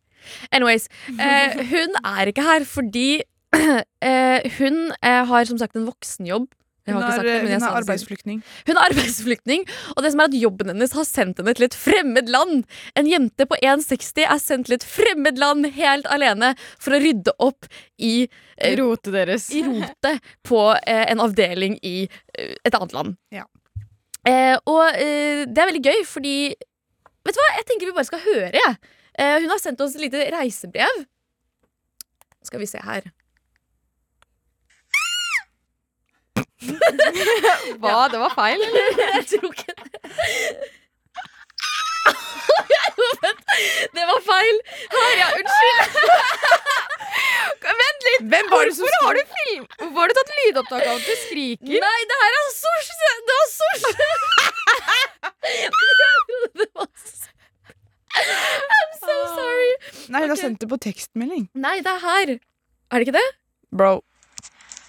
Anyways, 0.54 0.86
eh, 1.18 1.58
hun 1.72 1.98
er 2.04 2.30
ikke 2.30 2.46
her 2.46 2.66
fordi 2.70 3.24
eh, 4.04 4.48
hun 4.60 4.88
eh, 5.02 5.24
har 5.30 5.46
som 5.50 5.60
sagt 5.60 5.78
en 5.78 5.88
voksenjobb. 5.88 6.48
Jeg 6.88 6.96
Hun 6.96 7.04
har 7.04 7.20
er, 7.20 7.26
det, 7.28 7.40
hun 7.42 7.64
er 7.68 7.74
arbeidsflyktning. 7.82 8.38
Hun 8.68 8.78
er 8.78 8.86
arbeidsflyktning, 8.86 9.66
og 9.92 10.06
det 10.06 10.12
som 10.14 10.22
er 10.24 10.30
at 10.30 10.38
jobben 10.40 10.70
hennes 10.72 10.94
har 10.96 11.04
sendt 11.04 11.42
henne 11.42 11.52
til 11.58 11.66
et 11.68 11.76
fremmed 11.76 12.32
land. 12.32 12.62
En 12.96 13.10
jente 13.12 13.44
på 13.44 13.58
1,60 13.60 14.24
er 14.24 14.40
sendt 14.40 14.70
til 14.70 14.78
et 14.78 14.86
fremmed 14.88 15.42
land 15.42 15.68
helt 15.76 16.08
alene 16.08 16.54
for 16.80 16.96
å 16.96 17.02
rydde 17.04 17.34
opp 17.44 17.68
i, 18.00 18.30
eh, 18.56 18.78
Rotet 18.80 19.12
deres. 19.18 19.50
i 19.52 19.66
rotet 19.68 20.32
på 20.48 20.64
eh, 20.80 21.04
en 21.12 21.26
avdeling 21.28 21.76
i 21.84 22.08
eh, 22.08 22.56
et 22.64 22.80
annet 22.80 22.96
land. 22.96 23.20
Ja. 23.36 23.44
Eh, 24.24 24.56
og 24.64 24.86
eh, 24.96 25.44
det 25.44 25.60
er 25.60 25.72
veldig 25.74 25.86
gøy, 25.92 26.02
fordi 26.08 26.38
Vet 27.28 27.36
du 27.36 27.42
hva, 27.44 27.48
jeg 27.58 27.66
tenker 27.68 27.90
vi 27.90 27.92
bare 27.92 28.08
skal 28.08 28.22
høre, 28.24 28.52
jeg. 28.56 28.76
Eh, 29.20 29.42
hun 29.44 29.52
har 29.52 29.60
sendt 29.60 29.82
oss 29.84 29.98
et 29.98 30.06
lite 30.06 30.22
reisebrev. 30.32 31.02
Skal 32.48 32.62
vi 32.64 32.70
se 32.72 32.80
her. 32.80 33.10
Hva? 37.82 38.08
Det 38.12 38.20
var 38.20 38.34
feil, 38.34 38.62
eller? 38.68 39.02
Jeg 39.18 39.26
tror 39.34 39.52
ikke 39.54 39.74
det. 39.78 39.88
Det 43.98 44.04
var 44.10 44.20
feil! 44.26 44.58
Her, 44.94 45.14
ja. 45.20 45.28
Unnskyld. 45.38 45.82
Vent 47.68 48.06
litt! 48.08 48.24
Hvem 48.32 48.50
var 48.52 48.62
det 48.68 48.76
som 48.78 48.86
Hvorfor 48.86 49.08
har 49.08 49.16
du 49.18 49.24
film? 49.38 49.64
Hvorfor 49.80 50.00
har 50.00 50.08
du 50.12 50.16
tatt 50.18 50.34
lydopptak 50.40 50.84
av 50.86 50.94
at 50.96 51.06
du 51.08 51.16
skriker? 51.24 51.80
Nei, 51.86 52.00
det 52.12 52.18
her 52.24 52.38
er 52.40 52.52
sosj! 52.58 52.90
Det 53.30 53.38
var 53.40 53.48
sosj! 53.54 53.86
I'm 58.18 58.92
so 58.98 59.16
sorry. 59.36 59.72
Nei, 60.10 60.22
hun 60.22 60.30
har 60.30 60.34
okay. 60.34 60.44
sendt 60.44 60.62
det 60.64 60.70
på 60.72 60.80
tekstmelding. 60.88 61.44
Nei, 61.54 61.78
det 61.86 61.92
er 61.94 62.02
her. 62.06 62.38
Er 62.38 62.96
det 62.98 63.08
ikke 63.08 63.18
det? 63.20 63.28
Bro. 63.78 63.94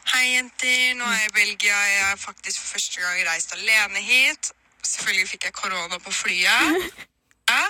Hei, 0.08 0.28
jenter. 0.32 0.94
Nå 0.96 1.04
er 1.04 1.18
jeg 1.18 1.28
i 1.28 1.32
Belgia. 1.36 1.76
Jeg 1.76 2.04
har 2.06 2.16
faktisk 2.16 2.60
for 2.62 2.78
første 2.78 3.00
gang 3.00 3.18
reist 3.28 3.50
alene 3.52 4.00
hit. 4.00 4.52
Selvfølgelig 4.82 5.28
fikk 5.28 5.44
jeg 5.44 5.52
korona 5.52 5.98
på 5.98 6.12
flyet. 6.12 6.76
Ja. 7.48 7.64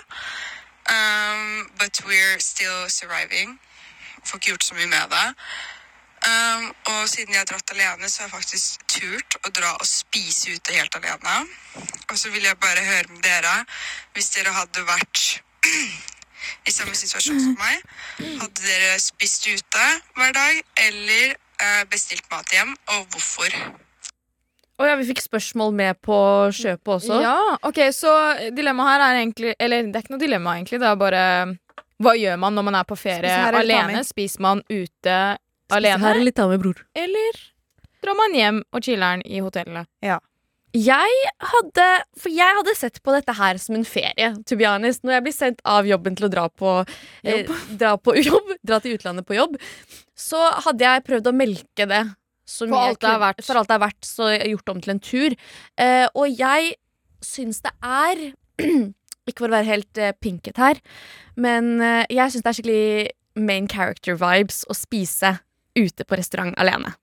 Um, 0.90 1.70
but 1.78 2.00
we're 2.06 2.38
still 2.40 2.90
surviving. 2.90 3.60
Får 4.24 4.38
ikke 4.38 4.46
gjort 4.50 4.64
så 4.64 4.74
mye 4.74 4.86
med 4.86 5.10
det. 5.14 5.28
Um, 6.28 6.64
og 6.92 7.08
siden 7.08 7.34
jeg 7.34 7.40
har 7.40 7.50
dratt 7.50 7.70
alene, 7.70 8.10
så 8.10 8.22
har 8.22 8.26
jeg 8.26 8.34
faktisk 8.34 8.86
turt 8.88 9.38
å 9.46 9.52
dra 9.54 9.74
og 9.74 9.86
spise 9.86 10.54
ute 10.54 10.74
helt 10.74 10.98
alene. 10.98 11.36
Og 12.10 12.18
så 12.18 12.30
vil 12.34 12.42
jeg 12.42 12.58
bare 12.58 12.86
høre 12.90 13.06
med 13.12 13.22
dere, 13.22 13.54
hvis 14.14 14.30
dere 14.34 14.54
hadde 14.54 14.86
vært 14.86 15.42
i 16.68 16.74
samme 16.74 16.94
situasjon 16.94 17.44
som 17.44 17.58
meg, 17.58 17.82
hadde 18.18 18.64
dere 18.66 18.98
spist 19.02 19.46
ute 19.46 19.90
hver 20.18 20.34
dag, 20.34 20.64
eller 20.88 21.38
bestilt 21.90 22.24
mat 22.32 22.50
hjem, 22.54 22.74
og 22.94 23.06
hvorfor? 23.12 23.54
Å 24.78 24.86
ja, 24.86 24.94
vi 25.00 25.08
fikk 25.08 25.24
spørsmål 25.24 25.72
med 25.74 25.98
på 26.06 26.16
kjøpet 26.54 26.92
også. 27.00 27.16
Ja, 27.18 27.56
ok, 27.66 27.80
så 27.94 28.12
dilemmaet 28.54 28.92
her 28.92 29.04
er 29.08 29.16
egentlig 29.24 29.54
Eller 29.58 29.88
det 29.88 29.98
er 29.98 30.04
ikke 30.04 30.14
noe 30.14 30.22
dilemma, 30.22 30.54
egentlig. 30.54 30.78
Det 30.78 30.86
er 30.86 31.00
bare 31.00 31.22
Hva 31.98 32.14
gjør 32.14 32.38
man 32.38 32.54
når 32.54 32.66
man 32.68 32.78
er 32.78 32.86
på 32.86 32.98
ferie 33.00 33.24
Spiser 33.26 33.42
her 33.48 33.58
alene? 33.58 34.04
Spiser 34.06 34.44
man 34.46 34.62
ute 34.70 35.18
Spiser 35.18 35.80
alene? 35.80 35.98
her 36.06 36.22
eller 36.22 36.44
av 36.44 36.54
med 36.54 36.62
bror. 36.62 36.86
Eller 36.94 37.42
drar 38.04 38.18
man 38.22 38.38
hjem 38.38 38.62
og 38.70 38.86
chiller'n 38.86 39.26
i 39.26 39.42
hotellet? 39.42 39.90
Jeg 40.78 41.28
hadde 41.50 41.86
For 42.22 42.30
jeg 42.30 42.58
hadde 42.60 42.78
sett 42.78 43.02
på 43.02 43.14
dette 43.16 43.34
her 43.34 43.58
som 43.58 43.74
en 43.74 43.86
ferie, 43.88 44.30
to 44.46 44.54
be 44.60 44.68
honest. 44.68 45.02
Når 45.02 45.18
jeg 45.18 45.26
blir 45.26 45.34
sendt 45.40 45.64
av 45.66 45.90
jobben 45.90 46.14
til 46.14 46.28
å 46.28 46.32
dra 46.32 46.46
på 46.48 46.84
eh, 47.26 47.50
dra 47.80 47.96
på 47.98 48.14
jobb, 48.30 48.54
dra 48.62 48.78
til 48.84 48.94
utlandet 48.94 49.26
på 49.26 49.34
jobb, 49.40 49.58
så 50.18 50.40
hadde 50.66 50.82
jeg 50.86 51.04
prøvd 51.06 51.30
å 51.30 51.34
melke 51.36 51.86
det. 51.88 52.02
For 52.66 52.78
alt 52.88 53.00
kunne- 53.12 53.20
For 53.46 53.60
alt 53.60 53.68
det 53.68 53.76
er 53.76 53.82
verdt, 53.86 54.04
så 54.08 54.28
jeg 54.32 54.40
har 54.42 54.50
gjort 54.54 54.64
det 54.66 54.74
om 54.74 54.80
til 54.84 54.94
en 54.94 55.00
tur. 55.04 55.36
Eh, 55.78 56.06
og 56.14 56.26
jeg 56.38 56.74
syns 57.24 57.60
det 57.62 57.72
er 57.82 58.32
Ikke 59.28 59.42
for 59.44 59.50
å 59.52 59.58
være 59.58 59.68
helt 59.68 59.98
eh, 60.00 60.14
pinket 60.24 60.56
her, 60.56 60.78
men 61.36 61.82
eh, 61.84 62.06
jeg 62.08 62.32
syns 62.32 62.42
det 62.46 62.48
er 62.48 62.56
skikkelig 62.56 63.10
main 63.44 63.66
character 63.68 64.16
vibes 64.16 64.62
å 64.72 64.74
spise 64.74 65.34
ute 65.76 66.06
på 66.08 66.16
restaurant 66.16 66.54
alene. 66.58 66.94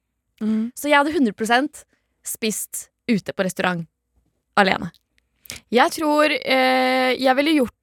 Så 0.76 0.90
jeg 0.90 0.98
hadde 0.98 1.14
100% 1.14 1.84
spist 2.26 2.90
ute 3.08 3.32
på 3.32 3.46
restaurant 3.46 3.86
alene. 4.58 4.90
Jeg 5.72 5.94
tror 5.96 6.34
eh, 6.34 7.14
jeg 7.22 7.36
ville 7.38 7.54
gjort 7.62 7.76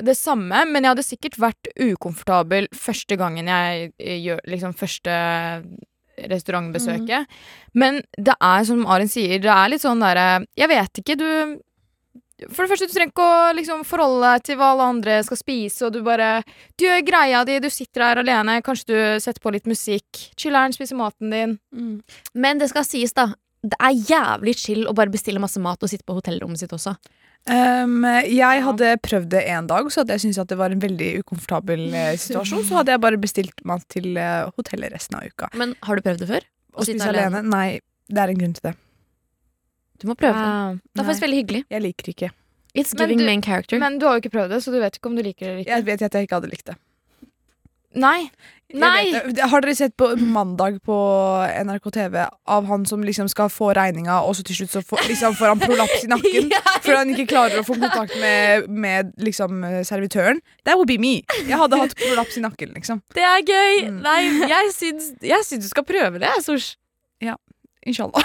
det 0.00 0.16
samme, 0.18 0.64
men 0.70 0.84
jeg 0.84 0.94
hadde 0.94 1.06
sikkert 1.06 1.38
vært 1.40 1.70
ukomfortabel 1.76 2.68
første 2.76 3.16
gangen 3.20 3.50
jeg 3.50 3.90
eh, 3.98 4.18
gjør 4.20 4.42
liksom 4.50 4.76
første 4.78 5.14
restaurantbesøket. 6.28 7.26
Men 7.80 8.02
det 8.18 8.34
er 8.36 8.64
som 8.68 8.86
Arin 8.90 9.10
sier, 9.10 9.40
det 9.42 9.50
er 9.52 9.72
litt 9.72 9.84
sånn 9.84 10.02
derre 10.02 10.44
Jeg 10.58 10.68
vet 10.68 11.00
ikke, 11.02 11.16
du 11.16 11.28
For 12.50 12.64
det 12.64 12.70
første, 12.72 12.88
du 12.88 12.94
trenger 12.94 13.12
ikke 13.12 13.28
å 13.28 13.52
liksom 13.56 13.84
forholde 13.88 14.32
deg 14.34 14.44
til 14.48 14.58
hva 14.60 14.72
alle 14.74 14.88
andre 14.94 15.18
skal 15.24 15.40
spise, 15.40 15.86
og 15.86 15.94
du 15.94 16.02
bare 16.04 16.42
Du 16.76 16.86
gjør 16.86 17.06
greia 17.06 17.44
di, 17.48 17.60
du 17.60 17.70
sitter 17.72 18.04
her 18.04 18.22
alene, 18.24 18.60
kanskje 18.66 18.90
du 18.90 18.98
setter 19.22 19.40
på 19.40 19.54
litt 19.54 19.70
musikk, 19.70 20.26
chiller'n, 20.40 20.76
spiser 20.76 20.98
maten 21.00 21.32
din. 21.32 21.56
Men 22.34 22.60
det 22.60 22.70
skal 22.72 22.84
sies, 22.88 23.16
da. 23.16 23.30
Det 23.60 23.76
er 23.76 23.96
jævlig 24.08 24.54
chill 24.56 24.86
å 24.88 24.96
bare 24.96 25.12
bestille 25.12 25.40
masse 25.40 25.60
mat 25.60 25.82
og 25.82 25.90
sitte 25.92 26.06
på 26.08 26.16
hotellrommet 26.16 26.60
sitt 26.62 26.72
også. 26.72 26.94
Um, 27.48 28.04
jeg 28.28 28.62
hadde 28.62 28.90
prøvd 29.02 29.30
det 29.32 29.40
en 29.48 29.66
dag, 29.70 29.88
så 29.90 30.02
hadde 30.02 30.12
jeg 30.14 30.20
syntes 30.26 30.38
at 30.42 30.50
det 30.52 30.58
var 30.60 30.70
en 30.74 30.82
veldig 30.82 31.08
ukomfortabel 31.22 31.86
eh, 31.94 32.12
situasjon. 32.24 32.66
Så 32.68 32.76
hadde 32.78 32.92
jeg 32.94 33.00
bare 33.02 33.20
bestilt 33.22 33.64
mat 33.66 33.86
til 33.90 34.12
eh, 34.20 34.50
hotellet 34.58 34.92
resten 34.92 35.16
av 35.18 35.24
uka. 35.30 35.48
Men 35.58 35.72
har 35.86 35.96
du 35.98 36.04
prøvd 36.04 36.20
det 36.24 36.28
før? 36.30 36.46
Å 36.76 36.86
spise 36.86 37.08
alene? 37.10 37.40
Nei, 37.48 37.80
det 38.12 38.22
er 38.22 38.34
en 38.34 38.42
grunn 38.42 38.54
til 38.58 38.68
det. 38.70 38.74
Du 40.00 40.06
må 40.08 40.14
prøve 40.20 40.36
det. 40.36 40.78
Det 40.94 41.02
er 41.02 41.08
faktisk 41.08 41.26
veldig 41.26 41.40
hyggelig. 41.42 41.64
Jeg 41.72 41.84
liker 41.84 42.12
ikke. 42.14 42.30
It's 42.70 42.94
Men 42.94 43.02
giving 43.02 43.18
du- 43.24 43.26
main 43.26 43.42
character. 43.42 43.80
Men 43.82 43.98
du 43.98 44.06
har 44.06 44.14
jo 44.16 44.22
ikke 44.22 44.32
prøvd 44.36 44.54
det, 44.54 44.60
så 44.64 44.70
du 44.72 44.78
vet 44.80 44.96
ikke 45.00 45.10
om 45.10 45.16
du 45.18 45.22
liker 45.26 45.44
det 45.44 45.50
eller 45.50 45.64
ikke. 45.64 45.74
Jeg 45.80 45.86
vet 45.88 46.02
at 46.06 46.14
jeg 46.20 46.28
ikke 46.28 46.38
hadde 46.38 46.50
likt 46.52 46.66
det. 46.70 46.76
Nei. 47.98 48.30
Nei! 48.70 49.10
vet. 49.10 49.40
Har 49.50 49.64
dere 49.64 49.74
sett 49.74 49.96
på 49.98 50.12
Mandag 50.16 50.76
på 50.86 50.96
NRK 51.66 51.88
TV 51.96 52.20
av 52.22 52.68
han 52.68 52.84
som 52.86 53.02
liksom 53.02 53.26
skal 53.32 53.50
få 53.50 53.72
regninga, 53.74 54.20
og 54.22 54.36
så 54.38 54.44
til 54.46 54.60
slutt 54.60 54.76
så 54.76 54.82
får, 54.86 55.02
liksom 55.10 55.34
får 55.34 55.50
han 55.50 55.62
prolaps 55.62 56.04
i 56.06 56.10
nakken 56.12 56.52
fordi 56.84 56.94
han 56.94 57.10
ikke 57.16 57.26
klarer 57.32 57.62
å 57.62 57.66
få 57.66 57.74
kontakt 57.80 58.14
med, 58.22 58.68
med 58.70 59.10
liksom 59.18 59.64
eh, 59.66 59.80
servitøren? 59.86 60.38
That 60.62 60.78
would 60.78 60.90
be 60.90 61.00
me. 61.02 61.16
Jeg 61.48 61.58
hadde 61.58 61.80
hatt 61.82 61.96
prolaps 61.98 62.38
i 62.38 62.44
nakken, 62.46 62.76
liksom. 62.78 63.02
Det 63.16 63.26
er 63.26 63.42
gøy! 63.42 63.88
Mm. 63.88 63.98
Nei, 64.06 64.20
jeg 64.54 64.70
syns, 64.76 65.10
jeg 65.26 65.50
syns 65.50 65.66
du 65.66 65.72
skal 65.72 65.88
prøve 65.88 66.22
det, 66.22 66.30
Sosh. 66.46 66.76
Inshallah. 67.86 68.24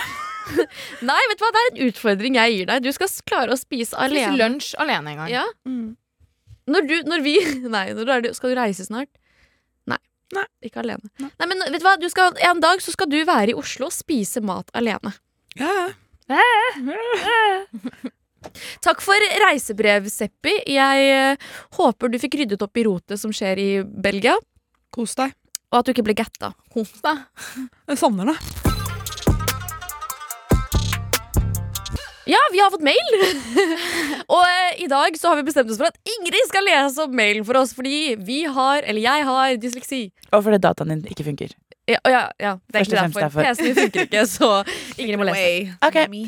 Nei, 1.10 1.22
vet 1.30 1.40
du 1.40 1.44
hva, 1.46 1.52
det 1.56 1.62
er 1.62 1.70
en 1.70 1.84
utfordring 1.90 2.38
jeg 2.38 2.56
gir 2.56 2.70
deg. 2.70 2.86
Du 2.86 2.92
skal 2.96 3.12
klare 3.28 3.56
å 3.56 3.60
spise 3.60 3.96
Spise 3.96 4.34
lunsj 4.36 4.74
alene 4.82 5.14
en 5.14 5.22
gang. 5.24 5.32
Ja. 5.32 5.46
Mm. 5.68 5.96
Når 6.70 6.90
du, 6.90 6.96
når 7.08 7.24
vi 7.26 7.36
Nei, 7.76 7.88
når 7.96 8.06
du 8.06 8.14
er, 8.16 8.28
skal 8.38 8.54
du 8.54 8.60
reise 8.60 8.88
snart? 8.88 9.12
Nei. 10.34 10.46
Ikke 10.66 10.82
alene. 10.82 11.06
Nei. 11.22 11.30
Nei, 11.38 11.48
men 11.52 11.62
vet 11.70 11.82
du 11.84 11.86
hva? 11.86 11.96
Du 12.02 12.08
skal, 12.10 12.34
En 12.42 12.62
dag 12.64 12.82
så 12.82 12.92
skal 12.96 13.10
du 13.12 13.20
være 13.28 13.54
i 13.54 13.58
Oslo 13.58 13.86
og 13.92 13.94
spise 13.94 14.42
mat 14.42 14.72
alene. 14.74 15.14
Ja, 15.60 15.92
Takk 18.86 19.02
for 19.02 19.26
reisebrev, 19.46 20.10
Seppi. 20.10 20.54
Jeg 20.70 21.08
eh, 21.14 21.48
håper 21.78 22.10
du 22.14 22.20
fikk 22.22 22.38
ryddet 22.42 22.62
opp 22.66 22.78
i 22.78 22.86
rotet 22.88 23.22
som 23.22 23.34
skjer 23.34 23.62
i 23.62 23.70
Belgia, 23.86 24.38
Kos 24.94 25.18
deg. 25.20 25.34
og 25.72 25.82
at 25.82 25.86
du 25.88 25.96
ikke 25.96 26.06
ble 26.10 26.18
gatta. 26.18 26.54
Kos 26.74 26.94
deg. 27.06 27.26
Jeg 27.90 28.02
savner 28.02 28.34
det. 28.34 28.65
Ja, 32.26 32.38
vi 32.52 32.60
har 32.60 32.72
fått 32.74 32.82
mail! 32.82 33.12
og 34.36 34.42
eh, 34.42 34.80
i 34.82 34.88
dag 34.90 35.18
så 35.20 35.30
har 35.30 35.38
vi 35.38 35.44
bestemt 35.46 35.70
oss 35.70 35.78
for 35.78 35.92
at 35.92 36.14
Ingrid 36.16 36.48
skal 36.50 36.66
lese 36.66 37.04
opp 37.04 37.14
mailen 37.14 37.46
for 37.46 37.60
oss, 37.60 37.76
fordi 37.78 38.16
vi 38.18 38.40
har, 38.50 38.82
eller 38.82 39.04
jeg 39.04 39.28
har, 39.28 39.58
dysleksi. 39.62 40.00
Og 40.32 40.42
fordi 40.48 40.60
dataen 40.64 40.96
din 40.96 41.04
ikke 41.14 41.28
funker. 41.28 41.54
Ja, 41.86 42.00
ja, 42.10 42.24
ja 42.42 42.56
det 42.66 42.80
er 42.80 42.88
Først 42.88 42.96
og 42.96 42.98
derfor. 42.98 43.28
derfor. 43.28 43.46
PC-en 43.46 43.78
funker 43.78 44.08
ikke, 44.08 44.26
så 44.32 44.50
Ingrid 44.98 45.22
må 45.22 45.30
lese. 45.30 45.76
Okay. 45.86 46.26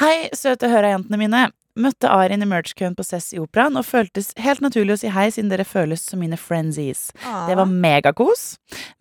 Hei, 0.00 0.14
søte 0.32 0.72
høra-jentene 0.72 1.20
mine. 1.20 1.44
Møtte 1.74 2.06
Arin 2.06 2.42
i 2.44 2.46
merch-køen 2.46 2.94
på 2.94 3.02
Cess 3.06 3.32
i 3.34 3.40
Operaen 3.42 3.74
og 3.78 3.86
føltes 3.88 4.28
helt 4.38 4.62
naturlig 4.62 4.94
å 4.94 5.00
si 5.00 5.10
hei, 5.10 5.26
siden 5.34 5.50
dere 5.50 5.66
føles 5.66 6.04
som 6.06 6.20
mine 6.22 6.38
frenzies. 6.38 7.08
Det 7.48 7.56
var 7.58 7.66
megakos, 7.70 8.44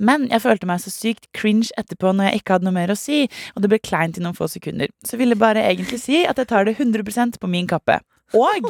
men 0.01 0.25
jeg 0.31 0.41
følte 0.41 0.69
meg 0.69 0.81
så 0.81 0.93
sykt 0.93 1.29
cringe 1.37 1.69
etterpå 1.77 2.15
når 2.15 2.31
jeg 2.31 2.41
ikke 2.41 2.57
hadde 2.57 2.67
noe 2.69 2.77
mer 2.79 2.93
å 2.93 2.97
si, 2.97 3.27
og 3.53 3.61
det 3.61 3.69
ble 3.69 3.81
kleint 3.83 4.17
i 4.17 4.23
noen 4.25 4.37
få 4.37 4.49
sekunder. 4.49 4.89
Så 5.05 5.21
ville 5.21 5.37
bare 5.37 5.61
egentlig 5.69 6.01
si 6.01 6.23
at 6.25 6.41
jeg 6.41 6.49
tar 6.49 6.65
det 6.65 6.79
100 6.79 7.37
på 7.37 7.51
min 7.51 7.69
kappe. 7.69 7.99
Og 8.33 8.65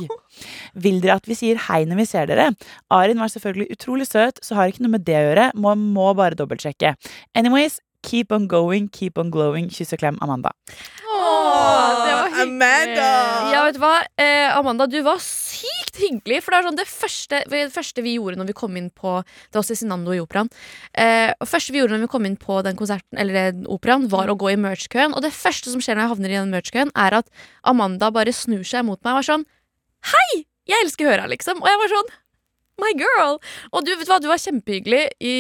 vil 0.84 1.00
dere 1.00 1.16
at 1.22 1.30
vi 1.30 1.38
sier 1.40 1.62
hei 1.70 1.84
når 1.88 2.02
vi 2.02 2.08
ser 2.10 2.28
dere? 2.28 2.50
Arin 2.92 3.24
var 3.24 3.32
selvfølgelig 3.32 3.78
utrolig 3.78 4.10
søt, 4.10 4.44
så 4.44 4.60
har 4.60 4.68
ikke 4.68 4.84
noe 4.84 4.98
med 4.98 5.08
det 5.08 5.16
å 5.16 5.26
gjøre. 5.30 5.50
Må, 5.56 5.78
må 5.80 6.12
bare 6.20 6.36
dobbeltsjekke. 6.36 6.98
Anyways, 7.40 7.80
keep 8.04 8.36
on 8.36 8.50
going, 8.52 8.92
keep 8.92 9.18
on 9.18 9.32
glowing. 9.32 9.72
Kyss 9.72 9.96
og 9.96 10.04
klem, 10.04 10.20
Amanda. 10.20 10.52
Åh. 11.08 11.93
Amanda! 12.42 13.10
Ja, 13.54 13.64
vet 13.68 13.78
du 13.78 13.82
hva? 13.84 13.96
Eh, 14.20 14.50
Amanda, 14.58 14.88
du 14.90 14.98
var 15.06 15.22
sykt 15.24 16.00
hyggelig. 16.02 16.42
For 16.44 16.54
det 16.54 16.60
er 16.60 16.68
sånn 16.68 16.80
det 16.80 16.88
første, 16.90 17.42
det 17.52 17.64
første 17.74 18.06
vi 18.06 18.16
gjorde 18.18 18.40
når 18.40 18.50
vi 18.52 18.56
kom 18.58 18.80
inn 18.80 18.90
på 18.94 19.20
Det 19.24 19.60
var 19.60 19.68
Cezinando 19.68 20.16
i 20.16 20.22
operaen. 20.24 20.50
Eh, 20.98 21.32
og 21.38 21.50
første 21.50 21.76
vi 21.76 21.82
gjorde 21.82 21.98
når 21.98 22.08
vi 22.08 22.12
kom 22.16 22.28
inn 22.30 22.40
på 22.40 22.62
den 22.66 22.80
konserten 22.80 23.20
Eller 23.22 23.52
den 23.52 23.68
operaen, 23.72 24.10
var 24.12 24.32
å 24.32 24.38
gå 24.40 24.54
i 24.54 24.60
merch-køen. 24.60 25.14
Og 25.14 25.24
det 25.26 25.34
første 25.36 25.74
som 25.74 25.84
skjer 25.84 26.00
når 26.00 26.08
jeg 26.08 26.14
havner 26.16 26.34
i 26.34 26.40
den 26.42 26.56
merch-køen, 26.56 26.94
er 26.96 27.20
at 27.22 27.32
Amanda 27.64 28.12
bare 28.14 28.34
snur 28.36 28.66
seg 28.68 28.88
mot 28.88 29.00
meg 29.02 29.14
og 29.14 29.22
var 29.22 29.30
sånn 29.30 29.48
Hei! 30.14 30.44
Jeg 30.68 30.80
elsker 30.86 31.10
Høra, 31.10 31.28
liksom. 31.28 31.60
Og 31.60 31.68
jeg 31.68 31.80
var 31.82 31.92
sånn 31.92 32.14
My 32.82 32.92
girl! 32.98 33.38
Og 33.72 33.86
du 33.86 33.94
vet 33.94 34.10
hva, 34.10 34.18
du 34.24 34.30
var 34.32 34.42
kjempehyggelig. 34.42 35.04
I, 35.22 35.36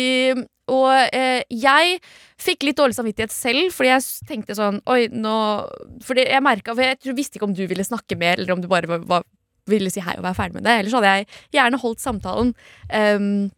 og 0.71 1.09
eh, 1.11 1.41
jeg 1.51 1.97
fikk 2.39 2.63
litt 2.63 2.77
dårlig 2.79 2.95
samvittighet 2.95 3.33
selv, 3.35 3.71
fordi 3.75 3.89
jeg 3.89 4.27
tenkte 4.29 4.55
sånn 4.55 4.77
Oi, 4.87 5.09
nå 5.11 5.33
Fordi 6.05 6.23
jeg 6.29 6.43
merka 6.45 6.71
For 6.75 6.85
jeg 6.85 6.99
tror- 7.01 7.17
visste 7.17 7.35
ikke 7.39 7.49
om 7.49 7.55
du 7.57 7.65
ville 7.67 7.83
snakke 7.83 8.15
mer, 8.19 8.39
eller 8.39 8.53
om 8.55 8.61
du 8.63 8.69
bare 8.71 8.87
var, 8.87 9.03
var, 9.09 9.25
ville 9.67 9.91
si 9.91 9.99
hei 10.03 10.15
og 10.15 10.23
være 10.23 10.37
ferdig 10.39 10.55
med 10.59 10.63
det. 10.67 10.77
Ellers 10.79 10.95
hadde 10.95 11.11
jeg 11.11 11.27
gjerne 11.55 11.79
holdt 11.83 11.99
samtalen. 12.03 12.53
Um, 12.91 13.51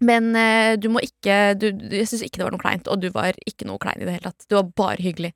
men 0.00 0.28
eh, 0.36 0.76
du 0.80 0.88
må 0.92 1.00
ikke 1.02 1.54
du, 1.58 1.70
Jeg 1.90 2.06
syns 2.08 2.22
ikke 2.26 2.40
det 2.40 2.46
var 2.46 2.54
noe 2.54 2.62
kleint, 2.62 2.88
og 2.88 3.00
du 3.02 3.08
var 3.14 3.36
ikke 3.48 3.66
noe 3.68 3.80
klein 3.82 4.00
i 4.00 4.06
det 4.06 4.18
hele 4.18 4.30
tatt. 4.30 4.46
Du 4.48 4.56
var 4.58 4.68
bare 4.76 5.02
hyggelig. 5.02 5.32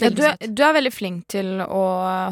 Ja, 0.00 0.10
du, 0.12 0.22
er, 0.28 0.36
du 0.40 0.60
er 0.62 0.76
veldig 0.76 0.92
flink 0.92 1.24
til 1.32 1.56
å 1.64 1.84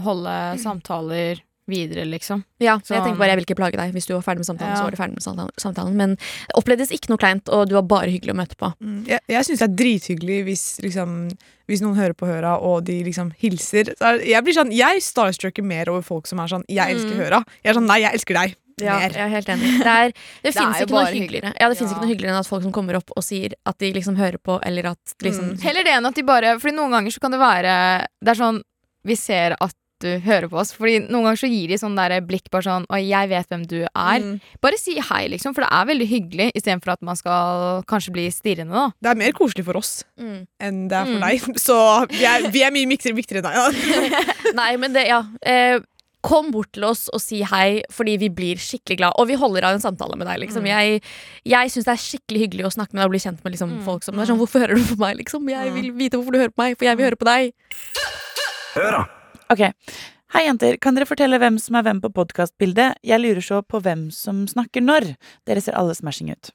holde 0.05 0.35
samtaler 0.61 1.41
videre, 1.68 2.05
liksom. 2.05 2.44
Ja, 2.61 2.77
så 2.85 2.94
jeg 2.94 3.03
tenker 3.05 3.18
bare 3.18 3.31
jeg 3.33 3.38
vil 3.40 3.46
ikke 3.46 3.57
plage 3.57 3.77
deg. 3.81 3.92
Hvis 3.94 4.07
du 4.07 4.12
var 4.14 4.22
ferdig 4.22 4.42
med 4.44 4.48
samtalen, 4.50 4.74
Ja. 4.74 4.77
så 4.77 4.85
var 4.85 4.90
du 4.90 4.96
ferdig 5.00 5.14
med 5.16 5.53
samtalen. 5.57 5.94
Men 5.96 6.16
det 6.16 6.55
opplevdes 6.59 6.90
ikke 6.92 7.09
noe 7.09 7.18
kleint, 7.18 7.48
og 7.48 7.68
du 7.68 7.74
var 7.74 7.83
bare 7.83 8.11
hyggelig 8.12 8.35
å 8.35 8.37
møte 8.37 8.57
på. 8.57 8.72
Mm, 8.81 9.07
Jeg, 9.09 9.20
jeg 9.29 9.44
syns 9.44 9.59
det 9.59 9.68
er 9.70 9.77
drithyggelig 9.81 10.44
hvis, 10.44 10.64
liksom, 10.85 11.31
hvis 11.68 11.81
noen 11.81 11.96
hører 11.96 12.12
på 12.14 12.27
Høra, 12.29 12.59
og 12.61 12.85
de 12.85 13.03
liksom 13.05 13.33
hilser. 13.40 13.94
Er, 14.00 14.18
jeg 14.20 14.44
blir 14.44 14.55
sånn, 14.55 14.72
jeg 14.74 15.00
starstrucker 15.00 15.64
mer 15.64 15.88
over 15.88 16.03
folk 16.03 16.27
som 16.27 16.38
er 16.40 16.46
sånn 16.48 16.64
'jeg 16.68 16.90
elsker 16.96 17.14
Mm. 17.14 17.20
Høra'. 17.24 17.44
Jeg 17.64 17.70
er 17.70 17.81
sånn 17.81 17.87
'nei, 17.88 18.00
jeg 18.00 18.12
elsker 18.12 18.35
deg'. 18.35 18.55
Ja, 18.83 18.98
jeg 18.98 19.14
er 19.14 19.29
helt 19.29 19.46
enig. 19.46 19.79
Det, 19.79 19.87
er, 19.87 20.12
det, 20.42 20.53
finnes 20.59 20.81
jo 20.81 20.87
ikke 20.87 21.14
hyggeligere 21.14 21.53
Ja, 21.61 21.68
det 21.68 21.79
Ja. 21.81 21.87
ikke 21.87 22.00
noe 22.00 22.11
hyggeligere 22.11 22.33
enn 22.35 22.40
at 22.40 22.46
folk 22.48 22.62
som 22.64 22.72
kommer 22.72 22.96
opp 22.96 23.09
og 23.16 23.22
sier 23.22 23.53
at 23.64 23.79
de 23.79 23.92
liksom 23.92 24.16
hører 24.16 24.38
på, 24.42 24.59
eller 24.66 24.87
at 24.90 24.98
liksom 25.22 25.53
Mm. 25.55 25.61
Heller 25.62 25.85
det 25.85 25.92
enn 25.94 26.07
at 26.07 26.14
de 26.16 26.22
bare 26.22 26.59
Fordi 26.59 26.74
noen 26.74 26.90
ganger 26.90 27.11
så 27.12 27.20
kan 27.20 27.31
det 27.31 27.38
være 27.38 28.07
Det 28.20 28.29
er 28.35 28.35
sånn 28.42 28.62
Vi 29.07 29.14
ser 29.14 29.55
at 29.61 29.74
du 30.05 30.11
hører 30.27 30.47
på 30.53 30.59
oss. 30.61 30.71
Fordi 30.77 30.99
noen 31.07 31.25
ganger 31.29 31.40
så 31.40 31.49
gir 31.51 31.73
de 31.73 31.79
sånn 31.81 31.97
der 31.99 32.14
blikk 32.25 32.51
bare 32.53 32.67
sånn 32.69 32.85
Og 32.93 33.01
jeg 33.03 33.31
vet 33.33 33.49
hvem 33.51 33.64
du 33.71 33.79
er. 33.85 34.21
Mm. 34.21 34.35
Bare 34.64 34.79
si 34.81 34.99
hei, 35.01 35.23
liksom, 35.33 35.57
for 35.57 35.64
det 35.64 35.71
er 35.73 35.88
veldig 35.90 36.09
hyggelig, 36.12 36.51
istedenfor 36.61 36.95
at 36.95 37.03
man 37.09 37.17
skal 37.19 37.81
kanskje 37.90 38.12
bli 38.14 38.27
stirrende, 38.35 38.75
da. 38.77 38.87
Det 39.03 39.11
er 39.14 39.21
mer 39.25 39.33
koselig 39.37 39.64
for 39.67 39.81
oss 39.81 39.95
mm. 40.21 40.37
enn 40.61 40.85
det 40.93 41.01
er 41.01 41.09
for 41.09 41.19
Mm. 41.19 41.25
deg. 41.27 41.59
Så 41.67 41.81
vi 42.12 42.25
er, 42.29 42.47
vi 42.55 42.62
er 42.69 42.73
mye 42.77 42.88
viktigere, 42.95 43.17
viktigere 43.19 43.43
enn 43.43 43.51
deg. 43.51 44.12
Da. 44.14 44.55
Nei, 44.61 44.71
men 44.81 44.93
det, 44.97 45.09
ja. 45.11 45.23
Eh, 45.45 45.81
kom 46.25 46.47
bort 46.55 46.71
til 46.73 46.87
oss 46.88 47.03
og 47.12 47.21
si 47.21 47.43
hei, 47.45 47.83
fordi 47.93 48.14
vi 48.23 48.31
blir 48.33 48.57
skikkelig 48.57 48.97
glad. 48.97 49.12
Og 49.21 49.27
vi 49.29 49.35
holder 49.37 49.67
av 49.69 49.75
en 49.77 49.83
samtale 49.83 50.17
med 50.17 50.25
deg. 50.25 50.38
Liksom. 50.40 50.64
Jeg, 50.64 51.03
jeg 51.45 51.73
syns 51.75 51.85
det 51.85 51.93
er 51.93 52.01
skikkelig 52.01 52.40
hyggelig 52.47 52.64
å 52.64 52.71
snakke 52.79 52.97
med 52.97 53.03
deg 53.03 53.11
og 53.11 53.12
bli 53.12 53.21
kjent 53.27 53.43
med 53.45 53.53
liksom, 53.53 53.75
Mm. 53.75 53.83
folk 53.85 54.07
som 54.07 54.17
det 54.17 54.25
er 54.25 54.31
sånn, 54.33 54.40
Hvorfor 54.40 54.64
hører 54.64 54.81
du 54.81 54.87
på 54.88 54.97
meg? 55.05 55.19
Liksom? 55.21 55.45
Jeg 55.53 55.75
vil 55.77 55.90
vite 55.93 56.17
hvorfor 56.17 56.33
du 56.33 56.40
hører 56.40 56.55
på 56.57 56.62
meg, 56.64 56.79
for 56.81 56.88
jeg 56.88 56.97
vil 56.97 57.09
høre 57.11 57.21
på 57.21 57.29
deg. 57.29 57.53
Ok. 59.55 59.61
Hei, 60.35 60.49
jenter. 60.49 60.77
Kan 60.83 60.97
dere 60.97 61.07
fortelle 61.07 61.38
hvem 61.38 61.61
som 61.62 61.77
er 61.79 61.85
hvem 61.87 62.01
på 62.03 62.09
podkastbildet? 62.11 62.99
Jeg 63.07 63.23
lurer 63.23 63.45
så 63.45 63.61
på 63.62 63.79
hvem 63.85 64.09
som 64.11 64.40
snakker 64.51 64.83
når. 64.83 65.12
Dere 65.47 65.62
ser 65.62 65.77
alle 65.79 65.95
smashing 65.95 66.33
ut. 66.33 66.51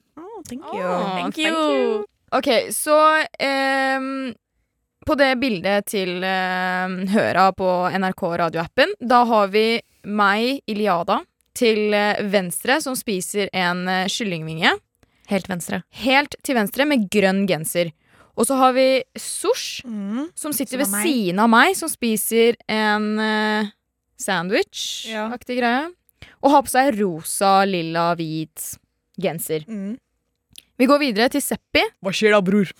thank 0.49 0.65
Åh, 0.67 1.05
Thank 1.15 1.37
you. 1.37 2.03
Ok, 2.35 2.49
så 2.75 3.23
um, 3.97 4.33
På 5.05 5.15
det 5.15 5.29
bildet 5.39 5.87
til 5.87 6.19
um, 6.19 6.97
Høra 7.07 7.47
på 7.55 7.69
NRK 7.95 8.23
radioappen, 8.43 8.91
da 8.99 9.23
har 9.23 9.47
vi 9.47 9.79
meg, 10.03 10.59
Iliada, 10.67 11.21
til 11.55 11.93
eh, 11.95 12.19
venstre, 12.31 12.81
som 12.81 12.95
spiser 12.95 13.49
en 13.53 13.87
eh, 13.87 14.07
kyllingvinge. 14.11 14.75
Helt 15.29 15.49
venstre. 15.49 15.81
Helt 16.03 16.35
til 16.43 16.55
venstre 16.55 16.87
med 16.87 17.07
grønn 17.11 17.45
genser. 17.47 17.91
Og 18.39 18.47
så 18.47 18.55
har 18.55 18.71
vi 18.75 18.87
Sosh, 19.19 19.81
Mm. 19.85 20.29
som 20.35 20.53
sitter 20.55 20.79
Som 20.79 20.95
er 20.95 21.03
ved 21.03 21.09
siden 21.09 21.39
av 21.43 21.49
meg, 21.51 21.75
som 21.75 21.89
spiser 21.91 22.55
en 22.71 23.07
uh, 23.19 23.67
sandwich-aktig 24.19 25.57
greie. 25.59 25.89
Og 26.39 26.51
har 26.53 26.63
på 26.63 26.71
seg 26.71 26.95
rosa, 27.01 27.65
lilla, 27.67 28.13
hvit 28.15 28.77
genser. 29.19 29.65
Mm. 29.67 29.97
Vi 30.79 30.87
går 30.87 30.99
videre 31.03 31.27
til 31.33 31.43
Seppi, 31.43 31.83
Hva 32.03 32.13
skjer 32.15 32.31
da, 32.37 32.39
bror? 32.41 32.71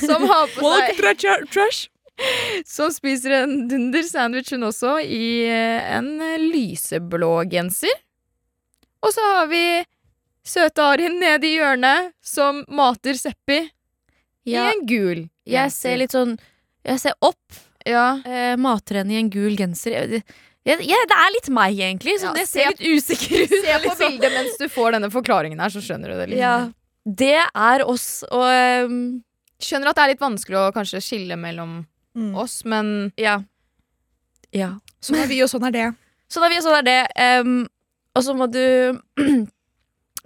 som 0.00 0.24
har 0.28 0.46
på 0.54 0.72
seg 1.00 1.26
trash. 1.52 1.88
Som 2.68 2.92
spiser 2.92 3.32
en 3.42 3.66
dunder 3.70 4.04
sandwich, 4.06 4.52
hun 4.54 4.68
også, 4.68 4.98
i 5.02 5.44
eh, 5.48 5.96
en 5.96 6.10
eh, 6.22 6.38
lyseblå 6.38 7.42
genser. 7.50 7.92
Og 9.02 9.10
så 9.14 9.24
har 9.32 9.48
vi 9.50 9.62
søte 10.44 10.82
Arin 10.82 11.18
nede 11.20 11.46
i 11.46 11.56
hjørnet, 11.58 12.12
som 12.22 12.64
mater 12.68 13.14
Seppi 13.18 13.60
i 14.46 14.54
en 14.58 14.80
gul 14.86 15.28
jeg 15.46 15.70
ser 15.74 15.96
litt 15.98 16.12
sånn 16.14 16.36
Jeg 16.86 16.98
ser 16.98 17.14
opp. 17.22 17.58
Ja. 17.86 18.16
Eh, 18.26 18.56
mater 18.58 19.00
henne 19.00 19.14
i 19.14 19.18
en 19.20 19.28
gul 19.30 19.54
genser. 19.58 19.90
Jeg- 19.94 20.22
jeg, 20.64 20.78
jeg, 20.86 21.06
det 21.10 21.16
er 21.18 21.30
litt 21.34 21.48
meg, 21.50 21.76
egentlig. 21.78 22.16
Så 22.20 22.26
Ja, 22.30 22.32
det 22.34 22.46
ser 22.48 22.68
litt 22.70 22.80
usikker 22.82 23.42
ut. 23.44 23.48
Se 23.50 23.72
på 23.78 23.88
liksom. 23.88 23.98
bildet 24.18 24.32
mens 24.34 24.58
du 24.58 24.68
får 24.68 24.92
denne 24.92 25.10
forklaringen 25.10 25.58
her, 25.62 25.68
så 25.70 25.82
skjønner 25.82 26.10
du 26.10 26.14
det. 26.20 26.26
Liksom. 26.30 26.38
Ja, 26.38 26.70
det 27.06 27.38
er 27.54 27.84
oss, 27.86 28.24
og 28.30 28.86
um, 28.86 29.22
Skjønner 29.62 29.90
at 29.90 29.94
det 29.98 30.02
er 30.02 30.10
litt 30.14 30.22
vanskelig 30.22 30.58
å 30.58 30.72
kanskje 30.74 31.00
skille 31.02 31.36
mellom 31.38 31.84
Mm. 32.14 32.34
oss, 32.36 32.64
men 32.68 33.12
ja. 33.16 33.38
ja. 34.52 34.74
Sånn 35.00 35.16
er 35.22 35.26
vi, 35.30 35.38
og 35.42 35.48
sånn 35.48 35.64
er 35.70 35.72
det. 35.72 35.86
Sånn 36.28 36.44
er 36.44 36.50
vi, 36.52 36.58
og 36.58 36.64
sånn 36.66 36.78
er 36.80 36.82
det. 36.84 36.98
Um, 37.40 37.68
og 38.14 38.22
så 38.26 38.34
må 38.36 38.50
du 38.52 39.00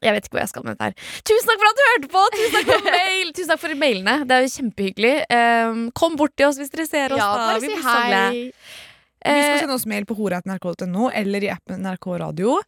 Jeg 0.04 0.12
vet 0.12 0.26
ikke 0.26 0.36
hvor 0.36 0.42
jeg 0.44 0.48
skal 0.52 0.64
med 0.66 0.76
dette 0.76 0.84
her. 0.90 0.94
Tusen 1.24 1.48
takk 1.48 1.60
for 1.62 1.68
at 1.70 1.78
du 1.78 1.84
hørte 1.88 2.10
på! 2.12 2.24
Tusen 2.36 2.52
takk 2.56 2.66
for 2.72 2.90
mail 2.90 3.30
Tusen 3.32 3.48
takk 3.54 3.60
for 3.62 3.74
mailene. 3.80 4.16
Det 4.28 4.36
er 4.36 4.42
jo 4.44 4.52
kjempehyggelig. 4.56 5.14
Um, 5.32 5.80
kom 5.96 6.16
bort 6.20 6.34
til 6.36 6.46
oss 6.50 6.58
hvis 6.60 6.70
dere 6.74 6.86
ser 6.86 7.14
oss. 7.16 7.22
ja, 7.22 7.30
da. 7.40 7.58
Vi 7.62 7.70
blir 7.72 7.82
så 7.82 7.96
glad. 8.08 8.32
Vi 8.36 8.50
skal 8.52 9.42
Eh, 9.56 9.58
sende 9.64 9.74
oss 9.74 9.86
mail 9.90 10.04
på 10.06 10.14
hora.nrk.no 10.14 11.08
eller 11.10 11.42
i 11.42 11.48
appen 11.50 11.80
NRK 11.82 12.06
Radio. 12.20 12.60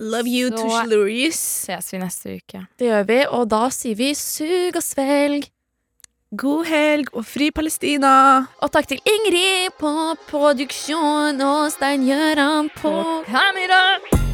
Love 0.00 0.26
you, 0.30 0.48
Så- 0.50 0.62
Tushlurius. 0.62 1.40
Ses 1.66 1.92
vi 1.92 1.98
neste 2.00 2.36
uke. 2.38 2.62
Det 2.78 2.88
gjør 2.88 3.04
vi, 3.06 3.18
og 3.26 3.48
da 3.52 3.68
sier 3.70 3.94
vi 3.98 4.12
sug 4.14 4.76
og 4.76 4.82
svelg. 4.82 5.50
God 6.34 6.64
helg 6.66 7.12
og 7.12 7.22
fri 7.28 7.50
Palestina. 7.54 8.46
Og 8.62 8.72
takk 8.72 8.88
til 8.90 8.98
Ingrid 9.06 9.76
på 9.78 9.92
produksjon 10.30 11.38
og 11.46 11.70
Stein 11.76 12.06
Gjøran 12.08 12.70
på 12.80 12.94
kamera. 13.28 14.33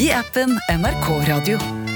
i 0.00 0.10
appen 0.12 0.58
NRK 0.68 1.26
Radio. 1.26 1.87